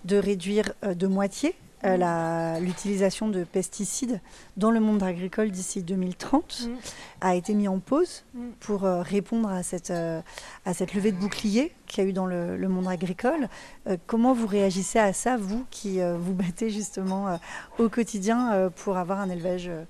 de 0.05 0.15
réduire 0.17 0.73
euh, 0.83 0.93
de 0.93 1.07
moitié 1.07 1.55
euh, 1.83 1.97
la- 1.97 2.59
l'utilisation 2.59 3.27
de 3.29 3.43
pesticides 3.43 4.21
dans 4.55 4.69
le 4.69 4.79
monde 4.79 5.01
agricole 5.01 5.49
d'ici 5.49 5.81
2030, 5.81 6.67
Mhm. 6.67 6.75
a 7.21 7.33
été 7.33 7.55
mis 7.55 7.67
en 7.67 7.79
pause 7.79 8.23
pour 8.59 8.85
euh, 8.85 9.01
répondre 9.01 9.49
à 9.49 9.63
cette, 9.63 9.89
euh, 9.89 10.21
à 10.65 10.75
cette 10.75 10.93
levée 10.93 11.11
de 11.11 11.17
bouclier 11.17 11.73
qu'il 11.87 12.03
y 12.03 12.05
a 12.05 12.09
eu 12.11 12.13
dans 12.13 12.27
le, 12.27 12.55
le 12.55 12.67
monde 12.69 12.87
agricole. 12.87 13.49
Euh, 13.87 13.97
comment 14.05 14.33
vous 14.33 14.45
réagissez 14.45 14.99
à 14.99 15.13
ça, 15.13 15.37
vous 15.37 15.65
qui 15.71 15.99
euh, 15.99 16.15
vous 16.19 16.33
battez 16.35 16.69
justement 16.69 17.27
euh, 17.29 17.37
au 17.79 17.89
quotidien 17.89 18.53
euh, 18.53 18.69
pour 18.69 18.97
avoir 18.97 19.19
un 19.19 19.31
élevage 19.31 19.67
euh, 19.67 19.83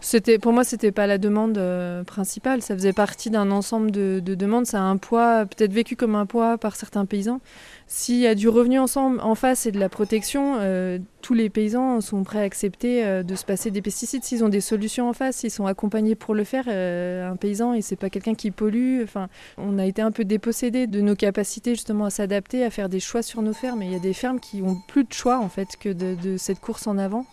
C'était, 0.00 0.38
pour 0.38 0.52
moi, 0.52 0.64
c'était 0.64 0.92
pas 0.92 1.06
la 1.06 1.18
demande 1.18 1.58
euh, 1.58 2.04
principale. 2.04 2.62
Ça 2.62 2.74
faisait 2.74 2.92
partie 2.92 3.30
d'un 3.30 3.50
ensemble 3.50 3.90
de, 3.90 4.20
de 4.24 4.34
demandes. 4.34 4.66
Ça 4.66 4.78
a 4.78 4.82
un 4.82 4.96
poids, 4.96 5.44
peut-être 5.44 5.72
vécu 5.72 5.94
comme 5.94 6.14
un 6.14 6.26
poids 6.26 6.58
par 6.58 6.74
certains 6.74 7.04
paysans. 7.04 7.40
S'il 7.86 8.16
y 8.16 8.26
a 8.26 8.34
du 8.34 8.48
revenu 8.48 8.78
ensemble 8.78 9.20
en 9.20 9.34
face 9.34 9.66
et 9.66 9.72
de 9.72 9.78
la 9.78 9.88
protection, 9.88 10.56
euh, 10.60 10.98
tous 11.22 11.34
les 11.34 11.50
paysans 11.50 12.00
sont 12.00 12.22
prêts 12.22 12.38
à 12.38 12.42
accepter 12.42 13.04
euh, 13.04 13.22
de 13.22 13.34
se 13.34 13.44
passer 13.44 13.70
des 13.70 13.82
pesticides 13.82 14.24
s'ils 14.24 14.42
ont 14.44 14.48
des 14.48 14.60
solutions 14.60 15.08
en 15.08 15.12
face, 15.12 15.36
s'ils 15.36 15.50
sont 15.50 15.66
accompagnés 15.66 16.14
pour 16.14 16.34
le 16.34 16.44
faire. 16.44 16.68
un 16.68 17.36
paysan, 17.36 17.74
et 17.74 17.82
c'est 17.82 17.96
pas 17.96 18.10
quelqu'un 18.10 18.34
qui 18.34 18.50
pollue. 18.50 19.02
Enfin, 19.02 19.28
on 19.58 19.78
a 19.78 19.84
été 19.84 20.02
un 20.02 20.12
peu 20.12 20.24
dépossédé 20.24 20.86
de 20.86 21.00
nos 21.00 21.14
capacités 21.14 21.74
justement 21.74 22.06
à 22.06 22.10
s'adapter, 22.10 22.64
à 22.64 22.70
faire 22.70 22.88
des 22.88 23.00
choix 23.00 23.22
sur 23.22 23.42
nos 23.42 23.52
fermes. 23.52 23.82
Et 23.82 23.86
il 23.86 23.92
y 23.92 23.96
a 23.96 24.00
des 24.00 24.14
fermes 24.14 24.40
qui 24.40 24.62
ont 24.62 24.76
plus 24.88 25.04
de 25.04 25.12
choix 25.12 25.38
en 25.38 25.48
fait 25.48 25.76
que 25.78 25.90
de 25.90 26.36
cette 26.38 26.60
course 26.60 26.86
en 26.86 26.96
avant. 26.96 27.26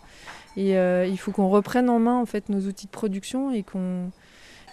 Et 0.58 0.76
euh, 0.76 1.06
il 1.06 1.16
faut 1.18 1.30
qu'on 1.30 1.48
reprenne 1.48 1.88
en 1.88 2.00
main 2.00 2.16
en 2.20 2.26
fait 2.26 2.48
nos 2.48 2.60
outils 2.66 2.86
de 2.86 2.90
production 2.90 3.52
et 3.52 3.62
qu'on 3.62 4.10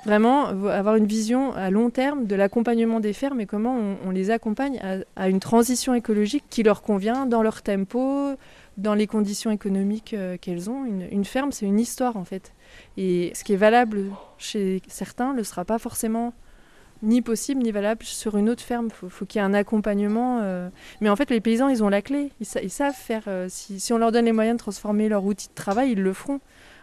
vraiment 0.04 0.52
vo- 0.54 0.68
avoir 0.68 0.96
une 0.96 1.06
vision 1.06 1.54
à 1.54 1.70
long 1.70 1.90
terme 1.92 2.26
de 2.26 2.36
l'accompagnement 2.36 3.00
des 3.00 3.14
fermes 3.14 3.40
et 3.40 3.46
comment 3.46 3.78
on, 4.06 4.10
les 4.10 4.30
accompagne 4.32 4.80
à, 4.80 4.98
à 5.16 5.30
une 5.30 5.40
transition 5.40 5.94
écologique 5.94 6.44
qui 6.50 6.64
leur 6.64 6.82
convient 6.82 7.26
dans 7.28 7.44
leur 7.44 7.62
tempo, 7.62 8.34
dans 8.78 8.94
les 8.96 9.08
conditions 9.08 9.52
économiques 9.52 10.14
euh, 10.16 10.38
qu'elles 10.42 10.70
ont. 10.72 10.86
Une, 10.86 11.08
une 11.12 11.26
ferme, 11.26 11.52
c'est 11.52 11.66
une 11.68 11.80
histoire 11.80 12.18
en 12.18 12.26
fait. 12.26 12.54
Et 12.98 13.32
ce 13.36 13.44
qui 13.44 13.54
est 13.54 13.58
valable 13.58 14.06
chez 14.40 14.82
certains 14.88 15.34
ne 15.34 15.38
le 15.38 15.44
sera 15.44 15.66
pas 15.66 15.78
forcément 15.80 16.34
ni 17.06 17.22
possible 17.22 17.62
ni 17.64 17.72
valable 17.72 18.04
sur 18.04 18.36
une 18.38 18.50
autre 18.50 18.64
ferme. 18.64 18.90
Faut, 18.90 19.08
faut 19.10 19.26
qu'il 19.26 19.40
y 19.40 19.44
ait 19.44 19.48
un 19.48 19.54
accompagnement. 19.54 20.40
euh, 20.44 20.70
Mais 21.02 21.10
en 21.10 21.16
fait, 21.16 21.30
les 21.30 21.40
paysans, 21.40 21.70
ils 21.70 21.84
ont 21.84 21.90
la 21.90 22.02
clé. 22.02 22.32
Ils, 22.42 22.46
sa- 22.46 22.62
ils 22.62 22.70
savent 22.70 22.94
faire. 22.96 23.24
euh, 23.28 23.48
si, 23.50 23.94
on 23.94 23.98
leur 23.98 24.12
donne 24.12 24.26
les 24.26 24.32
moyens 24.32 24.58
de 24.58 24.60
transformer 24.60 25.08
leur 25.08 25.24
outil 25.24 25.48
de 25.48 25.54
travail, 25.54 25.92
ils 25.92 26.02
le 26.02 26.14
feront. 26.14 26.40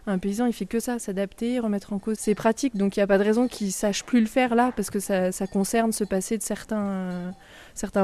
Un 0.06 0.18
paysan, 0.18 0.46
il 0.46 0.52
fait 0.52 0.66
que 0.66 0.80
ça, 0.80 0.98
s'adapter, 0.98 1.60
remettre 1.60 1.92
en 1.92 1.98
cause 2.00 2.18
ses 2.18 2.34
pratiques. 2.34 2.76
Donc 2.76 2.96
il 2.96 2.98
n'y 3.00 3.04
a 3.04 3.06
pas 3.06 3.18
de 3.18 3.22
raison 3.24 3.46
qu'il 3.46 3.70
sache 3.72 4.02
plus 4.04 4.20
le 4.20 4.26
faire 4.26 4.54
là, 4.54 4.72
parce 4.74 4.90
que 4.90 4.98
ça, 4.98 5.30
concerne 5.52 5.92
se 5.92 6.02
passer 6.04 6.38
de 6.38 6.42
certains, 6.42 7.32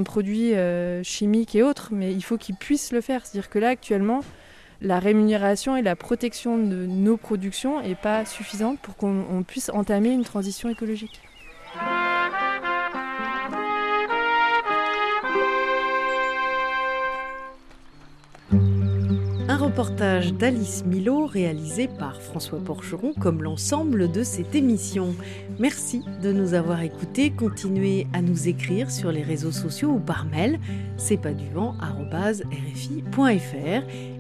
produits 0.05 0.55
euh, 0.55 1.03
chimiques 1.03 1.55
et 1.57 1.63
autres. 1.63 1.89
Mais 1.93 2.13
il 2.13 2.23
faut 2.23 2.37
qu'il 2.37 2.55
puisse 2.55 2.93
le 2.93 3.01
faire. 3.01 3.27
C'est-à-dire 3.27 3.51
que 3.51 3.59
là, 3.59 3.69
actuellement, 3.71 4.21
la 4.81 5.01
rémunération 5.01 5.77
et 5.77 5.83
la 5.83 5.97
protection 5.97 6.57
de 6.57 6.87
nos 6.87 7.17
productions 7.17 7.83
n'est 7.83 7.97
pas 7.97 8.25
suffisante 8.25 8.79
pour 8.79 8.97
qu'on 8.97 9.25
on 9.29 9.43
puisse 9.43 9.69
entamer 9.75 10.11
une 10.11 10.23
transition 10.25 10.69
écologique. 10.69 11.28
Un 19.51 19.57
reportage 19.57 20.35
d'Alice 20.35 20.85
Milo 20.85 21.27
réalisé 21.27 21.89
par 21.89 22.21
François 22.21 22.59
Porcheron 22.59 23.13
comme 23.19 23.43
l'ensemble 23.43 24.11
de 24.11 24.23
cette 24.23 24.55
émission. 24.55 25.15
Merci 25.59 26.03
de 26.23 26.33
nous 26.33 26.55
avoir 26.55 26.83
écoutés. 26.83 27.31
Continuez 27.31 28.07
à 28.13 28.21
nous 28.21 28.49
écrire 28.49 28.91
sur 28.91 29.11
les 29.11 29.23
réseaux 29.23 29.53
sociaux 29.53 29.91
ou 29.91 29.99
par 30.01 30.27
mail 30.27 30.59
c'est 30.97 31.17
pas 31.17 31.33
du 31.33 31.49
vent 31.51 31.75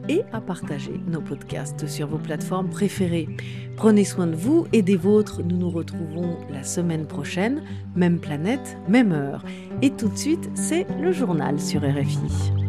et 0.08 0.22
à 0.32 0.40
partager 0.40 1.00
nos 1.06 1.20
podcasts 1.20 1.86
sur 1.86 2.08
vos 2.08 2.18
plateformes 2.18 2.70
préférées. 2.70 3.28
Prenez 3.76 4.04
soin 4.04 4.26
de 4.26 4.36
vous 4.36 4.66
et 4.72 4.82
des 4.82 4.96
vôtres. 4.96 5.42
Nous 5.42 5.56
nous 5.56 5.70
retrouvons 5.70 6.38
la 6.50 6.62
semaine 6.62 7.06
prochaine, 7.06 7.62
même 7.94 8.18
planète, 8.18 8.76
même 8.88 9.12
heure. 9.12 9.44
Et 9.82 9.90
tout 9.90 10.08
de 10.08 10.16
suite, 10.16 10.50
c'est 10.54 10.86
le 11.00 11.12
journal 11.12 11.60
sur 11.60 11.82
RFI. 11.82 12.67